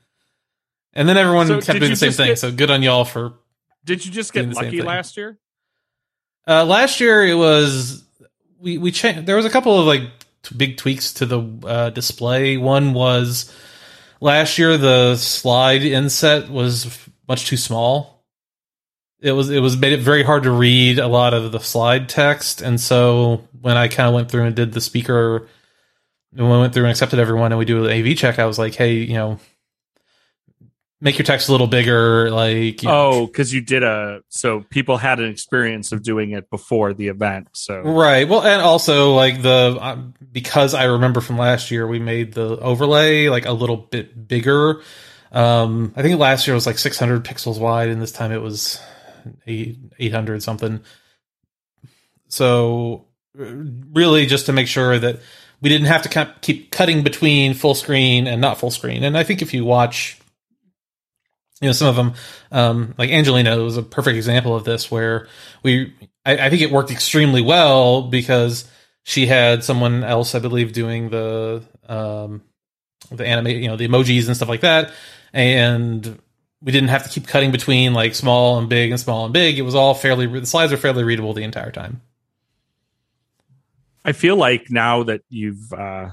And 0.92 1.08
then 1.08 1.16
everyone 1.16 1.46
so 1.46 1.60
kept 1.60 1.78
doing 1.78 1.92
the 1.92 1.96
same 1.96 2.12
thing. 2.12 2.28
Get, 2.28 2.38
so 2.38 2.50
good 2.50 2.70
on 2.70 2.82
y'all 2.82 3.04
for. 3.04 3.34
Did 3.84 4.04
you 4.04 4.10
just 4.10 4.32
get 4.32 4.48
lucky 4.48 4.82
last 4.82 5.16
year? 5.16 5.38
Uh, 6.46 6.64
last 6.64 7.00
year 7.00 7.24
it 7.24 7.34
was 7.34 8.04
we 8.58 8.78
we 8.78 8.90
changed. 8.92 9.26
There 9.26 9.36
was 9.36 9.44
a 9.44 9.50
couple 9.50 9.78
of 9.78 9.86
like 9.86 10.02
t- 10.42 10.54
big 10.56 10.76
tweaks 10.76 11.14
to 11.14 11.26
the 11.26 11.66
uh, 11.66 11.90
display. 11.90 12.56
One 12.56 12.92
was 12.92 13.54
last 14.20 14.58
year 14.58 14.76
the 14.76 15.16
slide 15.16 15.82
inset 15.82 16.50
was 16.50 16.98
much 17.28 17.46
too 17.46 17.56
small 17.56 18.19
it 19.22 19.32
was 19.32 19.50
it 19.50 19.60
was 19.60 19.76
made 19.76 19.92
it 19.92 20.00
very 20.00 20.22
hard 20.22 20.44
to 20.44 20.50
read 20.50 20.98
a 20.98 21.08
lot 21.08 21.34
of 21.34 21.52
the 21.52 21.60
slide 21.60 22.08
text, 22.08 22.62
and 22.62 22.80
so 22.80 23.46
when 23.60 23.76
I 23.76 23.88
kind 23.88 24.08
of 24.08 24.14
went 24.14 24.30
through 24.30 24.44
and 24.44 24.56
did 24.56 24.72
the 24.72 24.80
speaker, 24.80 25.46
when 26.32 26.50
I 26.50 26.60
went 26.60 26.72
through 26.72 26.84
and 26.84 26.90
accepted 26.90 27.18
everyone, 27.18 27.52
and 27.52 27.58
we 27.58 27.64
do 27.64 27.84
an 27.84 27.92
AV 27.92 28.16
check, 28.16 28.38
I 28.38 28.46
was 28.46 28.58
like, 28.58 28.74
hey, 28.74 28.94
you 28.94 29.14
know, 29.14 29.38
make 31.00 31.18
your 31.18 31.24
text 31.24 31.48
a 31.48 31.52
little 31.52 31.66
bigger, 31.66 32.30
like 32.30 32.80
oh, 32.86 33.26
because 33.26 33.52
you 33.52 33.60
did 33.60 33.82
a 33.82 34.22
so 34.30 34.64
people 34.70 34.96
had 34.96 35.20
an 35.20 35.30
experience 35.30 35.92
of 35.92 36.02
doing 36.02 36.30
it 36.30 36.48
before 36.48 36.94
the 36.94 37.08
event, 37.08 37.48
so 37.52 37.80
right. 37.82 38.26
Well, 38.26 38.42
and 38.42 38.62
also 38.62 39.14
like 39.14 39.42
the 39.42 39.76
uh, 39.80 39.96
because 40.32 40.72
I 40.72 40.84
remember 40.84 41.20
from 41.20 41.36
last 41.36 41.70
year, 41.70 41.86
we 41.86 41.98
made 41.98 42.32
the 42.32 42.58
overlay 42.58 43.28
like 43.28 43.44
a 43.44 43.52
little 43.52 43.76
bit 43.76 44.28
bigger. 44.28 44.82
Um, 45.32 45.92
I 45.94 46.02
think 46.02 46.18
last 46.18 46.46
year 46.46 46.54
was 46.54 46.66
like 46.66 46.78
600 46.78 47.24
pixels 47.24 47.60
wide, 47.60 47.88
and 47.88 48.00
this 48.00 48.12
time 48.12 48.32
it 48.32 48.42
was 48.42 48.80
eight 49.46 49.78
eight 49.98 50.12
hundred 50.12 50.42
something. 50.42 50.80
so 52.28 53.06
really 53.34 54.26
just 54.26 54.46
to 54.46 54.52
make 54.52 54.66
sure 54.66 54.98
that 54.98 55.20
we 55.60 55.68
didn't 55.68 55.86
have 55.86 56.02
to 56.02 56.34
keep 56.40 56.70
cutting 56.70 57.02
between 57.02 57.54
full 57.54 57.74
screen 57.74 58.26
and 58.26 58.40
not 58.40 58.58
full 58.58 58.70
screen. 58.70 59.04
And 59.04 59.16
I 59.16 59.24
think 59.24 59.42
if 59.42 59.52
you 59.52 59.64
watch, 59.64 60.18
you 61.60 61.68
know, 61.68 61.72
some 61.72 61.88
of 61.88 61.96
them, 61.96 62.14
um, 62.50 62.94
like 62.96 63.10
Angelina 63.10 63.58
was 63.58 63.76
a 63.76 63.82
perfect 63.82 64.16
example 64.16 64.56
of 64.56 64.64
this, 64.64 64.90
where 64.90 65.28
we, 65.62 65.94
I, 66.24 66.46
I 66.46 66.50
think 66.50 66.62
it 66.62 66.70
worked 66.70 66.90
extremely 66.90 67.42
well 67.42 68.02
because 68.02 68.68
she 69.02 69.26
had 69.26 69.62
someone 69.62 70.02
else, 70.02 70.34
I 70.34 70.38
believe, 70.38 70.72
doing 70.72 71.10
the, 71.10 71.62
um, 71.88 72.42
the 73.10 73.26
animate, 73.26 73.62
you 73.62 73.68
know, 73.68 73.76
the 73.76 73.88
emojis 73.88 74.26
and 74.26 74.36
stuff 74.36 74.48
like 74.48 74.62
that, 74.62 74.92
and 75.32 76.18
we 76.62 76.72
didn't 76.72 76.88
have 76.90 77.04
to 77.04 77.08
keep 77.08 77.26
cutting 77.26 77.50
between 77.50 77.94
like 77.94 78.14
small 78.14 78.58
and 78.58 78.68
big 78.68 78.90
and 78.90 79.00
small 79.00 79.24
and 79.24 79.32
big. 79.32 79.58
It 79.58 79.62
was 79.62 79.74
all 79.74 79.94
fairly, 79.94 80.26
the 80.26 80.46
slides 80.46 80.72
are 80.72 80.76
fairly 80.76 81.04
readable 81.04 81.32
the 81.32 81.42
entire 81.42 81.70
time. 81.70 82.02
I 84.04 84.12
feel 84.12 84.36
like 84.36 84.70
now 84.70 85.02
that 85.04 85.22
you've 85.28 85.72
uh, 85.72 86.10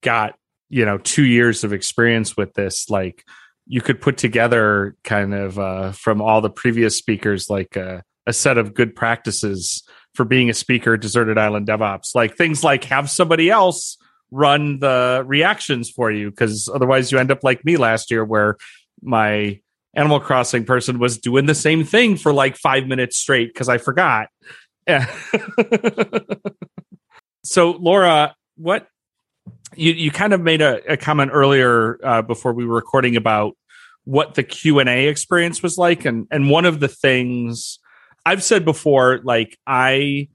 got 0.00 0.34
you 0.68 0.84
know 0.84 0.98
two 0.98 1.24
years 1.24 1.64
of 1.64 1.72
experience 1.72 2.36
with 2.36 2.54
this, 2.54 2.88
like 2.88 3.24
you 3.66 3.80
could 3.80 4.00
put 4.00 4.16
together 4.16 4.96
kind 5.04 5.34
of 5.34 5.58
uh, 5.58 5.92
from 5.92 6.20
all 6.20 6.40
the 6.40 6.50
previous 6.50 6.96
speakers 6.96 7.50
like 7.50 7.76
a, 7.76 8.02
a 8.26 8.32
set 8.32 8.58
of 8.58 8.74
good 8.74 8.94
practices 8.94 9.82
for 10.14 10.24
being 10.24 10.50
a 10.50 10.54
speaker 10.54 10.94
at 10.94 11.00
Deserted 11.00 11.38
Island 11.38 11.68
DevOps, 11.68 12.14
like 12.14 12.36
things 12.36 12.64
like 12.64 12.84
have 12.84 13.10
somebody 13.10 13.50
else 13.50 13.96
run 14.32 14.78
the 14.78 15.24
reactions 15.26 15.90
for 15.90 16.10
you 16.10 16.30
because 16.30 16.68
otherwise 16.72 17.10
you 17.10 17.18
end 17.18 17.32
up 17.32 17.42
like 17.42 17.64
me 17.64 17.76
last 17.76 18.10
year 18.10 18.24
where 18.24 18.56
my 19.02 19.60
Animal 19.94 20.20
Crossing 20.20 20.64
person 20.64 20.98
was 20.98 21.18
doing 21.18 21.46
the 21.46 21.54
same 21.54 21.84
thing 21.84 22.16
for 22.16 22.32
like 22.32 22.56
five 22.56 22.86
minutes 22.86 23.16
straight 23.16 23.52
because 23.52 23.68
I 23.68 23.78
forgot. 23.78 24.28
So 27.42 27.72
Laura, 27.72 28.34
what 28.56 28.86
you 29.74 29.92
you 29.92 30.10
kind 30.10 30.32
of 30.32 30.40
made 30.40 30.62
a, 30.62 30.92
a 30.92 30.96
comment 30.96 31.30
earlier 31.32 31.98
uh, 32.04 32.22
before 32.22 32.52
we 32.52 32.66
were 32.66 32.74
recording 32.74 33.16
about 33.16 33.56
what 34.04 34.34
the 34.34 34.42
Q 34.42 34.78
and 34.78 34.88
A 34.88 35.08
experience 35.08 35.62
was 35.62 35.78
like, 35.78 36.04
and 36.04 36.26
and 36.30 36.50
one 36.50 36.64
of 36.64 36.80
the 36.80 36.88
things 36.88 37.78
I've 38.26 38.42
said 38.42 38.64
before, 38.64 39.20
like 39.24 39.58
I 39.66 40.28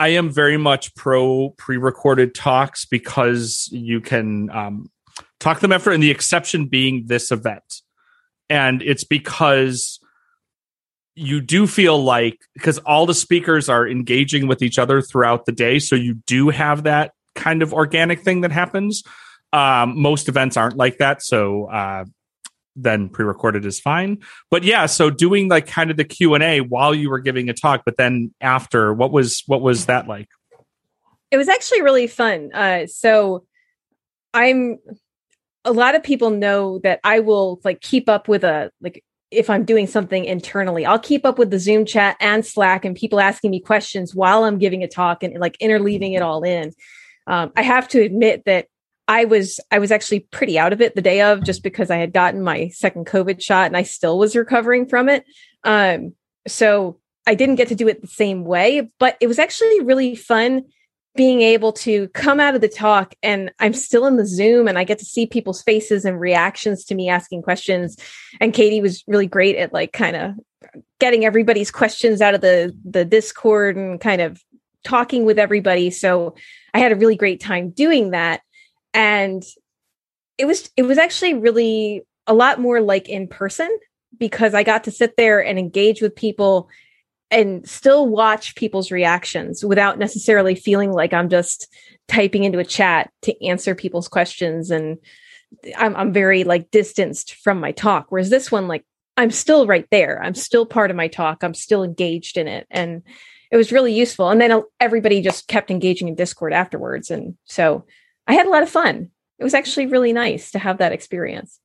I 0.00 0.08
am 0.08 0.30
very 0.30 0.56
much 0.56 0.94
pro 0.94 1.50
pre-recorded 1.58 2.34
talks 2.34 2.86
because 2.86 3.68
you 3.70 4.00
can 4.00 4.50
um, 4.50 4.90
talk 5.40 5.60
them 5.60 5.72
after, 5.72 5.90
and 5.90 6.02
the 6.02 6.10
exception 6.10 6.66
being 6.66 7.06
this 7.06 7.30
event, 7.30 7.82
and 8.50 8.82
it's 8.82 9.04
because 9.04 10.00
you 11.14 11.40
do 11.40 11.66
feel 11.66 12.02
like 12.02 12.38
because 12.54 12.78
all 12.78 13.04
the 13.04 13.14
speakers 13.14 13.68
are 13.68 13.88
engaging 13.88 14.46
with 14.46 14.62
each 14.62 14.78
other 14.78 15.02
throughout 15.02 15.46
the 15.46 15.52
day 15.52 15.78
so 15.78 15.96
you 15.96 16.14
do 16.26 16.48
have 16.48 16.84
that 16.84 17.12
kind 17.34 17.62
of 17.62 17.72
organic 17.72 18.20
thing 18.20 18.42
that 18.42 18.52
happens. 18.52 19.02
Um, 19.52 20.00
most 20.00 20.28
events 20.28 20.56
aren't 20.56 20.76
like 20.76 20.98
that 20.98 21.22
so 21.22 21.66
uh, 21.70 22.04
then 22.76 23.08
pre-recorded 23.08 23.64
is 23.66 23.80
fine. 23.80 24.18
But 24.50 24.62
yeah 24.62 24.86
so 24.86 25.10
doing 25.10 25.48
like 25.48 25.66
kind 25.66 25.90
of 25.90 25.96
the 25.96 26.04
q&a 26.04 26.60
while 26.60 26.94
you 26.94 27.10
were 27.10 27.20
giving 27.20 27.48
a 27.48 27.54
talk 27.54 27.82
but 27.84 27.96
then 27.96 28.32
after 28.40 28.92
what 28.92 29.10
was 29.10 29.42
what 29.46 29.60
was 29.60 29.86
that 29.86 30.06
like? 30.06 30.28
It 31.30 31.36
was 31.36 31.48
actually 31.48 31.82
really 31.82 32.06
fun. 32.06 32.50
Uh, 32.54 32.86
so 32.86 33.44
i'm 34.34 34.78
a 35.68 35.72
lot 35.72 35.94
of 35.94 36.02
people 36.02 36.30
know 36.30 36.78
that 36.80 36.98
i 37.04 37.20
will 37.20 37.60
like 37.64 37.80
keep 37.80 38.08
up 38.08 38.26
with 38.28 38.42
a 38.44 38.70
like 38.80 39.04
if 39.30 39.50
I'm 39.50 39.64
doing 39.64 39.86
something 39.86 40.24
internally. 40.24 40.86
I'll 40.86 40.98
keep 40.98 41.26
up 41.26 41.38
with 41.38 41.50
the 41.50 41.58
Zoom 41.58 41.84
chat 41.84 42.16
and 42.20 42.44
Slack 42.44 42.84
and 42.84 42.96
people 42.96 43.20
asking 43.20 43.50
me 43.50 43.60
questions 43.60 44.14
while 44.14 44.44
I'm 44.44 44.58
giving 44.58 44.82
a 44.82 44.88
talk 44.88 45.22
and 45.22 45.38
like 45.38 45.58
interleaving 45.58 46.14
it 46.14 46.22
all 46.22 46.42
in. 46.42 46.72
Um, 47.26 47.52
I 47.56 47.62
have 47.62 47.88
to 47.88 48.00
admit 48.00 48.44
that 48.46 48.68
I 49.06 49.24
was 49.26 49.60
I 49.70 49.78
was 49.78 49.92
actually 49.92 50.20
pretty 50.20 50.58
out 50.58 50.72
of 50.72 50.80
it 50.80 50.94
the 50.94 51.02
day 51.02 51.22
of 51.22 51.44
just 51.44 51.62
because 51.62 51.90
I 51.90 51.96
had 51.96 52.12
gotten 52.12 52.42
my 52.42 52.68
second 52.68 53.06
COVID 53.06 53.42
shot 53.42 53.66
and 53.66 53.76
I 53.76 53.82
still 53.82 54.18
was 54.18 54.36
recovering 54.36 54.86
from 54.86 55.08
it. 55.08 55.24
Um, 55.64 56.14
so 56.46 56.98
I 57.26 57.34
didn't 57.34 57.56
get 57.56 57.68
to 57.68 57.74
do 57.74 57.88
it 57.88 58.00
the 58.00 58.06
same 58.06 58.44
way, 58.44 58.90
but 58.98 59.16
it 59.20 59.26
was 59.26 59.38
actually 59.38 59.80
really 59.80 60.14
fun 60.14 60.64
being 61.18 61.40
able 61.40 61.72
to 61.72 62.06
come 62.10 62.38
out 62.38 62.54
of 62.54 62.60
the 62.60 62.68
talk 62.68 63.12
and 63.24 63.50
I'm 63.58 63.74
still 63.74 64.06
in 64.06 64.14
the 64.14 64.24
Zoom 64.24 64.68
and 64.68 64.78
I 64.78 64.84
get 64.84 65.00
to 65.00 65.04
see 65.04 65.26
people's 65.26 65.60
faces 65.60 66.04
and 66.04 66.20
reactions 66.20 66.84
to 66.84 66.94
me 66.94 67.08
asking 67.08 67.42
questions. 67.42 67.96
And 68.40 68.54
Katy 68.54 68.80
was 68.80 69.02
really 69.08 69.26
great 69.26 69.56
at 69.56 69.72
like 69.72 69.92
kind 69.92 70.14
of 70.14 70.34
getting 71.00 71.24
everybody's 71.24 71.72
questions 71.72 72.22
out 72.22 72.36
of 72.36 72.40
the 72.40 72.72
the 72.88 73.04
Discord 73.04 73.76
and 73.76 74.00
kind 74.00 74.20
of 74.20 74.40
talking 74.84 75.24
with 75.24 75.40
everybody. 75.40 75.90
So 75.90 76.36
I 76.72 76.78
had 76.78 76.92
a 76.92 76.96
really 76.96 77.16
great 77.16 77.40
time 77.40 77.70
doing 77.70 78.12
that. 78.12 78.42
And 78.94 79.42
it 80.38 80.44
was 80.44 80.70
it 80.76 80.82
was 80.82 80.98
actually 80.98 81.34
really 81.34 82.06
a 82.28 82.32
lot 82.32 82.60
more 82.60 82.80
like 82.80 83.08
in 83.08 83.26
person 83.26 83.76
because 84.18 84.54
I 84.54 84.62
got 84.62 84.84
to 84.84 84.92
sit 84.92 85.16
there 85.16 85.44
and 85.44 85.58
engage 85.58 86.00
with 86.00 86.14
people 86.14 86.68
and 87.30 87.68
still 87.68 88.08
watch 88.08 88.54
people's 88.54 88.90
reactions 88.90 89.64
without 89.64 89.98
necessarily 89.98 90.54
feeling 90.54 90.92
like 90.92 91.12
I'm 91.12 91.28
just 91.28 91.72
typing 92.06 92.44
into 92.44 92.58
a 92.58 92.64
chat 92.64 93.10
to 93.22 93.46
answer 93.46 93.74
people's 93.74 94.08
questions. 94.08 94.70
And 94.70 94.98
I'm 95.76 95.96
I'm 95.96 96.12
very 96.12 96.44
like 96.44 96.70
distanced 96.70 97.34
from 97.36 97.58
my 97.58 97.72
talk 97.72 98.06
whereas 98.08 98.30
this 98.30 98.52
one 98.52 98.68
like 98.68 98.84
I'm 99.16 99.30
still 99.30 99.66
right 99.66 99.86
there. 99.90 100.22
I'm 100.22 100.34
still 100.34 100.64
part 100.64 100.90
of 100.90 100.96
my 100.96 101.08
talk. 101.08 101.42
I'm 101.42 101.54
still 101.54 101.82
engaged 101.82 102.36
in 102.38 102.46
it. 102.46 102.68
And 102.70 103.02
it 103.50 103.56
was 103.56 103.72
really 103.72 103.92
useful. 103.92 104.30
And 104.30 104.40
then 104.40 104.52
uh, 104.52 104.60
everybody 104.78 105.20
just 105.22 105.48
kept 105.48 105.72
engaging 105.72 106.06
in 106.06 106.14
discord 106.14 106.52
afterwards. 106.52 107.10
And 107.10 107.36
so 107.44 107.84
I 108.28 108.34
had 108.34 108.46
a 108.46 108.50
lot 108.50 108.62
of 108.62 108.70
fun. 108.70 109.10
It 109.40 109.44
was 109.44 109.54
actually 109.54 109.86
really 109.86 110.12
nice 110.12 110.52
to 110.52 110.60
have 110.60 110.78
that 110.78 110.92
experience 110.92 111.58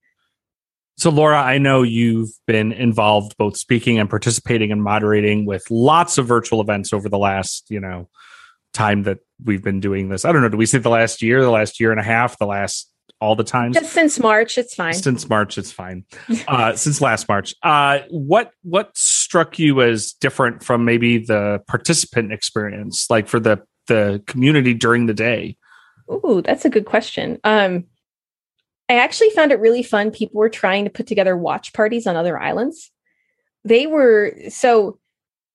so, 0.97 1.09
Laura, 1.09 1.41
I 1.41 1.57
know 1.57 1.81
you've 1.81 2.29
been 2.45 2.71
involved 2.71 3.35
both 3.37 3.57
speaking 3.57 3.99
and 3.99 4.09
participating 4.09 4.71
and 4.71 4.83
moderating 4.83 5.45
with 5.45 5.63
lots 5.71 6.17
of 6.17 6.27
virtual 6.27 6.61
events 6.61 6.93
over 6.93 7.09
the 7.09 7.17
last, 7.17 7.65
you 7.69 7.79
know, 7.79 8.09
time 8.73 9.03
that 9.03 9.19
we've 9.43 9.63
been 9.63 9.79
doing 9.79 10.09
this. 10.09 10.23
I 10.23 10.31
don't 10.31 10.41
know. 10.41 10.49
Do 10.49 10.57
we 10.57 10.67
say 10.67 10.77
the 10.77 10.89
last 10.89 11.21
year, 11.21 11.41
the 11.41 11.49
last 11.49 11.79
year 11.79 11.91
and 11.91 11.99
a 11.99 12.03
half, 12.03 12.37
the 12.37 12.45
last 12.45 12.91
all 13.19 13.35
the 13.35 13.43
times? 13.43 13.75
Just 13.75 13.91
since 13.91 14.19
March, 14.19 14.57
it's 14.57 14.75
fine. 14.75 14.93
Since 14.93 15.27
March, 15.27 15.57
it's 15.57 15.71
fine. 15.71 16.05
uh, 16.47 16.75
since 16.75 17.01
last 17.01 17.27
March, 17.27 17.55
uh, 17.63 17.99
what 18.09 18.51
what 18.61 18.95
struck 18.95 19.57
you 19.57 19.81
as 19.81 20.13
different 20.13 20.63
from 20.63 20.85
maybe 20.85 21.17
the 21.17 21.61
participant 21.67 22.31
experience, 22.31 23.09
like 23.09 23.27
for 23.27 23.39
the 23.39 23.63
the 23.87 24.21
community 24.27 24.75
during 24.75 25.07
the 25.07 25.13
day? 25.13 25.57
Ooh, 26.11 26.41
that's 26.45 26.65
a 26.65 26.69
good 26.69 26.85
question. 26.85 27.39
Um, 27.43 27.85
I 28.93 28.97
actually 28.99 29.31
found 29.31 29.51
it 29.51 29.59
really 29.59 29.81
fun. 29.81 30.11
People 30.11 30.39
were 30.39 30.49
trying 30.49 30.83
to 30.83 30.91
put 30.91 31.07
together 31.07 31.35
watch 31.35 31.73
parties 31.73 32.05
on 32.05 32.15
other 32.15 32.39
islands. 32.39 32.91
They 33.63 33.87
were 33.87 34.35
so 34.49 34.99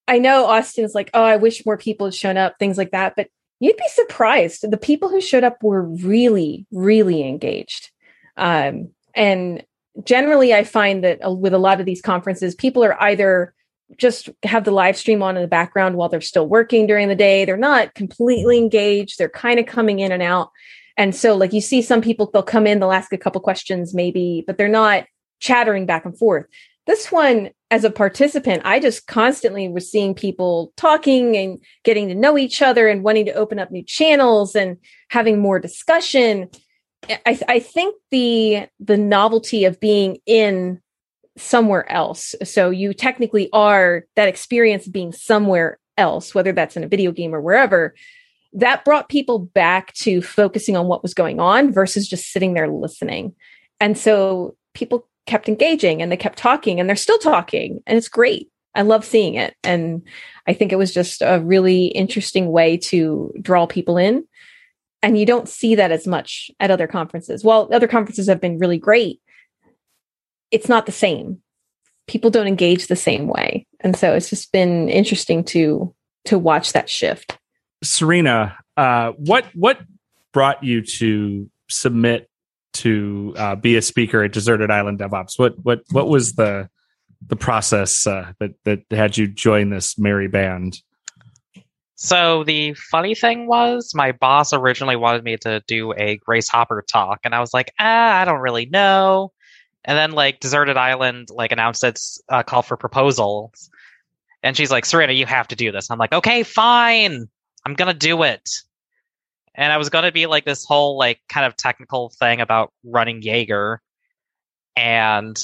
I 0.09 0.19
know 0.19 0.47
Austin's 0.47 0.95
like, 0.95 1.11
oh, 1.15 1.23
I 1.23 1.37
wish 1.37 1.65
more 1.67 1.77
people 1.77 2.07
had 2.07 2.15
shown 2.15 2.37
up, 2.37 2.59
things 2.59 2.79
like 2.79 2.91
that. 2.93 3.15
But 3.15 3.29
you'd 3.61 3.77
be 3.77 3.89
surprised. 3.91 4.69
The 4.69 4.77
people 4.77 5.09
who 5.11 5.21
showed 5.21 5.45
up 5.45 5.63
were 5.63 5.83
really, 5.83 6.67
really 6.73 7.29
engaged. 7.29 7.91
Um, 8.37 8.89
and 9.15 9.65
generally, 10.03 10.55
I 10.55 10.65
find 10.65 11.05
that 11.05 11.25
uh, 11.25 11.31
with 11.31 11.53
a 11.53 11.59
lot 11.59 11.79
of 11.79 11.87
these 11.87 12.01
conferences, 12.01 12.55
people 12.55 12.83
are 12.83 13.01
either 13.01 13.55
just 13.97 14.31
have 14.43 14.65
the 14.65 14.71
live 14.71 14.97
stream 14.97 15.23
on 15.23 15.37
in 15.37 15.43
the 15.43 15.49
background 15.49 15.97
while 15.97 16.09
they're 16.09 16.21
still 16.21 16.49
working 16.49 16.87
during 16.87 17.09
the 17.09 17.15
day. 17.15 17.45
They're 17.45 17.57
not 17.57 17.95
completely 17.95 18.59
engaged. 18.59 19.19
They're 19.19 19.29
kind 19.29 19.61
of 19.61 19.67
coming 19.67 20.01
in 20.01 20.11
and 20.11 20.23
out. 20.23 20.51
And 20.99 21.15
so, 21.15 21.37
like, 21.37 21.53
you 21.53 21.61
see 21.61 21.81
some 21.81 22.03
people, 22.03 22.29
they'll 22.31 22.43
come 22.43 22.67
in, 22.67 22.81
they'll 22.81 22.93
ask 22.93 23.13
a 23.13 23.19
couple 23.19 23.41
questions, 23.41 23.95
maybe, 23.95 24.45
but 24.47 24.59
they're 24.59 24.69
not 24.69 25.05
chattering 25.39 25.87
back 25.87 26.05
and 26.05 26.19
forth. 26.19 26.45
This 26.87 27.13
one, 27.13 27.51
as 27.71 27.85
a 27.85 27.91
participant, 27.91 28.63
I 28.65 28.81
just 28.81 29.07
constantly 29.07 29.69
was 29.69 29.91
seeing 29.91 30.15
people 30.15 30.73
talking 30.77 31.37
and 31.37 31.63
getting 31.85 32.09
to 32.09 32.15
know 32.15 32.37
each 32.37 32.63
other 32.63 32.89
and 32.89 33.05
wanting 33.05 33.27
to 33.27 33.35
open 33.35 33.59
up 33.59 33.71
new 33.71 33.85
channels 33.85 34.57
and 34.57 34.77
having 35.09 35.39
more 35.39 35.61
discussion. 35.61 36.49
I, 37.09 37.39
I 37.47 37.61
think 37.61 37.95
the 38.11 38.67
the 38.81 38.97
novelty 38.97 39.67
of 39.67 39.79
being 39.79 40.19
in 40.27 40.81
somewhere 41.37 41.91
else. 41.93 42.35
So 42.43 42.71
you 42.71 42.93
technically 42.93 43.49
are 43.53 44.05
that 44.17 44.29
experience 44.29 44.89
being 44.89 45.13
somewhere 45.13 45.79
else, 45.97 46.35
whether 46.35 46.53
that's 46.53 46.77
in 46.77 46.85
a 46.85 46.89
video 46.89 47.13
game 47.13 47.35
or 47.35 47.41
wherever, 47.41 47.95
that 48.53 48.85
brought 48.85 49.09
people 49.09 49.39
back 49.39 49.93
to 49.95 50.23
focusing 50.23 50.77
on 50.77 50.87
what 50.87 51.03
was 51.03 51.15
going 51.15 51.41
on 51.41 51.73
versus 51.73 52.09
just 52.09 52.33
sitting 52.33 52.55
there 52.55 52.69
listening. 52.69 53.35
And 53.81 53.97
so 53.97 54.57
people 54.75 55.07
kept 55.27 55.49
engaging 55.49 56.01
and 56.01 56.11
they 56.11 56.17
kept 56.17 56.39
talking 56.39 56.81
and 56.81 56.89
they're 56.89 56.97
still 56.97 57.19
talking 57.19 57.83
and 57.87 57.99
it's 57.99 58.09
great. 58.09 58.49
I 58.75 58.83
love 58.83 59.05
seeing 59.05 59.35
it. 59.35 59.55
And 59.65 60.03
I 60.47 60.53
think 60.53 60.73
it 60.73 60.77
was 60.77 60.95
just 60.95 61.21
a 61.23 61.41
really 61.41 61.87
interesting 61.87 62.51
way 62.51 62.77
to 62.79 63.33
draw 63.41 63.67
people 63.67 63.97
in. 63.97 64.25
And 65.03 65.19
you 65.19 65.27
don't 65.27 65.49
see 65.49 65.75
that 65.75 65.93
as 65.93 66.07
much 66.07 66.51
at 66.59 66.71
other 66.71 66.87
conferences. 66.87 67.45
While 67.45 67.69
other 67.73 67.89
conferences 67.89 68.29
have 68.29 68.41
been 68.41 68.59
really 68.59 68.79
great, 68.79 69.21
it's 70.51 70.69
not 70.69 70.87
the 70.87 70.93
same. 70.93 71.41
People 72.07 72.31
don't 72.31 72.47
engage 72.47 72.87
the 72.87 72.97
same 72.97 73.29
way. 73.29 73.67
And 73.81 73.97
so 73.97 74.15
it's 74.15 74.31
just 74.31 74.51
been 74.53 74.89
interesting 74.89 75.45
to 75.45 75.95
to 76.25 76.39
watch 76.39 76.73
that 76.73 76.91
shift. 76.91 77.38
Serena, 77.83 78.57
uh, 78.77 79.13
what 79.13 79.47
what 79.55 79.81
brought 80.33 80.63
you 80.63 80.83
to 80.83 81.51
submit 81.69 82.29
to 82.75 83.35
uh, 83.37 83.57
be 83.57 83.77
a 83.77 83.83
speaker 83.83 84.23
at 84.23 84.33
Deserted 84.33 84.71
Island 84.71 84.99
DevOps? 84.99 85.39
What 85.39 85.55
what 85.63 85.83
what 85.91 86.09
was 86.09 86.35
the 86.35 86.69
the 87.27 87.37
process 87.37 88.07
uh, 88.07 88.33
that 88.41 88.53
that 88.65 88.83
had 88.91 89.17
you 89.17 89.27
join 89.27 89.71
this 89.71 89.99
merry 89.99 90.29
band? 90.29 90.81
So 92.01 92.45
the 92.45 92.75
funny 92.75 93.17
thing 93.17 93.49
was, 93.49 93.93
my 93.93 94.13
boss 94.13 94.53
originally 94.53 94.95
wanted 94.95 95.25
me 95.25 95.37
to 95.39 95.61
do 95.67 95.93
a 95.95 96.17
Grace 96.19 96.49
Hopper 96.49 96.85
talk, 96.89 97.21
and 97.25 97.35
I 97.35 97.41
was 97.41 97.53
like, 97.53 97.73
ah, 97.81 98.21
I 98.21 98.25
don't 98.25 98.41
really 98.41 98.67
know. 98.67 99.33
And 99.85 99.99
then 99.99 100.13
like 100.13 100.39
Deserted 100.39 100.77
Island 100.77 101.29
like 101.31 101.51
announced 101.51 101.83
its 101.83 102.21
uh, 102.29 102.45
call 102.45 102.63
for 102.63 102.77
proposals, 102.77 103.69
and 104.45 104.57
she's 104.57 104.71
like, 104.71 104.85
Serena, 104.85 105.13
you 105.13 105.27
have 105.27 105.49
to 105.49 105.57
do 105.57 105.73
this. 105.73 105.91
I'm 105.91 105.99
like, 105.99 106.13
okay, 106.13 106.45
fine, 106.45 107.29
I'm 107.69 107.75
gonna 107.75 107.93
do 107.93 108.23
it. 108.23 108.49
And 109.55 109.71
I 109.71 109.77
was 109.77 109.91
gonna 109.91 110.11
be 110.11 110.27
like 110.27 110.47
this 110.47 110.65
whole 110.65 110.97
like 110.97 111.21
kind 111.29 111.45
of 111.45 111.55
technical 111.55 112.11
thing 112.19 112.41
about 112.41 112.73
running 112.83 113.21
Jaeger, 113.21 113.83
and 114.75 115.39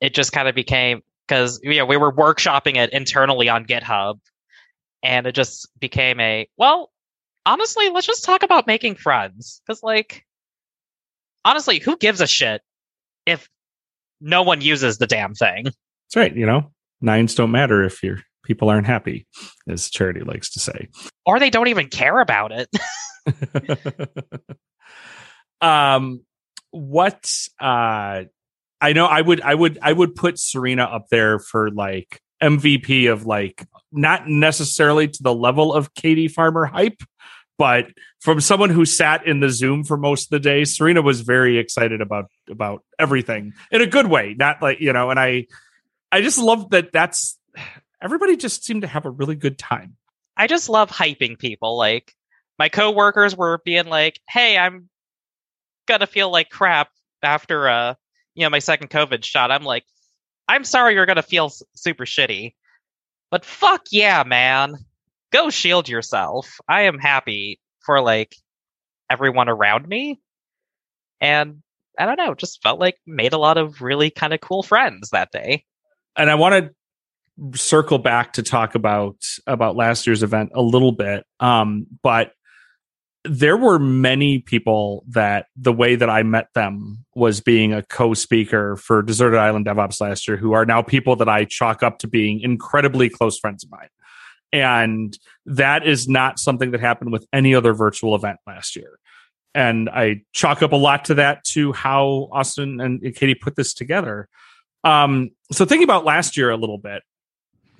it 0.00 0.14
just 0.14 0.32
kind 0.32 0.48
of 0.48 0.54
became 0.54 1.02
because 1.28 1.60
you 1.62 1.76
know 1.76 1.84
we 1.84 1.98
were 1.98 2.10
workshopping 2.10 2.76
it 2.76 2.90
internally 2.90 3.50
on 3.50 3.66
GitHub. 3.66 4.18
And 5.02 5.26
it 5.26 5.34
just 5.34 5.68
became 5.78 6.20
a 6.20 6.48
well 6.56 6.90
honestly 7.44 7.90
let's 7.90 8.06
just 8.06 8.24
talk 8.24 8.42
about 8.42 8.66
making 8.66 8.94
friends. 8.94 9.60
Because 9.66 9.82
like 9.82 10.24
honestly 11.44 11.80
who 11.80 11.98
gives 11.98 12.22
a 12.22 12.26
shit 12.26 12.62
if 13.26 13.50
no 14.22 14.42
one 14.42 14.62
uses 14.62 14.96
the 14.96 15.06
damn 15.06 15.34
thing? 15.34 15.64
That's 15.64 16.16
right 16.16 16.34
you 16.34 16.46
know? 16.46 16.70
Nines 17.02 17.34
don't 17.34 17.50
matter 17.50 17.82
if 17.82 18.02
your 18.02 18.20
people 18.50 18.68
aren't 18.68 18.86
happy 18.86 19.26
as 19.68 19.90
charity 19.90 20.20
likes 20.20 20.50
to 20.50 20.60
say 20.60 20.88
or 21.24 21.38
they 21.38 21.50
don't 21.50 21.68
even 21.68 21.88
care 21.88 22.20
about 22.20 22.52
it 22.52 22.68
um 25.60 26.20
what 26.70 27.30
uh 27.60 28.24
i 28.80 28.92
know 28.92 29.06
i 29.06 29.20
would 29.20 29.40
i 29.40 29.54
would 29.54 29.78
i 29.82 29.92
would 29.92 30.14
put 30.14 30.38
serena 30.38 30.82
up 30.82 31.06
there 31.10 31.38
for 31.38 31.70
like 31.70 32.20
mvp 32.42 33.12
of 33.12 33.26
like 33.26 33.66
not 33.92 34.28
necessarily 34.28 35.08
to 35.08 35.22
the 35.22 35.34
level 35.34 35.72
of 35.72 35.94
Katy 35.94 36.28
Farmer 36.28 36.64
hype, 36.64 37.02
but 37.58 37.88
from 38.20 38.40
someone 38.40 38.70
who 38.70 38.84
sat 38.84 39.26
in 39.26 39.40
the 39.40 39.50
Zoom 39.50 39.84
for 39.84 39.96
most 39.96 40.24
of 40.24 40.30
the 40.30 40.40
day, 40.40 40.64
Serena 40.64 41.02
was 41.02 41.20
very 41.20 41.58
excited 41.58 42.00
about 42.00 42.26
about 42.48 42.82
everything 42.98 43.52
in 43.70 43.82
a 43.82 43.86
good 43.86 44.06
way. 44.06 44.34
Not 44.38 44.62
like 44.62 44.80
you 44.80 44.92
know, 44.92 45.10
and 45.10 45.18
I 45.18 45.46
I 46.10 46.22
just 46.22 46.38
love 46.38 46.70
that. 46.70 46.92
That's 46.92 47.38
everybody 48.02 48.36
just 48.36 48.64
seemed 48.64 48.82
to 48.82 48.88
have 48.88 49.06
a 49.06 49.10
really 49.10 49.34
good 49.34 49.58
time. 49.58 49.96
I 50.36 50.46
just 50.46 50.68
love 50.68 50.90
hyping 50.90 51.38
people. 51.38 51.76
Like 51.76 52.14
my 52.58 52.68
coworkers 52.68 53.36
were 53.36 53.60
being 53.64 53.86
like, 53.86 54.20
"Hey, 54.28 54.56
I'm 54.58 54.88
gonna 55.86 56.06
feel 56.06 56.30
like 56.30 56.50
crap 56.50 56.88
after 57.22 57.68
uh 57.68 57.94
you 58.34 58.44
know 58.44 58.50
my 58.50 58.58
second 58.58 58.90
COVID 58.90 59.24
shot." 59.24 59.50
I'm 59.50 59.64
like, 59.64 59.84
"I'm 60.48 60.64
sorry, 60.64 60.94
you're 60.94 61.06
gonna 61.06 61.22
feel 61.22 61.52
super 61.74 62.04
shitty." 62.04 62.54
But 63.30 63.44
fuck 63.44 63.86
yeah, 63.90 64.24
man. 64.26 64.76
Go 65.32 65.50
shield 65.50 65.88
yourself. 65.88 66.58
I 66.68 66.82
am 66.82 66.98
happy 66.98 67.60
for 67.80 68.00
like 68.00 68.34
everyone 69.10 69.48
around 69.48 69.86
me. 69.86 70.20
And 71.20 71.62
I 71.98 72.06
don't 72.06 72.16
know, 72.16 72.34
just 72.34 72.62
felt 72.62 72.80
like 72.80 72.96
made 73.06 73.32
a 73.32 73.38
lot 73.38 73.58
of 73.58 73.82
really 73.82 74.10
kind 74.10 74.32
of 74.32 74.40
cool 74.40 74.62
friends 74.62 75.10
that 75.10 75.32
day. 75.32 75.64
And 76.16 76.30
I 76.30 76.34
want 76.36 76.54
to 76.54 76.74
circle 77.54 77.98
back 77.98 78.34
to 78.34 78.42
talk 78.42 78.74
about 78.74 79.16
about 79.46 79.76
last 79.76 80.06
year's 80.06 80.22
event 80.22 80.50
a 80.54 80.62
little 80.62 80.92
bit. 80.92 81.24
Um, 81.38 81.86
but 82.02 82.32
there 83.24 83.56
were 83.56 83.78
many 83.78 84.38
people 84.38 85.04
that 85.08 85.46
the 85.54 85.72
way 85.72 85.94
that 85.94 86.08
I 86.08 86.22
met 86.22 86.48
them 86.54 87.04
was 87.14 87.40
being 87.40 87.72
a 87.74 87.82
co-speaker 87.82 88.76
for 88.76 89.02
Deserted 89.02 89.38
Island 89.38 89.66
DevOps 89.66 90.00
last 90.00 90.26
year, 90.26 90.38
who 90.38 90.52
are 90.52 90.64
now 90.64 90.80
people 90.80 91.16
that 91.16 91.28
I 91.28 91.44
chalk 91.44 91.82
up 91.82 91.98
to 91.98 92.08
being 92.08 92.40
incredibly 92.40 93.10
close 93.10 93.38
friends 93.38 93.62
of 93.62 93.70
mine. 93.70 93.88
And 94.52 95.16
that 95.46 95.86
is 95.86 96.08
not 96.08 96.38
something 96.38 96.70
that 96.70 96.80
happened 96.80 97.12
with 97.12 97.26
any 97.32 97.54
other 97.54 97.74
virtual 97.74 98.14
event 98.14 98.38
last 98.46 98.74
year. 98.74 98.98
And 99.54 99.88
I 99.90 100.22
chalk 100.32 100.62
up 100.62 100.72
a 100.72 100.76
lot 100.76 101.06
to 101.06 101.14
that 101.14 101.44
to 101.52 101.72
how 101.72 102.28
Austin 102.32 102.80
and 102.80 103.02
Katy 103.14 103.34
put 103.34 103.56
this 103.56 103.74
together. 103.74 104.28
Um, 104.82 105.30
so 105.52 105.64
thinking 105.64 105.84
about 105.84 106.04
last 106.04 106.36
year 106.36 106.50
a 106.50 106.56
little 106.56 106.78
bit, 106.78 107.02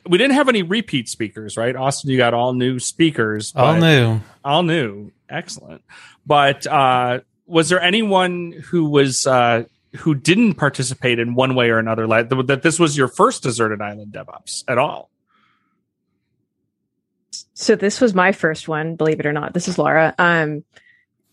we 0.09 0.18
didn't 0.18 0.34
have 0.34 0.48
any 0.48 0.62
repeat 0.62 1.09
speakers, 1.09 1.57
right? 1.57 1.74
Austin, 1.74 2.11
you 2.11 2.16
got 2.16 2.34
all 2.34 2.53
new 2.53 2.78
speakers. 2.78 3.53
All 3.55 3.76
new. 3.76 4.20
All 4.44 4.62
new. 4.62 5.12
Excellent. 5.28 5.82
But 6.26 6.66
uh, 6.66 7.20
was 7.46 7.68
there 7.68 7.80
anyone 7.80 8.53
who 8.53 8.88
was 8.88 9.26
uh, 9.26 9.64
who 9.96 10.14
didn't 10.14 10.55
participate 10.55 11.18
in 11.18 11.34
one 11.34 11.55
way 11.55 11.70
or 11.70 11.78
another? 11.78 12.07
Like 12.07 12.28
that, 12.28 12.62
this 12.62 12.78
was 12.78 12.96
your 12.96 13.09
first 13.09 13.42
deserted 13.42 13.80
island 13.80 14.12
DevOps 14.12 14.64
at 14.68 14.78
all. 14.78 15.11
So 17.55 17.76
this 17.76 18.01
was 18.01 18.14
my 18.14 18.32
first 18.32 18.68
one, 18.68 18.96
believe 18.96 19.20
it 19.20 19.26
or 19.26 19.32
not. 19.32 19.53
This 19.53 19.68
is 19.68 19.78
Laura. 19.78 20.14
Um, 20.18 20.64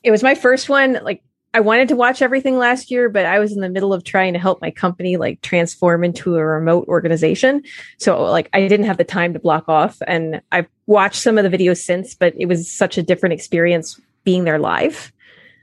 it 0.03 0.11
was 0.11 0.23
my 0.23 0.35
first 0.35 0.69
one. 0.69 0.99
Like 1.01 1.23
I 1.53 1.59
wanted 1.61 1.87
to 1.87 1.95
watch 1.95 2.21
everything 2.21 2.57
last 2.57 2.91
year, 2.91 3.09
but 3.09 3.25
I 3.25 3.39
was 3.39 3.51
in 3.51 3.61
the 3.61 3.69
middle 3.69 3.93
of 3.93 4.03
trying 4.03 4.33
to 4.33 4.39
help 4.39 4.61
my 4.61 4.69
company 4.69 5.17
like 5.17 5.41
transform 5.41 6.03
into 6.03 6.35
a 6.35 6.45
remote 6.45 6.87
organization. 6.87 7.63
So 7.97 8.21
like 8.23 8.49
I 8.53 8.67
didn't 8.67 8.85
have 8.85 8.97
the 8.97 9.03
time 9.03 9.33
to 9.33 9.39
block 9.39 9.67
off 9.67 9.97
and 10.05 10.41
I've 10.51 10.67
watched 10.85 11.21
some 11.21 11.37
of 11.37 11.49
the 11.49 11.57
videos 11.57 11.77
since, 11.77 12.13
but 12.13 12.33
it 12.37 12.45
was 12.47 12.69
such 12.69 12.97
a 12.97 13.03
different 13.03 13.33
experience 13.33 13.99
being 14.23 14.43
there 14.43 14.59
live. 14.59 15.11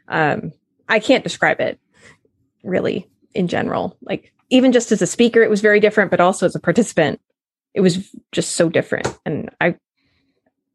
Um, 0.09 0.53
I 0.89 0.99
can't 0.99 1.22
describe 1.22 1.61
it 1.61 1.78
really 2.62 3.09
in 3.35 3.47
general. 3.47 3.97
Like 4.03 4.32
even 4.51 4.72
just 4.72 4.91
as 4.91 5.03
a 5.03 5.07
speaker, 5.07 5.43
it 5.43 5.51
was 5.51 5.61
very 5.61 5.80
different, 5.80 6.11
but 6.11 6.20
also 6.20 6.47
as 6.47 6.55
a 6.55 6.61
participant, 6.61 7.20
it 7.74 7.82
was 7.82 8.11
just 8.32 8.53
so 8.53 8.68
different. 8.68 9.18
And 9.26 9.51
I, 9.61 9.76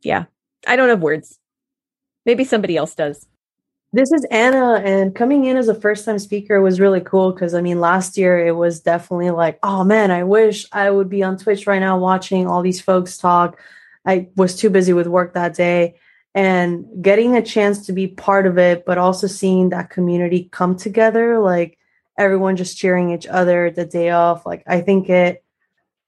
yeah, 0.02 0.26
I 0.68 0.76
don't 0.76 0.90
have 0.90 1.02
words. 1.02 1.40
Maybe 2.26 2.44
somebody 2.44 2.78
else 2.78 2.94
does. 2.96 3.26
This 3.92 4.12
is 4.12 4.24
Anna, 4.30 4.76
and 4.86 5.16
coming 5.16 5.46
in 5.46 5.58
as 5.58 5.68
a 5.68 5.74
first 5.74 6.06
time 6.06 6.20
speaker 6.20 6.62
was 6.62 6.80
really 6.80 7.02
cool 7.02 7.32
because 7.32 7.56
I 7.56 7.62
mean, 7.62 7.80
last 7.80 8.18
year 8.18 8.46
it 8.46 8.52
was 8.56 8.82
definitely 8.82 9.32
like, 9.32 9.58
oh 9.64 9.84
man, 9.84 10.12
I 10.12 10.24
wish 10.24 10.68
I 10.72 10.92
would 10.92 11.10
be 11.10 11.24
on 11.24 11.38
Twitch 11.38 11.66
right 11.66 11.80
now 11.80 11.98
watching 11.98 12.46
all 12.46 12.62
these 12.62 12.80
folks 12.80 13.18
talk. 13.18 13.60
I 14.06 14.30
was 14.36 14.56
too 14.56 14.70
busy 14.70 14.94
with 14.94 15.08
work 15.08 15.34
that 15.34 15.56
day. 15.56 15.96
And 16.36 16.86
getting 17.02 17.36
a 17.36 17.42
chance 17.42 17.88
to 17.88 17.94
be 17.94 18.06
part 18.06 18.46
of 18.46 18.60
it, 18.60 18.86
but 18.86 19.00
also 19.00 19.26
seeing 19.26 19.70
that 19.70 19.90
community 19.90 20.50
come 20.52 20.76
together, 20.76 21.40
like 21.40 21.80
everyone 22.16 22.58
just 22.58 22.78
cheering 22.78 23.10
each 23.10 23.26
other 23.26 23.72
the 23.72 23.86
day 23.86 24.12
off, 24.12 24.46
like 24.46 24.62
I 24.68 24.82
think 24.82 25.10
it 25.10 25.44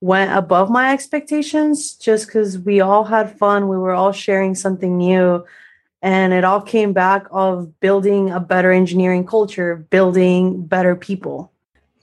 went 0.01 0.31
above 0.31 0.69
my 0.69 0.93
expectations 0.93 1.95
just 1.95 2.27
because 2.27 2.59
we 2.59 2.79
all 2.79 3.03
had 3.03 3.39
fun. 3.39 3.67
We 3.67 3.77
were 3.77 3.93
all 3.93 4.11
sharing 4.11 4.53
something 4.53 4.97
new 4.97 5.43
and 6.01 6.33
it 6.33 6.43
all 6.43 6.61
came 6.61 6.93
back 6.93 7.27
of 7.31 7.79
building 7.79 8.31
a 8.31 8.39
better 8.39 8.71
engineering 8.71 9.25
culture 9.25 9.75
building 9.89 10.65
better 10.65 10.95
people. 10.95 11.51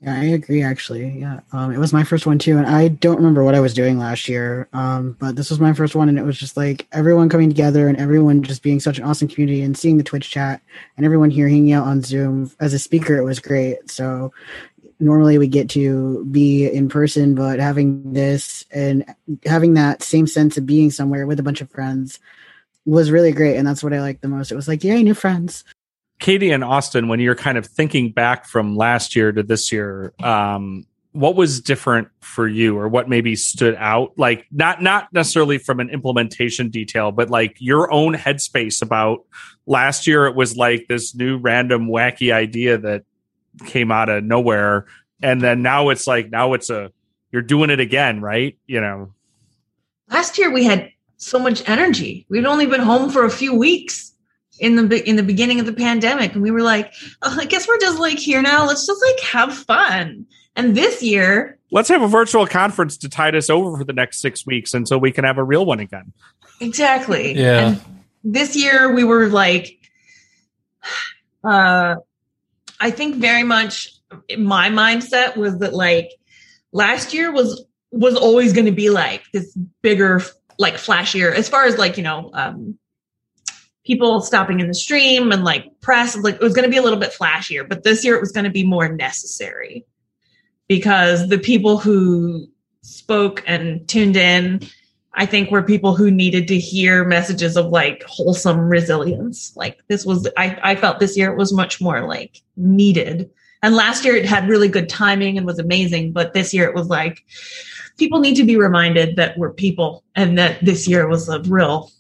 Yeah 0.01 0.15
i 0.15 0.25
agree 0.25 0.63
actually. 0.63 1.19
Yeah 1.19 1.41
um, 1.53 1.73
it 1.73 1.79
was 1.79 1.93
my 1.93 2.05
first 2.05 2.27
one 2.27 2.39
too 2.39 2.57
and 2.57 2.67
i 2.67 2.87
don't 2.89 3.17
remember 3.17 3.43
what 3.43 3.57
i 3.57 3.61
was 3.61 3.75
doing 3.75 3.99
last 3.99 4.29
year 4.29 4.69
um, 4.73 5.17
but 5.19 5.35
this 5.35 5.51
was 5.51 5.59
my 5.59 5.73
first 5.73 5.97
one 5.97 6.09
and 6.09 6.19
it 6.19 6.25
was 6.25 6.39
just 6.39 6.57
like 6.57 6.87
everyone 6.93 7.29
coming 7.29 7.49
together 7.49 7.89
and 7.89 7.99
everyone 7.99 8.43
just 8.43 8.63
being 8.63 8.79
such 8.79 8.99
an 8.99 9.05
awesome 9.05 9.27
community 9.27 9.63
and 9.63 9.77
seeing 9.77 9.99
the 9.99 10.05
twitch 10.05 10.31
chat 10.31 10.61
and 10.97 11.05
everyone 11.05 11.31
here 11.31 11.49
hanging 11.49 11.73
out 11.73 11.87
on 11.87 12.03
zoom 12.03 12.51
as 12.61 12.73
a 12.73 12.79
speaker 12.79 13.17
it 13.17 13.25
was 13.25 13.41
great. 13.41 13.91
So 13.91 14.33
normally 15.01 15.39
we 15.39 15.47
get 15.47 15.69
to 15.71 16.25
be 16.27 16.69
in 16.69 16.89
person 16.89 17.35
but 17.35 17.59
having 17.59 18.13
this 18.13 18.65
and 18.73 19.05
having 19.45 19.75
that 19.75 20.03
same 20.03 20.27
sense 20.27 20.57
of 20.57 20.67
being 20.67 20.91
somewhere 20.91 21.27
with 21.27 21.39
a 21.39 21.43
bunch 21.43 21.61
of 21.61 21.71
friends 21.71 22.19
was 22.89 23.11
really 23.11 23.33
great, 23.33 23.57
and 23.57 23.67
that's 23.67 23.83
what 23.83 23.93
I 23.93 24.01
liked 24.01 24.23
the 24.23 24.29
most. 24.29 24.51
It 24.51 24.57
was 24.57 24.69
like, 24.69 24.83
yay, 24.83 25.03
new 25.03 25.15
friends. 25.15 25.65
Katy 26.21 26.51
and 26.51 26.65
Austin, 26.65 27.09
when 27.09 27.21
you're 27.21 27.37
kind 27.37 27.59
of 27.59 27.67
thinking 27.67 28.11
back 28.11 28.45
from 28.45 28.77
last 28.77 29.15
year 29.15 29.31
to 29.31 29.43
this 29.43 29.71
year, 29.71 30.13
um, 30.23 30.85
what 31.13 31.37
was 31.37 31.61
different 31.61 32.09
for 32.21 32.49
you, 32.49 32.77
or 32.79 32.89
what 32.89 33.09
maybe 33.09 33.37
stood 33.37 33.75
out? 33.77 34.19
Like 34.19 34.47
not 34.51 34.83
not 34.83 35.13
necessarily 35.13 35.59
from 35.59 35.81
an 35.81 35.91
implementation 35.91 36.71
detail, 36.71 37.13
but 37.13 37.31
like 37.31 37.57
your 37.59 37.93
own 37.93 38.15
headspace 38.15 38.83
about 38.83 39.25
last 39.67 40.07
year. 40.07 40.27
It 40.27 40.35
was 40.35 40.57
like 40.57 40.87
this 40.89 41.15
new 41.15 41.39
random 41.39 41.89
wacky 41.89 42.33
idea 42.33 42.79
that 42.79 43.05
came 43.67 43.93
out 43.93 44.09
of 44.09 44.25
nowhere, 44.25 44.87
and 45.23 45.41
then 45.41 45.63
now 45.63 45.91
it's 45.91 46.07
like 46.07 46.31
now 46.31 46.53
it's 46.55 46.71
a 46.71 46.91
you're 47.33 47.43
doing 47.43 47.71
it 47.71 47.81
again, 47.81 48.21
right? 48.21 48.59
You 48.67 48.81
know. 48.81 49.15
Last 50.11 50.39
year 50.39 50.51
we 50.51 50.65
had 50.65 50.91
so 51.19 51.39
much 51.39 51.69
energy. 51.69 52.27
We'd 52.29 52.47
only 52.47 52.67
been 52.67 52.81
home 52.81 53.11
for 53.11 53.25
a 53.25 53.31
few 53.31 53.55
weeks 53.55 54.13
in 54.59 54.89
the 54.89 55.09
in 55.09 55.17
the 55.17 55.23
beginning 55.23 55.61
of 55.61 55.67
the 55.67 55.73
pandemic, 55.73 56.33
and 56.33 56.43
we 56.43 56.51
were 56.51 56.63
like, 56.63 56.93
oh, 57.23 57.37
I 57.39 57.45
guess 57.45 57.69
we're 57.69 57.79
just 57.79 57.99
like 57.99 58.19
here 58.19 58.43
now. 58.43 58.67
Let's 58.67 58.87
just 58.87 59.03
like 59.03 59.21
have 59.21 59.55
fun. 59.55 60.27
And 60.57 60.77
this 60.77 61.03
year, 61.03 61.59
Let's 61.71 61.89
have 61.91 62.03
a 62.03 62.09
virtual 62.09 62.47
conference 62.47 62.97
to 62.99 63.09
tide 63.09 63.35
us 63.35 63.51
over 63.51 63.77
for 63.77 63.85
the 63.85 63.93
next 63.93 64.21
six 64.21 64.47
weeks 64.47 64.73
until 64.73 64.99
we 64.99 65.13
can 65.13 65.25
have 65.25 65.37
a 65.37 65.45
real 65.45 65.67
one 65.67 65.81
again. 65.81 66.13
Exactly. 66.61 67.35
Yeah. 67.35 67.69
And 67.69 67.81
this 68.25 68.57
year 68.57 68.93
we 68.93 69.05
were 69.05 69.29
like, 69.29 69.79
uh, 71.45 71.97
I 72.81 72.91
think 72.91 73.17
very 73.17 73.43
much 73.43 73.93
my 74.39 74.71
mindset 74.71 75.37
was 75.37 75.59
that 75.59 75.75
like 75.75 76.11
last 76.73 77.13
year 77.13 77.33
was 77.33 77.65
was 77.91 78.17
always 78.17 78.53
going 78.53 78.67
to 78.67 78.73
be 78.73 78.91
like 78.91 79.25
this 79.33 79.57
bigger, 79.83 80.23
like 80.59 80.75
flashier, 80.75 81.35
as 81.35 81.49
far 81.49 81.65
as 81.65 81.79
like 81.79 81.97
you 81.97 82.03
know, 82.03 82.31
um, 82.33 82.79
people 83.85 84.21
stopping 84.21 84.61
in 84.61 84.69
the 84.69 84.75
stream 84.75 85.33
and 85.33 85.45
like 85.45 85.81
press. 85.81 86.17
Like 86.17 86.37
it 86.37 86.41
was 86.41 86.55
going 86.55 86.65
to 86.65 86.71
be 86.71 86.77
a 86.79 86.83
little 86.83 86.99
bit 86.99 87.13
flashier, 87.13 87.69
but 87.69 87.83
this 87.83 88.05
year 88.05 88.15
it 88.15 88.21
was 88.21 88.33
going 88.33 88.45
to 88.45 88.51
be 88.51 88.65
more 88.65 88.89
necessary 88.89 89.87
because 90.69 91.29
the 91.29 91.39
people 91.39 91.79
who 91.79 92.47
spoke 92.83 93.43
and 93.47 93.87
tuned 93.89 94.17
in 94.17 94.61
I 95.19 95.27
think 95.27 95.51
were 95.51 95.65
people 95.65 95.97
who 95.97 96.13
needed 96.13 96.47
to 96.47 96.59
hear 96.59 97.05
messages 97.05 97.57
of 97.57 97.67
like 97.67 98.05
wholesome 98.05 98.61
resilience. 98.69 99.53
Like 99.57 99.83
this 99.89 100.07
was, 100.07 100.29
I, 100.37 100.57
I 100.63 100.77
felt 100.77 101.01
this 101.01 101.17
year 101.17 101.33
it 101.33 101.37
was 101.37 101.53
much 101.53 101.81
more 101.81 102.07
like 102.07 102.41
needed. 102.57 103.29
And 103.61 103.75
last 103.75 104.05
year 104.05 104.15
it 104.15 104.27
had 104.27 104.49
really 104.49 104.69
good 104.69 104.89
timing 104.89 105.37
and 105.37 105.45
was 105.45 105.59
amazing. 105.59 106.13
But 106.13 106.35
this 106.35 106.55
year 106.55 106.69
it 106.69 106.75
was 106.75 106.87
like 106.87 107.25
people 107.99 108.21
need 108.21 108.37
to 108.37 108.45
be 108.45 108.57
reminded 108.57 109.17
that 109.17 109.37
we're 109.37 109.53
people 109.53 110.05
and 110.15 110.39
that 110.39 110.65
this 110.65 110.89
year 110.89 111.07
was 111.09 111.29
a 111.29 111.41
real, 111.43 111.91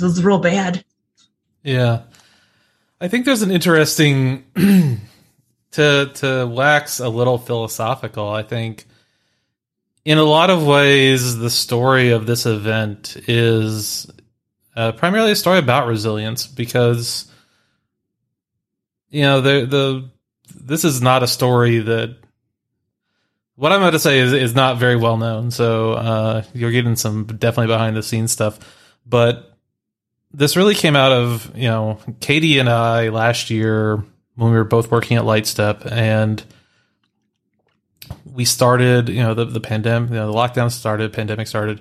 was 0.00 0.22
real 0.22 0.38
bad. 0.38 0.84
Yeah. 1.62 2.02
I 3.00 3.08
think 3.08 3.24
there's 3.24 3.42
an 3.42 3.50
interesting 3.50 4.44
to 5.72 6.10
to 6.14 6.46
wax 6.46 7.00
a 7.00 7.08
little 7.08 7.38
philosophical. 7.38 8.28
I 8.28 8.42
think 8.42 8.86
in 10.04 10.18
a 10.18 10.24
lot 10.24 10.50
of 10.50 10.66
ways, 10.66 11.36
the 11.36 11.50
story 11.50 12.10
of 12.10 12.26
this 12.26 12.46
event 12.46 13.16
is 13.28 14.10
uh, 14.74 14.92
primarily 14.92 15.32
a 15.32 15.36
story 15.36 15.58
about 15.58 15.86
resilience 15.86 16.46
because 16.46 17.30
you 19.10 19.22
know 19.22 19.40
the 19.40 19.66
the 19.66 20.10
this 20.54 20.84
is 20.84 21.00
not 21.02 21.22
a 21.22 21.28
story 21.28 21.78
that 21.78 22.16
what 23.58 23.72
I'm 23.72 23.82
about 23.82 23.90
to 23.90 23.98
say 23.98 24.20
is 24.20 24.32
is 24.32 24.54
not 24.54 24.78
very 24.78 24.94
well 24.94 25.16
known. 25.16 25.50
So 25.50 25.94
uh, 25.94 26.42
you're 26.54 26.70
getting 26.70 26.94
some 26.94 27.26
definitely 27.26 27.66
behind 27.66 27.96
the 27.96 28.04
scenes 28.04 28.30
stuff, 28.30 28.58
but 29.04 29.52
this 30.32 30.56
really 30.56 30.76
came 30.76 30.94
out 30.94 31.10
of 31.10 31.50
you 31.56 31.66
know 31.66 31.98
Katy 32.20 32.60
and 32.60 32.68
I 32.68 33.08
last 33.08 33.50
year 33.50 33.96
when 34.36 34.52
we 34.52 34.56
were 34.56 34.62
both 34.62 34.92
working 34.92 35.16
at 35.16 35.24
Lightstep 35.24 35.90
and 35.90 36.42
we 38.24 38.44
started, 38.44 39.08
you 39.08 39.20
know, 39.20 39.34
the, 39.34 39.44
the 39.44 39.60
pandemic, 39.60 40.10
you 40.10 40.16
know, 40.16 40.30
the 40.30 40.38
lockdown 40.38 40.70
started, 40.70 41.12
pandemic 41.12 41.48
started, 41.48 41.80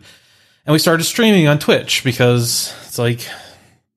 and 0.66 0.74
we 0.74 0.80
started 0.80 1.04
streaming 1.04 1.48
on 1.48 1.60
Twitch 1.60 2.04
because 2.04 2.74
it's 2.88 2.98
like 2.98 3.22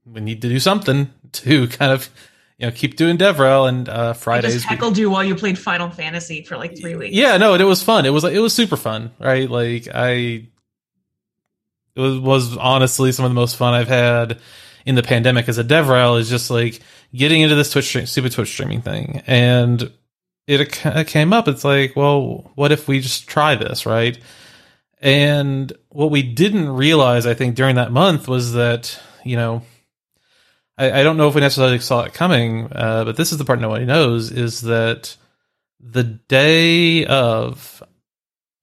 we 0.04 0.20
need 0.20 0.42
to 0.42 0.48
do 0.50 0.60
something 0.60 1.10
to 1.32 1.66
kind 1.78 1.92
of, 1.92 2.10
you 2.60 2.66
know, 2.66 2.72
keep 2.72 2.96
doing 2.96 3.16
DevRel 3.16 3.68
and 3.68 3.88
uh, 3.88 4.10
I 4.10 4.12
Fridays. 4.12 4.52
just 4.52 4.66
we- 4.66 4.76
heckled 4.76 4.98
you 4.98 5.10
while 5.10 5.24
you 5.24 5.34
played 5.34 5.58
Final 5.58 5.90
Fantasy 5.90 6.42
for 6.44 6.56
like 6.58 6.78
three 6.78 6.94
weeks. 6.94 7.14
yeah, 7.16 7.36
no, 7.38 7.54
it 7.54 7.62
was 7.64 7.82
fun. 7.82 8.04
It 8.06 8.10
was 8.10 8.22
like 8.22 8.34
it 8.34 8.40
was 8.40 8.52
super 8.54 8.76
fun, 8.76 9.12
right? 9.18 9.48
Like 9.50 9.88
I, 9.94 10.46
it 11.96 12.00
was 12.00 12.18
was 12.18 12.56
honestly 12.56 13.12
some 13.12 13.24
of 13.24 13.30
the 13.30 13.34
most 13.34 13.56
fun 13.56 13.74
I've 13.74 13.88
had 13.88 14.38
in 14.86 14.94
the 14.94 15.02
pandemic 15.02 15.48
as 15.48 15.58
a 15.58 15.64
DevRel 15.64 16.18
is 16.20 16.28
just 16.30 16.50
like 16.50 16.80
getting 17.14 17.40
into 17.40 17.54
this 17.54 17.70
Twitch 17.72 17.86
stream, 17.86 18.06
stupid 18.06 18.32
Twitch 18.32 18.48
streaming 18.50 18.82
thing, 18.82 19.22
and 19.26 19.90
it 20.46 20.72
ca- 20.72 21.04
came 21.04 21.32
up. 21.32 21.48
It's 21.48 21.64
like, 21.64 21.96
well, 21.96 22.50
what 22.56 22.72
if 22.72 22.88
we 22.88 23.00
just 23.00 23.26
try 23.28 23.54
this, 23.54 23.86
right? 23.86 24.18
And 25.00 25.72
what 25.88 26.10
we 26.10 26.22
didn't 26.22 26.68
realize, 26.68 27.24
I 27.26 27.32
think, 27.34 27.54
during 27.56 27.76
that 27.76 27.90
month 27.92 28.28
was 28.28 28.52
that 28.52 28.98
you 29.24 29.36
know. 29.36 29.62
I, 30.80 31.00
I 31.00 31.02
don't 31.02 31.16
know 31.16 31.28
if 31.28 31.34
we 31.34 31.40
necessarily 31.40 31.78
saw 31.78 32.02
it 32.02 32.14
coming, 32.14 32.68
uh, 32.72 33.04
but 33.04 33.16
this 33.16 33.32
is 33.32 33.38
the 33.38 33.44
part 33.44 33.60
nobody 33.60 33.84
knows: 33.84 34.30
is 34.30 34.62
that 34.62 35.16
the 35.78 36.04
day 36.04 37.06
of 37.06 37.82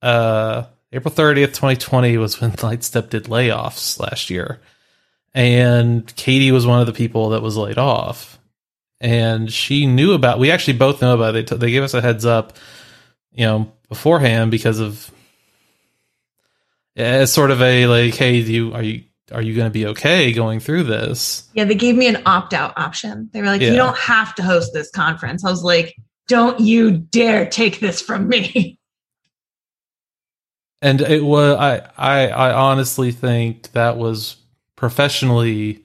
uh, 0.01 0.65
April 0.91 1.13
30th, 1.13 1.47
2020 1.47 2.17
was 2.17 2.39
when 2.39 2.51
Lightstep 2.53 3.09
did 3.09 3.25
layoffs 3.25 3.99
last 3.99 4.29
year. 4.29 4.59
And 5.33 6.13
Katy 6.15 6.51
was 6.51 6.65
one 6.65 6.79
of 6.79 6.87
the 6.87 6.93
people 6.93 7.29
that 7.29 7.41
was 7.41 7.57
laid 7.57 7.77
off. 7.77 8.39
And 8.99 9.51
she 9.51 9.85
knew 9.85 10.13
about, 10.13 10.39
we 10.39 10.49
actually 10.49 10.77
both 10.77 11.01
know 11.01 11.13
about 11.13 11.35
it. 11.35 11.47
They, 11.47 11.55
t- 11.55 11.59
they 11.59 11.71
gave 11.71 11.83
us 11.83 11.93
a 11.93 12.01
heads 12.01 12.25
up, 12.25 12.57
you 13.31 13.45
know, 13.45 13.71
beforehand 13.89 14.49
because 14.49 14.79
of, 14.79 15.11
as 16.95 17.31
sort 17.31 17.51
of 17.51 17.61
a 17.61 17.85
like, 17.85 18.15
hey, 18.15 18.43
do 18.43 18.51
you, 18.51 18.73
are 18.73 18.81
you, 18.81 19.03
are 19.31 19.41
you 19.41 19.55
going 19.55 19.67
to 19.67 19.73
be 19.73 19.85
okay 19.87 20.31
going 20.31 20.59
through 20.59 20.83
this? 20.83 21.49
Yeah, 21.53 21.65
they 21.65 21.75
gave 21.75 21.95
me 21.95 22.07
an 22.07 22.21
opt 22.25 22.53
out 22.53 22.77
option. 22.77 23.29
They 23.33 23.41
were 23.41 23.47
like, 23.47 23.61
Yeah. 23.61 23.71
you 23.71 23.75
don't 23.75 23.97
have 23.97 24.33
to 24.35 24.43
host 24.43 24.71
this 24.73 24.89
conference. 24.89 25.43
I 25.43 25.49
was 25.49 25.63
like, 25.63 25.95
don't 26.27 26.59
you 26.59 26.91
dare 26.91 27.45
take 27.45 27.79
this 27.79 28.01
from 28.01 28.27
me. 28.27 28.79
and 30.81 31.01
it 31.01 31.23
was 31.23 31.57
I, 31.57 31.89
I 31.97 32.27
i 32.27 32.53
honestly 32.53 33.11
think 33.11 33.71
that 33.71 33.97
was 33.97 34.37
professionally 34.75 35.83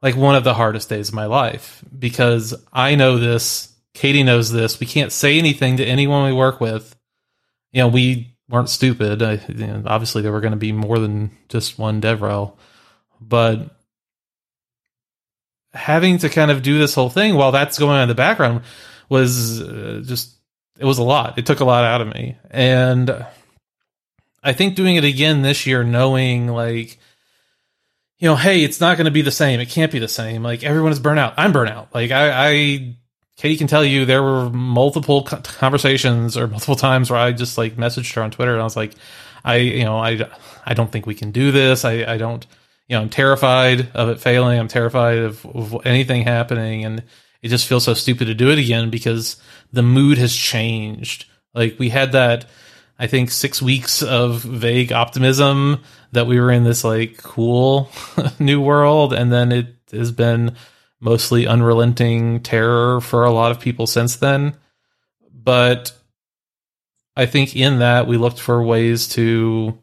like 0.00 0.16
one 0.16 0.34
of 0.34 0.44
the 0.44 0.54
hardest 0.54 0.88
days 0.88 1.08
of 1.08 1.14
my 1.14 1.26
life 1.26 1.84
because 1.96 2.54
i 2.72 2.94
know 2.94 3.18
this 3.18 3.72
katy 3.94 4.22
knows 4.22 4.50
this 4.50 4.80
we 4.80 4.86
can't 4.86 5.12
say 5.12 5.38
anything 5.38 5.76
to 5.76 5.84
anyone 5.84 6.24
we 6.24 6.32
work 6.32 6.60
with 6.60 6.96
you 7.70 7.80
know 7.80 7.88
we 7.88 8.31
weren't 8.52 8.70
stupid 8.70 9.22
I, 9.22 9.40
you 9.48 9.66
know, 9.66 9.82
obviously 9.86 10.22
there 10.22 10.32
were 10.32 10.40
going 10.40 10.52
to 10.52 10.56
be 10.56 10.72
more 10.72 10.98
than 10.98 11.30
just 11.48 11.78
one 11.78 12.00
devrel 12.00 12.54
but 13.20 13.76
having 15.72 16.18
to 16.18 16.28
kind 16.28 16.50
of 16.50 16.62
do 16.62 16.78
this 16.78 16.94
whole 16.94 17.10
thing 17.10 17.34
while 17.34 17.50
that's 17.50 17.78
going 17.78 17.96
on 17.96 18.02
in 18.02 18.08
the 18.08 18.14
background 18.14 18.62
was 19.08 19.60
uh, 19.60 20.02
just 20.04 20.34
it 20.78 20.84
was 20.84 20.98
a 20.98 21.02
lot 21.02 21.38
it 21.38 21.46
took 21.46 21.60
a 21.60 21.64
lot 21.64 21.84
out 21.84 22.00
of 22.00 22.08
me 22.08 22.36
and 22.50 23.24
I 24.42 24.52
think 24.52 24.74
doing 24.74 24.96
it 24.96 25.04
again 25.04 25.42
this 25.42 25.66
year, 25.66 25.84
knowing 25.84 26.48
like, 26.48 26.98
you 28.18 28.28
know, 28.28 28.36
hey, 28.36 28.64
it's 28.64 28.80
not 28.80 28.96
going 28.96 29.04
to 29.04 29.12
be 29.12 29.22
the 29.22 29.30
same. 29.30 29.60
It 29.60 29.68
can't 29.68 29.92
be 29.92 29.98
the 29.98 30.08
same. 30.08 30.42
Like 30.42 30.64
everyone 30.64 30.92
is 30.92 31.00
burnt 31.00 31.20
out. 31.20 31.34
I'm 31.36 31.52
burnt 31.52 31.70
out. 31.70 31.94
Like 31.94 32.10
I, 32.10 32.50
I, 32.50 32.96
Katy 33.36 33.56
can 33.56 33.66
tell 33.66 33.84
you 33.84 34.04
there 34.04 34.22
were 34.22 34.50
multiple 34.50 35.22
conversations 35.22 36.36
or 36.36 36.46
multiple 36.46 36.76
times 36.76 37.10
where 37.10 37.18
I 37.18 37.32
just 37.32 37.56
like 37.58 37.76
messaged 37.76 38.14
her 38.14 38.22
on 38.22 38.30
Twitter 38.30 38.52
and 38.52 38.60
I 38.60 38.64
was 38.64 38.76
like, 38.76 38.94
I, 39.44 39.56
you 39.56 39.84
know, 39.84 39.98
I, 39.98 40.28
I 40.64 40.74
don't 40.74 40.92
think 40.92 41.06
we 41.06 41.14
can 41.14 41.32
do 41.32 41.50
this. 41.50 41.84
I, 41.84 42.04
I 42.04 42.18
don't, 42.18 42.46
you 42.88 42.96
know, 42.96 43.02
I'm 43.02 43.08
terrified 43.08 43.90
of 43.94 44.10
it 44.10 44.20
failing. 44.20 44.58
I'm 44.58 44.68
terrified 44.68 45.18
of, 45.18 45.44
of 45.46 45.86
anything 45.86 46.22
happening. 46.22 46.84
And 46.84 47.02
it 47.40 47.48
just 47.48 47.66
feels 47.66 47.84
so 47.84 47.94
stupid 47.94 48.26
to 48.26 48.34
do 48.34 48.50
it 48.50 48.58
again 48.58 48.90
because 48.90 49.36
the 49.72 49.82
mood 49.82 50.18
has 50.18 50.34
changed. 50.34 51.26
Like 51.54 51.78
we 51.78 51.88
had 51.88 52.12
that, 52.12 52.46
I 52.98 53.08
think 53.08 53.30
six 53.30 53.60
weeks 53.60 54.02
of 54.02 54.42
vague 54.42 54.92
optimism 54.92 55.82
that 56.12 56.26
we 56.26 56.38
were 56.38 56.52
in 56.52 56.64
this 56.64 56.84
like 56.84 57.20
cool 57.22 57.90
new 58.38 58.60
world, 58.60 59.12
and 59.12 59.32
then 59.32 59.50
it 59.50 59.74
has 59.90 60.12
been 60.12 60.54
mostly 61.02 61.48
unrelenting 61.48 62.40
terror 62.40 63.00
for 63.00 63.24
a 63.24 63.32
lot 63.32 63.50
of 63.50 63.60
people 63.60 63.86
since 63.86 64.16
then. 64.16 64.54
But 65.34 65.92
I 67.16 67.26
think 67.26 67.56
in 67.56 67.80
that 67.80 68.06
we 68.06 68.16
looked 68.16 68.38
for 68.38 68.62
ways 68.62 69.08
to 69.08 69.76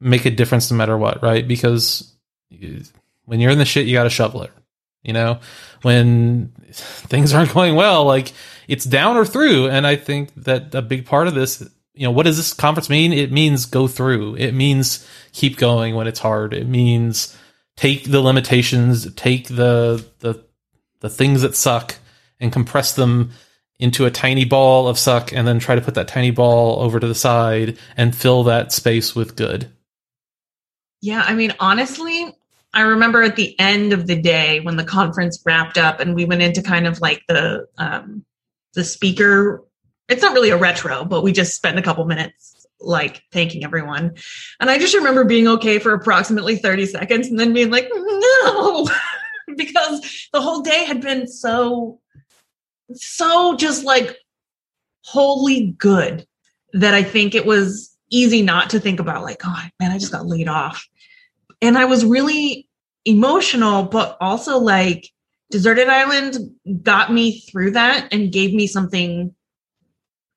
make 0.00 0.26
a 0.26 0.30
difference 0.30 0.70
no 0.70 0.76
matter 0.76 0.98
what, 0.98 1.22
right? 1.22 1.46
Because 1.46 2.12
when 3.24 3.40
you're 3.40 3.52
in 3.52 3.58
the 3.58 3.64
shit, 3.64 3.86
you 3.86 3.94
got 3.94 4.04
to 4.04 4.10
shovel 4.10 4.42
it. 4.42 4.50
You 5.02 5.12
know, 5.12 5.38
when 5.82 6.52
things 6.72 7.32
aren't 7.32 7.54
going 7.54 7.76
well, 7.76 8.04
like 8.04 8.32
it's 8.66 8.84
down 8.84 9.16
or 9.16 9.24
through. 9.24 9.68
And 9.68 9.86
I 9.86 9.94
think 9.94 10.34
that 10.34 10.74
a 10.74 10.82
big 10.82 11.06
part 11.06 11.28
of 11.28 11.34
this, 11.34 11.62
you 11.94 12.02
know, 12.02 12.10
what 12.10 12.26
does 12.26 12.36
this 12.36 12.52
conference 12.52 12.90
mean? 12.90 13.12
It 13.12 13.30
means 13.30 13.66
go 13.66 13.86
through. 13.86 14.34
It 14.34 14.52
means 14.52 15.06
keep 15.32 15.56
going 15.56 15.94
when 15.94 16.08
it's 16.08 16.18
hard. 16.18 16.52
It 16.52 16.66
means 16.66 17.37
take 17.78 18.10
the 18.10 18.20
limitations, 18.20 19.12
take 19.14 19.46
the 19.46 20.04
the 20.18 20.44
the 21.00 21.08
things 21.08 21.42
that 21.42 21.54
suck 21.54 21.94
and 22.40 22.52
compress 22.52 22.94
them 22.94 23.30
into 23.78 24.04
a 24.04 24.10
tiny 24.10 24.44
ball 24.44 24.88
of 24.88 24.98
suck 24.98 25.32
and 25.32 25.46
then 25.46 25.60
try 25.60 25.76
to 25.76 25.80
put 25.80 25.94
that 25.94 26.08
tiny 26.08 26.32
ball 26.32 26.80
over 26.80 26.98
to 26.98 27.06
the 27.06 27.14
side 27.14 27.78
and 27.96 28.16
fill 28.16 28.42
that 28.42 28.72
space 28.72 29.14
with 29.14 29.36
good. 29.36 29.70
Yeah, 31.00 31.22
I 31.24 31.36
mean, 31.36 31.54
honestly, 31.60 32.36
I 32.74 32.80
remember 32.80 33.22
at 33.22 33.36
the 33.36 33.58
end 33.60 33.92
of 33.92 34.08
the 34.08 34.20
day 34.20 34.58
when 34.58 34.76
the 34.76 34.82
conference 34.82 35.40
wrapped 35.46 35.78
up 35.78 36.00
and 36.00 36.16
we 36.16 36.24
went 36.24 36.42
into 36.42 36.62
kind 36.62 36.88
of 36.88 37.00
like 37.00 37.22
the 37.28 37.68
um 37.78 38.24
the 38.74 38.82
speaker 38.84 39.64
it's 40.08 40.22
not 40.22 40.32
really 40.32 40.50
a 40.50 40.56
retro, 40.56 41.04
but 41.04 41.22
we 41.22 41.32
just 41.32 41.54
spent 41.54 41.78
a 41.78 41.82
couple 41.82 42.04
minutes 42.06 42.57
like 42.80 43.22
thanking 43.32 43.64
everyone. 43.64 44.14
And 44.60 44.70
I 44.70 44.78
just 44.78 44.94
remember 44.94 45.24
being 45.24 45.48
okay 45.48 45.78
for 45.78 45.92
approximately 45.92 46.56
30 46.56 46.86
seconds 46.86 47.28
and 47.28 47.38
then 47.38 47.52
being 47.52 47.70
like, 47.70 47.88
no, 47.92 48.88
because 49.56 50.28
the 50.32 50.40
whole 50.40 50.62
day 50.62 50.84
had 50.84 51.00
been 51.00 51.26
so, 51.26 52.00
so 52.92 53.56
just 53.56 53.84
like 53.84 54.16
wholly 55.04 55.74
good. 55.78 56.26
that 56.74 56.94
I 56.94 57.02
think 57.02 57.34
it 57.34 57.46
was 57.46 57.96
easy 58.10 58.42
not 58.42 58.70
to 58.70 58.80
think 58.80 59.00
about 59.00 59.24
like, 59.24 59.40
oh 59.44 59.62
man, 59.80 59.90
I 59.90 59.98
just 59.98 60.12
got 60.12 60.26
laid 60.26 60.48
off. 60.48 60.86
And 61.62 61.78
I 61.78 61.86
was 61.86 62.04
really 62.04 62.68
emotional, 63.04 63.84
but 63.84 64.16
also 64.20 64.58
like 64.58 65.08
Deserted 65.50 65.88
Island 65.88 66.36
got 66.82 67.12
me 67.12 67.40
through 67.40 67.72
that 67.72 68.08
and 68.12 68.32
gave 68.32 68.52
me 68.52 68.66
something 68.66 69.34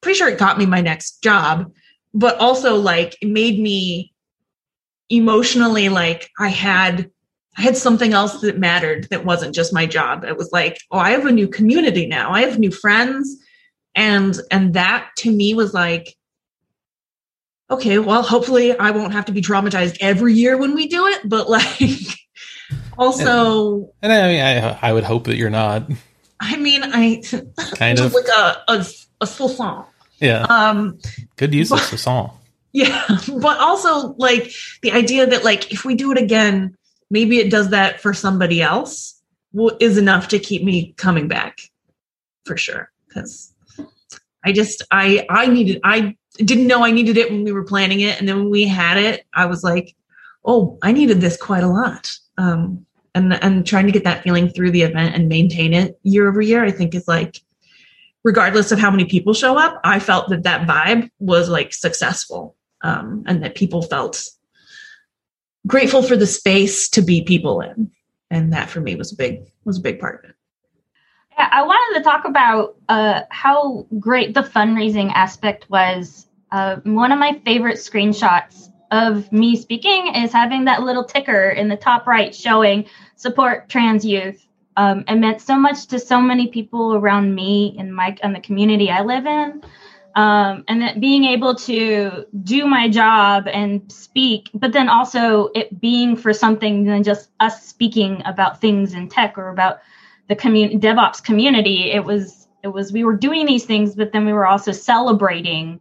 pretty 0.02 0.18
sure 0.18 0.30
it 0.30 0.40
got 0.40 0.58
me 0.58 0.66
my 0.66 0.82
next 0.82 1.22
job, 1.22 1.72
but 2.14 2.38
also 2.38 2.76
like 2.76 3.18
it 3.22 3.28
made 3.28 3.60
me 3.60 4.14
emotionally 5.10 5.90
like 5.90 6.30
I 6.40 6.50
had 6.50 7.10
I 7.58 7.64
had 7.64 7.76
something 7.76 8.14
else 8.14 8.42
that 8.42 8.58
mattered 8.58 9.08
that 9.10 9.26
wasn't 9.26 9.54
just 9.54 9.74
my 9.74 9.86
job. 9.86 10.24
It 10.24 10.38
was 10.38 10.52
like, 10.54 10.80
oh, 10.90 10.98
I 10.98 11.12
have 11.12 11.26
a 11.26 11.32
new 11.32 11.50
community 11.50 12.08
now. 12.08 12.32
I 12.32 12.42
have 12.42 12.58
new 12.58 12.72
friends. 12.72 13.38
And 13.94 14.40
and 14.50 14.74
that 14.74 15.10
to 15.18 15.32
me 15.32 15.54
was 15.54 15.74
like, 15.74 16.16
okay, 17.70 18.00
well, 18.00 18.24
hopefully 18.24 18.78
I 18.78 18.92
won't 18.92 19.14
have 19.14 19.26
to 19.26 19.34
be 19.34 19.42
traumatized 19.42 19.98
every 20.00 20.34
year 20.34 20.58
when 20.58 20.76
we 20.76 20.88
do 20.88 21.08
it, 21.08 21.28
but 21.28 21.50
like 21.50 21.82
also 22.98 23.92
And 24.02 24.14
I 24.14 24.28
mean, 24.28 24.42
I, 24.42 24.90
I 24.90 24.94
would 24.94 25.04
hope 25.04 25.26
that 25.26 25.36
you're 25.36 25.50
not. 25.50 25.90
I 26.40 26.56
mean, 26.56 26.84
I 26.84 27.22
Kind 27.76 28.00
of. 28.02 28.14
like 28.14 28.28
a 28.30 28.64
a, 28.70 28.86
a 29.20 29.28
song. 29.28 29.88
Yeah. 30.22 30.44
Um, 30.44 31.00
Good 31.36 31.54
use 31.54 31.72
of 31.72 31.90
the 31.90 31.98
song. 31.98 32.38
yeah, 32.72 33.06
but 33.28 33.60
also 33.60 34.14
like 34.18 34.54
the 34.82 34.94
idea 34.94 35.26
that 35.26 35.44
like 35.44 35.74
if 35.74 35.84
we 35.84 35.96
do 35.96 36.12
it 36.12 36.18
again, 36.18 36.78
maybe 37.10 37.40
it 37.40 37.52
does 37.52 37.70
that 37.72 38.00
for 38.00 38.14
somebody 38.14 38.62
else 38.62 39.22
will, 39.52 39.76
is 39.82 39.98
enough 39.98 40.30
to 40.30 40.40
keep 40.40 40.64
me 40.64 40.94
coming 40.96 41.28
back 41.28 41.60
for 42.46 42.56
sure. 42.56 42.90
Because 43.08 43.52
I 44.46 44.54
just 44.54 44.84
I 44.92 45.26
I 45.30 45.48
needed 45.48 45.82
I 45.84 46.16
didn't 46.38 46.68
know 46.68 46.86
I 46.86 46.92
needed 46.92 47.18
it 47.18 47.30
when 47.30 47.44
we 47.44 47.52
were 47.52 47.66
planning 47.66 48.00
it, 48.02 48.20
and 48.20 48.30
then 48.30 48.38
when 48.38 48.50
we 48.50 48.66
had 48.66 48.98
it, 48.98 49.26
I 49.34 49.48
was 49.48 49.64
like, 49.64 49.96
oh, 50.46 50.78
I 50.82 50.92
needed 50.92 51.20
this 51.20 51.36
quite 51.36 51.64
a 51.64 51.68
lot. 51.68 52.12
Um, 52.38 52.86
and 53.14 53.34
and 53.44 53.66
trying 53.66 53.88
to 53.88 53.92
get 53.92 54.06
that 54.06 54.24
feeling 54.24 54.50
through 54.50 54.72
the 54.72 54.84
event 54.84 55.16
and 55.16 55.28
maintain 55.28 55.74
it 55.74 56.00
year 56.04 56.30
over 56.30 56.42
year, 56.42 56.64
I 56.64 56.72
think 56.72 56.96
is 56.96 57.08
like 57.08 57.42
regardless 58.24 58.72
of 58.72 58.80
how 58.80 58.92
many 58.92 59.06
people 59.06 59.34
show 59.34 59.58
up, 59.58 59.80
I 59.84 60.00
felt 60.00 60.30
that 60.30 60.44
that 60.44 60.68
vibe 60.68 61.10
was 61.20 61.50
like 61.50 61.74
successful 61.74 62.56
um, 62.82 63.24
and 63.28 63.44
that 63.44 63.56
people 63.56 63.82
felt 63.82 64.24
grateful 65.68 66.04
for 66.04 66.16
the 66.16 66.28
space 66.28 66.90
to 66.90 67.02
be 67.02 67.24
people 67.24 67.62
in. 67.62 67.92
And 68.30 68.54
that 68.54 68.70
for 68.70 68.80
me 68.80 68.96
was 68.96 69.12
a 69.12 69.16
big 69.16 69.42
was 69.66 69.78
a 69.78 69.82
big 69.82 70.00
part 70.00 70.24
of 70.24 70.30
it. 70.30 70.36
Yeah, 71.38 71.50
I 71.52 71.64
wanted 71.64 72.00
to 72.00 72.04
talk 72.04 72.26
about 72.26 72.76
uh, 72.88 73.22
how 73.30 73.86
great 74.00 74.34
the 74.34 74.42
fundraising 74.42 75.12
aspect 75.14 75.70
was. 75.70 76.28
Uh, 76.52 76.78
one 76.84 77.12
of 77.12 77.20
my 77.20 77.40
favorite 77.46 77.78
screenshots 77.78 78.70
of 78.92 79.32
me 79.32 79.56
speaking 79.56 80.14
is 80.16 80.34
having 80.34 80.66
that 80.66 80.84
little 80.84 81.04
ticker 81.04 81.50
in 81.50 81.70
the 81.70 81.78
top 81.78 82.08
right 82.08 82.36
showing 82.36 82.86
support 83.16 83.70
trans 83.70 84.06
youth. 84.06 84.46
Um, 84.78 85.04
it 85.08 85.16
meant 85.16 85.42
so 85.42 85.58
much 85.58 85.88
to 85.88 86.00
so 86.00 86.22
many 86.22 86.48
people 86.48 86.96
around 86.96 87.36
me 87.36 87.76
and 87.78 87.94
my 87.94 88.16
and 88.24 88.34
the 88.34 88.40
community 88.40 88.90
I 88.90 89.02
live 89.02 89.26
in. 89.26 89.62
Um, 90.16 90.66
and 90.68 90.82
that 90.82 91.00
being 91.00 91.24
able 91.24 91.56
to 91.56 92.26
do 92.44 92.68
my 92.68 92.90
job 92.90 93.48
and 93.48 93.90
speak, 93.90 94.50
but 94.54 94.74
then 94.74 94.90
also 94.90 95.50
it 95.56 95.80
being 95.80 96.18
for 96.18 96.34
something 96.34 96.84
than 96.84 97.04
just 97.04 97.30
us 97.40 97.66
speaking 97.66 98.22
about 98.26 98.60
things 98.60 98.94
in 98.94 99.08
tech 99.08 99.38
or 99.38 99.50
about 99.50 99.80
the 100.28 100.36
community 100.36 100.78
DevOps 100.78 101.24
community. 101.24 101.92
It 101.92 102.04
was 102.04 102.48
it 102.64 102.68
was 102.68 102.92
we 102.92 103.04
were 103.04 103.16
doing 103.16 103.46
these 103.46 103.66
things, 103.66 103.96
but 103.96 104.12
then 104.12 104.26
we 104.26 104.34
were 104.34 104.48
also 104.48 104.72
celebrating, 104.72 105.80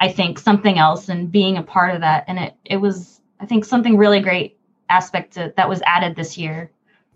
I 0.00 0.08
think, 0.08 0.38
something 0.38 0.78
else 0.78 1.08
and 1.08 1.30
being 1.30 1.56
a 1.56 1.62
part 1.62 1.94
of 1.94 2.00
that. 2.00 2.24
And 2.26 2.38
it 2.38 2.54
it 2.64 2.76
was 2.78 3.20
I 3.40 3.46
think 3.46 3.64
something 3.64 3.96
really 3.96 4.20
great 4.20 4.58
aspect 4.90 5.34
to, 5.34 5.52
that 5.56 5.68
was 5.68 5.82
added 5.86 6.16
this 6.16 6.36
year. 6.36 6.70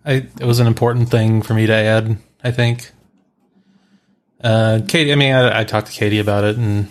I, 0.05 0.12
it 0.14 0.44
was 0.44 0.59
an 0.59 0.66
important 0.66 1.11
thing 1.11 1.42
for 1.42 1.55
me 1.55 1.66
to 1.66 1.72
add. 1.72 2.18
I 2.42 2.50
think. 2.50 2.90
Uh, 4.42 4.80
Katy, 4.88 5.12
I 5.12 5.14
mean, 5.14 5.32
I, 5.32 5.61
I 5.61 5.64
talked 5.64 5.86
to 5.88 5.92
Katy 5.92 6.18
about 6.18 6.42
it, 6.44 6.57
and 6.57 6.90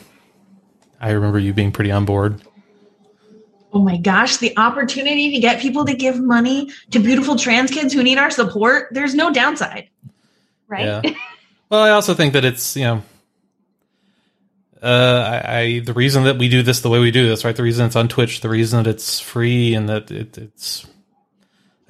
I 1.00 1.12
remember 1.12 1.38
you 1.38 1.54
being 1.54 1.72
pretty 1.72 1.92
on 1.92 2.06
board. 2.06 2.42
Oh 3.74 3.80
my 3.80 3.98
gosh, 3.98 4.38
the 4.38 4.58
opportunity 4.58 5.32
to 5.32 5.40
get 5.40 5.62
people 5.62 5.86
to 5.86 5.94
give 5.94 6.20
money 6.20 6.72
to 6.92 7.00
beautiful 7.00 7.38
trans 7.38 7.72
kids 7.72 7.94
who 7.94 8.04
need 8.04 8.18
our 8.18 8.30
support, 8.30 8.90
there's 8.92 9.16
no 9.16 9.32
downside. 9.32 9.90
Right? 10.68 10.86
Yeah. 10.86 11.02
Well, 11.70 11.84
I 11.84 11.92
also 11.92 12.14
think 12.14 12.34
that 12.34 12.44
it's 12.44 12.76
you 12.76 12.84
know, 12.84 13.04
uh, 14.84 15.42
I, 15.46 15.58
I 15.58 15.80
the 15.80 15.94
reason 15.94 16.26
that 16.26 16.38
we 16.38 16.50
do 16.50 16.64
this 16.64 16.82
the 16.82 16.90
way 16.90 17.00
we 17.00 17.12
do 17.12 17.26
this, 17.30 17.46
right? 17.46 17.56
The 17.56 17.64
reason 17.64 17.86
it's 17.86 17.96
on 17.96 18.10
Twitch, 18.10 18.42
the 18.42 18.50
reason 18.50 18.84
that 18.84 18.90
it's 18.90 19.22
free, 19.22 19.74
and 19.74 19.88
that 19.88 20.12
it, 20.12 20.38
it's 20.38 20.86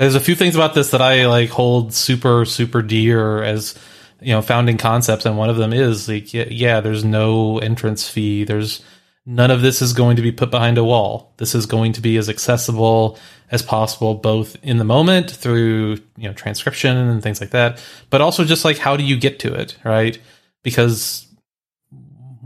there's 0.01 0.15
a 0.15 0.19
few 0.19 0.33
things 0.33 0.55
about 0.55 0.73
this 0.73 0.89
that 0.91 1.01
I 1.01 1.27
like 1.27 1.49
hold 1.49 1.93
super 1.93 2.43
super 2.43 2.81
dear 2.81 3.43
as 3.43 3.75
you 4.19 4.33
know 4.33 4.41
founding 4.41 4.77
concepts, 4.77 5.27
and 5.27 5.37
one 5.37 5.51
of 5.51 5.57
them 5.57 5.73
is 5.73 6.09
like 6.09 6.33
yeah, 6.33 6.81
there's 6.81 7.05
no 7.05 7.59
entrance 7.59 8.09
fee, 8.09 8.43
there's 8.43 8.81
none 9.27 9.51
of 9.51 9.61
this 9.61 9.79
is 9.79 9.93
going 9.93 10.15
to 10.15 10.23
be 10.23 10.31
put 10.31 10.49
behind 10.49 10.79
a 10.79 10.83
wall. 10.83 11.35
This 11.37 11.53
is 11.53 11.67
going 11.67 11.93
to 11.93 12.01
be 12.01 12.17
as 12.17 12.29
accessible 12.29 13.19
as 13.51 13.61
possible, 13.61 14.15
both 14.15 14.57
in 14.63 14.77
the 14.77 14.83
moment 14.83 15.29
through 15.29 15.97
you 16.17 16.27
know 16.27 16.33
transcription 16.33 16.97
and 16.97 17.21
things 17.21 17.39
like 17.39 17.51
that, 17.51 17.79
but 18.09 18.21
also 18.21 18.43
just 18.43 18.65
like 18.65 18.79
how 18.79 18.97
do 18.97 19.03
you 19.03 19.17
get 19.17 19.37
to 19.41 19.53
it, 19.53 19.77
right? 19.83 20.19
Because 20.63 21.27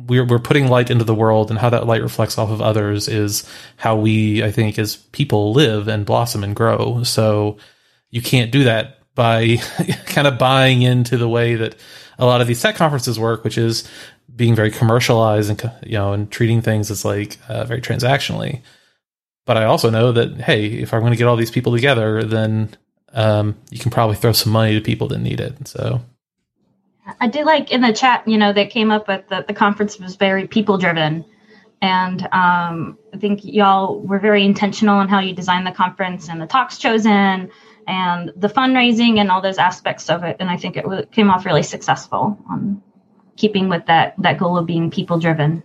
we're 0.08 0.26
we're 0.26 0.40
putting 0.40 0.68
light 0.68 0.90
into 0.90 1.04
the 1.04 1.16
world, 1.16 1.50
and 1.50 1.60
how 1.60 1.70
that 1.70 1.88
light 1.88 2.02
reflects 2.02 2.38
off 2.38 2.50
of 2.50 2.62
others 2.62 3.08
is 3.08 3.48
how 3.78 3.96
we, 3.96 4.44
I 4.44 4.52
think, 4.52 4.78
as 4.80 4.96
people 4.96 5.54
live 5.54 5.88
and 5.88 6.06
blossom 6.06 6.44
and 6.44 6.56
grow. 6.56 7.04
So 7.04 7.58
you 8.12 8.22
can't 8.22 8.52
do 8.52 8.66
that 8.66 9.00
by 9.16 9.58
kind 10.06 10.28
of 10.28 10.38
buying 10.38 10.82
into 10.82 11.18
the 11.18 11.30
way 11.30 11.56
that 11.56 11.76
a 12.20 12.26
lot 12.26 12.42
of 12.42 12.48
these 12.48 12.62
tech 12.62 12.76
conferences 12.76 13.20
work, 13.20 13.44
which 13.44 13.58
is 13.58 13.88
being 14.36 14.56
very 14.56 14.72
commercialized 14.72 15.50
and 15.50 15.72
you 15.86 15.98
know 15.98 16.14
and 16.14 16.32
treating 16.32 16.62
things 16.62 16.92
as 16.92 17.06
like 17.06 17.38
uh, 17.48 17.64
very 17.66 17.82
transactionally. 17.82 18.62
But 19.46 19.58
I 19.58 19.66
also 19.66 19.90
know 19.90 20.12
that 20.12 20.42
hey, 20.42 20.68
if 20.68 20.94
I'm 20.94 21.02
going 21.02 21.14
to 21.14 21.18
get 21.18 21.28
all 21.28 21.36
these 21.36 21.52
people 21.52 21.74
together, 21.74 22.24
then 22.24 22.76
um, 23.14 23.56
you 23.70 23.80
can 23.80 23.92
probably 23.92 24.16
throw 24.18 24.34
some 24.34 24.52
money 24.52 24.74
to 24.76 24.82
people 24.82 25.08
that 25.10 25.20
need 25.20 25.40
it. 25.40 25.68
So 25.68 26.02
I 27.20 27.28
did 27.28 27.46
like 27.46 27.72
in 27.72 27.82
the 27.82 27.94
chat, 27.94 28.28
you 28.28 28.38
know, 28.38 28.52
that 28.54 28.70
came 28.70 28.92
up 28.92 29.10
at 29.10 29.30
the, 29.30 29.46
the 29.48 29.54
conference 29.54 30.00
was 30.00 30.16
very 30.16 30.48
people 30.48 30.78
driven. 30.78 31.26
And 31.82 32.24
um, 32.32 32.98
I 33.14 33.18
think 33.18 33.42
y'all 33.44 34.00
were 34.00 34.20
very 34.20 34.44
intentional 34.44 35.02
in 35.02 35.08
how 35.08 35.20
you 35.20 35.34
designed 35.34 35.68
the 35.68 35.72
conference 35.72 36.30
and 36.30 36.42
the 36.42 36.48
talks 36.48 36.78
chosen 36.78 37.52
and 37.88 38.32
the 38.36 38.48
fundraising 38.48 39.20
and 39.20 39.30
all 39.30 39.42
those 39.42 39.58
aspects 39.58 40.10
of 40.10 40.24
it. 40.24 40.38
And 40.40 40.50
I 40.50 40.58
think 40.58 40.78
it 40.78 41.12
came 41.12 41.30
off 41.30 41.46
really 41.46 41.64
successful 41.64 42.38
on 42.50 42.82
keeping 43.36 43.70
with 43.70 43.86
that, 43.86 44.16
that 44.20 44.40
goal 44.40 44.58
of 44.58 44.66
being 44.66 44.90
people 44.90 45.20
driven. 45.20 45.62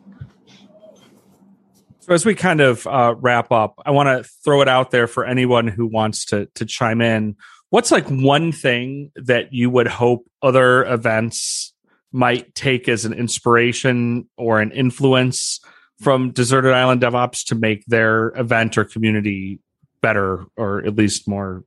So 2.01 2.15
as 2.15 2.27
we 2.27 2.35
kind 2.35 2.61
of 2.61 2.87
uh, 2.87 3.15
wrap 3.19 3.53
up, 3.53 3.81
I 3.87 3.93
want 3.93 4.09
to 4.09 4.29
throw 4.45 4.63
it 4.63 4.69
out 4.69 4.91
there 4.91 5.07
for 5.07 5.25
anyone 5.25 5.69
who 5.69 5.87
wants 5.87 6.25
to 6.27 6.47
to 6.57 6.65
chime 6.65 7.01
in. 7.01 7.37
What's 7.71 7.93
like 7.93 8.09
one 8.09 8.51
thing 8.53 9.13
that 9.15 9.53
you 9.53 9.71
would 9.71 9.87
hope 9.87 10.27
other 10.43 10.85
events 10.85 11.73
might 12.13 12.55
take 12.55 12.89
as 12.89 13.05
an 13.05 13.13
inspiration 13.13 14.29
or 14.37 14.61
an 14.61 14.73
influence 14.73 15.61
from 16.01 16.33
Deserted 16.33 16.73
Island 16.73 17.01
DevOps 17.01 17.45
to 17.47 17.55
make 17.55 17.85
their 17.87 18.33
event 18.37 18.77
or 18.77 18.85
community 18.85 19.61
better 20.01 20.45
or 20.57 20.85
at 20.85 20.97
least 20.97 21.29
more 21.29 21.65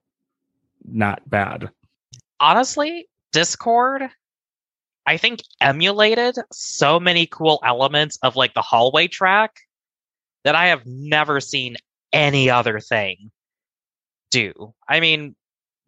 not 0.85 1.27
bad? 1.29 1.69
Honestly, 2.39 3.07
Discord, 3.31 4.09
I 5.05 5.15
think 5.15 5.41
emulated 5.61 6.35
so 6.51 6.99
many 6.99 7.27
cool 7.27 7.61
elements 7.63 8.17
of 8.23 8.35
like 8.35 8.53
the 8.53 8.61
hallway 8.61 9.07
track 9.07 9.51
that 10.43 10.55
I 10.55 10.67
have 10.67 10.85
never 10.85 11.39
seen 11.39 11.77
any 12.11 12.49
other 12.49 12.79
thing 12.81 13.31
do. 14.29 14.73
I 14.89 14.99
mean, 14.99 15.35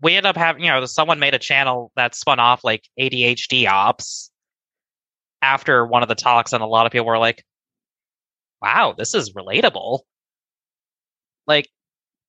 we 0.02 0.16
end 0.16 0.26
up 0.26 0.36
having, 0.36 0.64
you 0.64 0.70
know, 0.70 0.86
someone 0.86 1.20
made 1.20 1.34
a 1.34 1.40
channel 1.40 1.92
that 1.96 2.16
spun 2.16 2.40
off 2.40 2.64
like 2.64 2.84
ADHD 3.00 3.68
ops 3.68 4.32
after 5.42 5.86
one 5.86 6.04
of 6.04 6.10
the 6.10 6.16
talks, 6.16 6.54
and 6.54 6.64
a 6.64 6.68
lot 6.68 6.86
of 6.86 6.92
people 6.92 7.08
were 7.08 7.18
like, 7.18 7.44
wow, 8.62 8.94
this 8.98 9.14
is 9.14 9.34
relatable. 9.34 10.02
Like, 11.48 11.70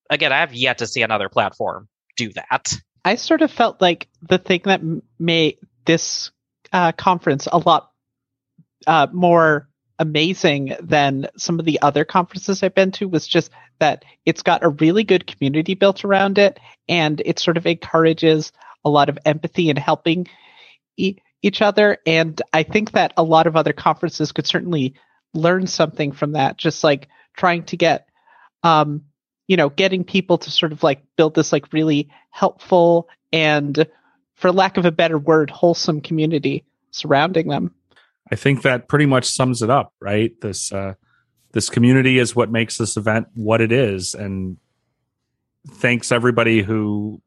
again, 0.09 0.31
I 0.31 0.39
have 0.39 0.53
yet 0.53 0.79
to 0.79 0.87
see 0.87 1.01
another 1.01 1.29
platform 1.29 1.87
do 2.15 2.31
that. 2.33 2.73
I 3.03 3.15
sort 3.15 3.41
of 3.41 3.51
felt 3.51 3.81
like 3.81 4.07
the 4.21 4.37
thing 4.37 4.61
that 4.65 4.81
made 5.19 5.57
this 5.85 6.31
uh, 6.73 6.91
conference 6.91 7.47
a 7.51 7.57
lot 7.57 7.91
uh, 8.85 9.07
more 9.11 9.69
amazing 9.99 10.75
than 10.79 11.27
some 11.37 11.59
of 11.59 11.65
the 11.65 11.81
other 11.81 12.05
conferences 12.05 12.63
I've 12.63 12.75
been 12.75 12.91
to 12.93 13.07
was 13.07 13.27
just 13.27 13.51
that 13.79 14.05
it's 14.25 14.43
got 14.43 14.63
a 14.63 14.69
really 14.69 15.03
good 15.03 15.27
community 15.27 15.73
built 15.73 16.05
around 16.05 16.37
it 16.37 16.59
and 16.87 17.21
it 17.25 17.39
sort 17.39 17.57
of 17.57 17.65
encourages 17.65 18.51
a 18.85 18.89
lot 18.89 19.09
of 19.09 19.17
empathy 19.25 19.69
and 19.69 19.79
helping 19.79 20.27
e- 20.97 21.17
each 21.41 21.61
other. 21.61 21.97
And 22.05 22.41
I 22.53 22.63
think 22.63 22.91
that 22.91 23.13
a 23.17 23.23
lot 23.23 23.47
of 23.47 23.55
other 23.55 23.73
conferences 23.73 24.31
could 24.31 24.47
certainly 24.47 24.95
learn 25.33 25.67
something 25.67 26.11
from 26.11 26.33
that. 26.33 26.57
Just 26.57 26.83
like 26.83 27.07
trying 27.35 27.63
to 27.65 27.77
get, 27.77 28.07
um, 28.63 29.03
you 29.47 29.57
know, 29.57 29.69
getting 29.69 30.03
people 30.03 30.37
to 30.39 30.51
sort 30.51 30.71
of 30.71 30.83
like 30.83 31.01
build 31.15 31.35
this 31.35 31.51
like 31.51 31.73
really 31.73 32.09
helpful 32.31 33.09
and, 33.31 33.87
for 34.35 34.51
lack 34.51 34.77
of 34.77 34.85
a 34.85 34.91
better 34.91 35.17
word, 35.17 35.49
wholesome 35.49 36.01
community 36.01 36.63
surrounding 36.91 37.47
them. 37.47 37.73
I 38.31 38.35
think 38.35 38.63
that 38.63 38.87
pretty 38.87 39.05
much 39.05 39.25
sums 39.25 39.61
it 39.61 39.69
up, 39.69 39.93
right? 39.99 40.31
This 40.41 40.71
uh, 40.71 40.95
this 41.53 41.69
community 41.69 42.19
is 42.19 42.35
what 42.35 42.51
makes 42.51 42.77
this 42.77 42.97
event 42.97 43.27
what 43.33 43.61
it 43.61 43.71
is, 43.71 44.13
and 44.13 44.57
thanks 45.67 46.11
everybody 46.11 46.61
who 46.61 47.21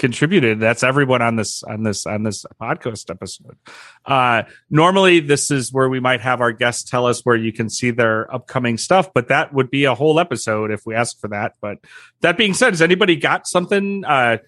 contributed. 0.00 0.58
That's 0.60 0.82
everyone 0.82 1.20
on 1.20 1.36
this 1.36 1.62
on 1.62 1.82
this 1.82 2.06
on 2.06 2.22
this 2.22 2.44
podcast 2.60 3.10
episode. 3.10 3.56
Uh, 4.04 4.44
normally, 4.70 5.20
this 5.20 5.50
is 5.50 5.72
where 5.72 5.88
we 5.88 6.00
might 6.00 6.22
have 6.22 6.40
our 6.40 6.52
guests 6.52 6.90
tell 6.90 7.06
us 7.06 7.20
where 7.20 7.36
you 7.36 7.52
can 7.52 7.68
see 7.68 7.90
their 7.90 8.32
upcoming 8.34 8.78
stuff, 8.78 9.12
but 9.12 9.28
that 9.28 9.52
would 9.52 9.70
be 9.70 9.84
a 9.84 9.94
whole 9.94 10.18
episode 10.18 10.70
if 10.70 10.86
we 10.86 10.94
ask 10.94 11.20
for 11.20 11.28
that. 11.28 11.52
But 11.60 11.78
that 12.22 12.36
being 12.36 12.54
said, 12.54 12.70
has 12.70 12.82
anybody 12.82 13.14
got 13.14 13.46
something 13.46 14.04
uh, 14.04 14.38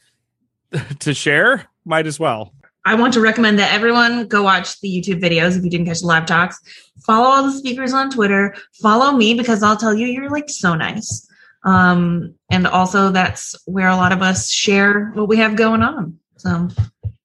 to 1.01 1.15
share? 1.15 1.69
Might 1.85 2.07
as 2.07 2.19
well. 2.19 2.55
I 2.85 2.95
want 2.95 3.15
to 3.15 3.21
recommend 3.21 3.59
that 3.59 3.73
everyone 3.73 4.27
go 4.27 4.43
watch 4.43 4.81
the 4.81 4.89
YouTube 4.89 5.21
videos 5.21 5.57
if 5.57 5.63
you 5.63 5.71
didn't 5.71 5.87
catch 5.87 6.01
the 6.01 6.07
live 6.07 6.27
talks. 6.27 6.59
Follow 7.07 7.27
all 7.27 7.43
the 7.45 7.53
speakers 7.53 7.93
on 7.93 8.11
Twitter. 8.11 8.55
Follow 8.81 9.13
me 9.13 9.35
because 9.35 9.63
I'll 9.63 9.77
tell 9.77 9.95
you 9.95 10.07
you're 10.07 10.31
like 10.31 10.51
so 10.51 10.75
nice. 10.75 11.29
Um, 11.65 12.35
and 12.51 12.67
also 12.67 13.11
that's 13.11 13.55
where 13.67 13.89
a 13.89 13.97
lot 13.97 14.13
of 14.13 14.21
us 14.21 14.51
share 14.51 15.11
what 15.15 15.29
we 15.29 15.37
have 15.37 15.55
going 15.55 15.83
on. 15.83 16.19
So 16.39 16.69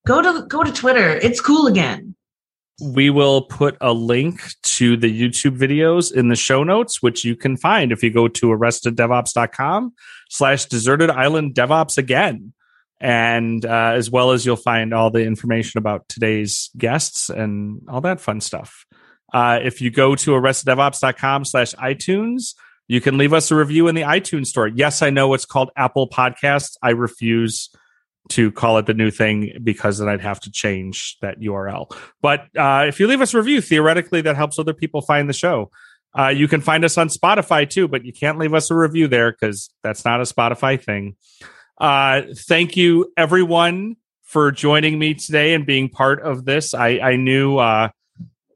go 0.06 0.22
to 0.22 0.46
go 0.48 0.64
to 0.64 0.72
Twitter. 0.72 1.16
It's 1.16 1.42
cool 1.42 1.66
again. 1.66 2.16
We 2.80 3.10
will 3.10 3.42
put 3.42 3.76
a 3.82 3.92
link 3.92 4.40
to 4.62 4.96
the 4.96 5.10
YouTube 5.10 5.58
videos 5.58 6.14
in 6.14 6.28
the 6.28 6.36
show 6.36 6.64
notes, 6.64 7.02
which 7.02 7.26
you 7.26 7.36
can 7.36 7.58
find 7.58 7.92
if 7.92 8.04
you 8.04 8.12
go 8.12 8.28
to 8.28 8.48
arresteddevops.com 8.48 9.94
slash 10.30 10.66
deserted 10.66 11.10
island 11.10 11.56
DevOps 11.56 11.98
again 11.98 12.54
and 13.00 13.66
uh, 13.66 13.94
as 13.96 14.10
well 14.10 14.32
as 14.32 14.46
you'll 14.46 14.56
find 14.56 14.94
all 14.94 15.10
the 15.10 15.24
information 15.24 15.78
about 15.78 16.08
today's 16.10 16.70
guests 16.78 17.30
and 17.30 17.82
all 17.88 18.02
that 18.02 18.20
fun 18.20 18.42
stuff. 18.42 18.86
Uh, 19.34 19.60
if 19.62 19.82
you 19.82 19.92
go 19.92 20.16
to 20.16 20.32
arresteddevops.com 20.32 21.46
slash 21.46 21.74
iTunes, 21.76 22.56
you 22.88 23.02
can 23.02 23.18
leave 23.18 23.34
us 23.34 23.52
a 23.52 23.56
review 23.56 23.88
in 23.88 23.96
the 23.96 24.02
iTunes 24.02 24.48
store. 24.48 24.68
Yes, 24.68 25.02
I 25.02 25.10
know 25.10 25.34
it's 25.34 25.46
called 25.46 25.72
Apple 25.76 26.10
Podcasts. 26.10 26.78
I 26.82 26.92
refuse 26.92 27.70
to 28.30 28.52
call 28.52 28.78
it 28.78 28.86
the 28.86 28.94
new 28.94 29.12
thing 29.12 29.58
because 29.64 29.98
then 29.98 30.10
I'd 30.10 30.22
have 30.22 30.40
to 30.42 30.52
change 30.52 31.18
that 31.22 31.40
URL. 31.40 31.96
But 32.22 32.48
uh, 32.58 32.86
if 32.88 33.00
you 33.00 33.08
leave 33.08 33.22
us 33.22 33.34
a 33.34 33.38
review, 33.38 33.62
theoretically, 33.62 34.22
that 34.22 34.36
helps 34.36 34.60
other 34.60 34.74
people 34.74 35.02
find 35.02 35.30
the 35.30 35.34
show. 35.34 35.72
Uh, 36.18 36.30
you 36.30 36.48
can 36.48 36.62
find 36.62 36.84
us 36.84 36.98
on 36.98 37.10
Spotify 37.10 37.70
too, 37.70 37.88
but 37.88 38.06
you 38.06 38.14
can't 38.14 38.40
leave 38.40 38.54
us 38.54 38.72
a 38.72 38.76
review 38.76 39.08
there 39.08 39.32
because 39.32 39.70
that's 39.84 40.04
not 40.04 40.20
a 40.20 40.24
Spotify 40.24 40.82
thing. 40.82 41.16
Uh, 41.80 42.22
thank 42.36 42.76
you, 42.76 43.12
everyone, 43.16 43.98
for 44.24 44.52
joining 44.52 44.98
me 44.98 45.14
today 45.14 45.54
and 45.54 45.66
being 45.66 45.90
part 45.90 46.22
of 46.22 46.46
this. 46.46 46.74
I, 46.74 47.00
I 47.00 47.16
knew 47.16 47.58
uh, 47.58 47.90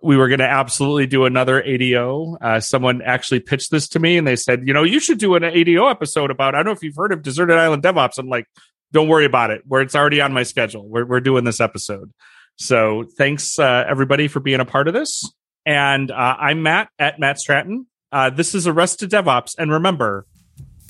we 0.01 0.17
were 0.17 0.27
going 0.27 0.39
to 0.39 0.47
absolutely 0.47 1.05
do 1.05 1.25
another 1.25 1.61
ADO. 1.61 2.37
Uh, 2.41 2.59
someone 2.59 3.01
actually 3.01 3.39
pitched 3.39 3.71
this 3.71 3.87
to 3.89 3.99
me 3.99 4.17
and 4.17 4.27
they 4.27 4.35
said, 4.35 4.67
you 4.67 4.73
know, 4.73 4.83
you 4.83 4.99
should 4.99 5.19
do 5.19 5.35
an 5.35 5.43
ADO 5.43 5.87
episode 5.87 6.31
about, 6.31 6.55
I 6.55 6.59
don't 6.59 6.65
know 6.67 6.71
if 6.71 6.83
you've 6.83 6.95
heard 6.95 7.11
of 7.11 7.21
Deserted 7.21 7.57
Island 7.57 7.83
DevOps. 7.83 8.17
I'm 8.17 8.27
like, 8.27 8.45
don't 8.91 9.07
worry 9.07 9.25
about 9.25 9.51
it. 9.51 9.61
Where 9.67 9.81
it's 9.81 9.95
already 9.95 10.19
on 10.19 10.33
my 10.33 10.43
schedule. 10.43 10.87
We're, 10.87 11.05
we're 11.05 11.21
doing 11.21 11.43
this 11.43 11.61
episode. 11.61 12.11
So 12.57 13.05
thanks, 13.17 13.57
uh, 13.57 13.85
everybody, 13.87 14.27
for 14.27 14.39
being 14.39 14.59
a 14.59 14.65
part 14.65 14.87
of 14.87 14.93
this. 14.93 15.23
And 15.65 16.11
uh, 16.11 16.35
I'm 16.39 16.63
Matt 16.63 16.89
at 16.97 17.19
Matt 17.19 17.39
Stratton. 17.39 17.85
Uh, 18.11 18.29
this 18.29 18.55
is 18.55 18.67
Arrested 18.67 19.11
DevOps. 19.11 19.55
And 19.57 19.71
remember, 19.71 20.25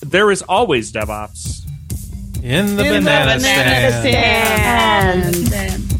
there 0.02 0.32
is 0.32 0.42
always 0.42 0.92
DevOps 0.92 1.62
in 2.44 2.76
the 2.76 2.84
In 2.84 2.94
the 2.94 3.00
banana, 3.00 3.38
banana 3.40 3.92
stand. 4.02 5.36
stand. 5.36 5.91